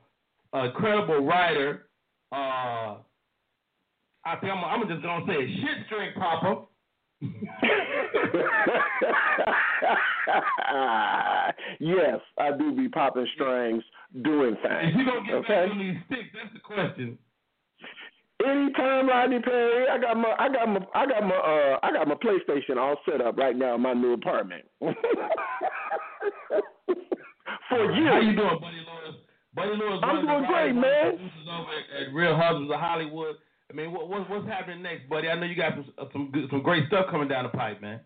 [0.53, 1.87] a credible writer,
[2.33, 2.97] uh,
[4.25, 6.63] I think I'm, I'm just gonna say shit string popper.
[11.81, 13.85] yes, I do be popping strings,
[14.23, 14.93] doing things.
[14.93, 15.49] If you don't get okay.
[15.49, 17.19] back on these sticks, that's the question.
[18.45, 22.09] Anytime, Rodney Perry, I got my, I got my, I got my, uh, I got
[22.09, 24.65] my PlayStation all set up right now in my new apartment.
[24.81, 24.91] For
[27.93, 28.07] you.
[28.07, 29.16] How you doing, Buddy Lewis?
[29.55, 30.01] Buddy Lewis.
[30.03, 31.31] I'm one of the doing great, man.
[31.97, 33.37] at, at Real Husbands of Hollywood.
[33.71, 35.29] I mean, what, what's what's happening next, buddy?
[35.29, 37.81] I know you got some uh, some good, some great stuff coming down the pipe,
[37.81, 38.01] man.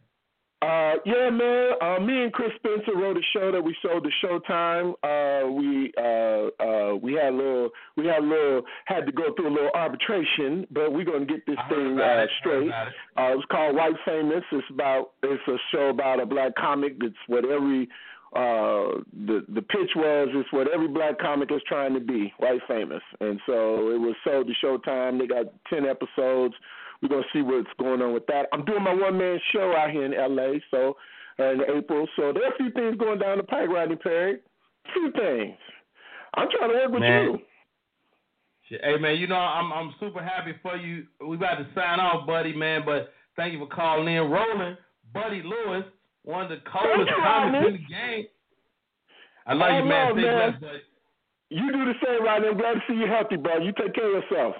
[0.60, 1.72] Uh, yeah, man.
[1.80, 4.92] Uh, me and Chris Spencer wrote a show that we sold to Showtime.
[5.04, 9.32] Uh, we uh, uh, we had a little, we had a little, had to go
[9.36, 12.66] through a little arbitration, but we're gonna get this thing about uh, it, I straight.
[12.66, 12.72] it.
[12.72, 14.42] Uh, it's called White Famous.
[14.50, 16.96] It's about, it's a show about a black comic.
[17.02, 17.88] It's what every
[18.34, 22.60] uh the the pitch was it's what every black comic is trying to be white
[22.68, 26.54] famous and so it was sold to showtime they got 10 episodes
[27.02, 29.74] we're going to see what's going on with that i'm doing my one man show
[29.76, 30.96] out here in la so
[31.38, 34.34] uh, in april so there are a few things going down the pike rodney perry
[34.34, 35.56] a few things
[36.34, 37.24] i'm trying to work with Man.
[37.24, 37.38] you
[38.82, 41.06] Hey man, you know I'm I'm super happy for you.
[41.26, 42.82] We about to sign off, buddy, man.
[42.84, 44.76] But thank you for calling in, rolling,
[45.14, 45.84] Buddy Lewis,
[46.24, 48.26] one of the coldest comics in the game.
[49.46, 50.08] I love you, man.
[50.08, 50.58] love, man.
[50.60, 50.78] buddy.
[51.48, 54.14] you do the same rodney i'm glad to see you healthy bro you take care
[54.14, 54.54] of yourself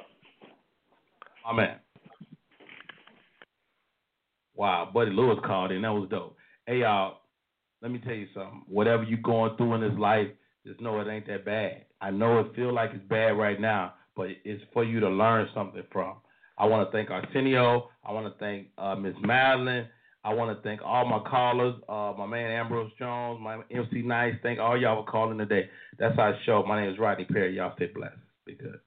[1.45, 1.77] My man.
[4.59, 5.83] Wow, Buddy Lewis called in.
[5.83, 6.37] That was dope.
[6.67, 7.19] Hey y'all,
[7.81, 8.63] let me tell you something.
[8.67, 10.27] Whatever you're going through in this life,
[10.67, 11.85] just know it ain't that bad.
[12.01, 15.49] I know it feel like it's bad right now, but it's for you to learn
[15.55, 16.17] something from.
[16.59, 17.89] I want to thank Arsenio.
[18.05, 19.87] I want to thank uh, Miss Madeline.
[20.25, 24.35] I want to thank all my callers, uh, my man Ambrose Jones, my MC Nice.
[24.43, 25.71] Thank all y'all for calling today.
[26.01, 26.65] That's our show.
[26.67, 27.57] My name is Rodney Perry.
[27.57, 28.17] Y'all stay blessed.
[28.45, 28.81] Be good.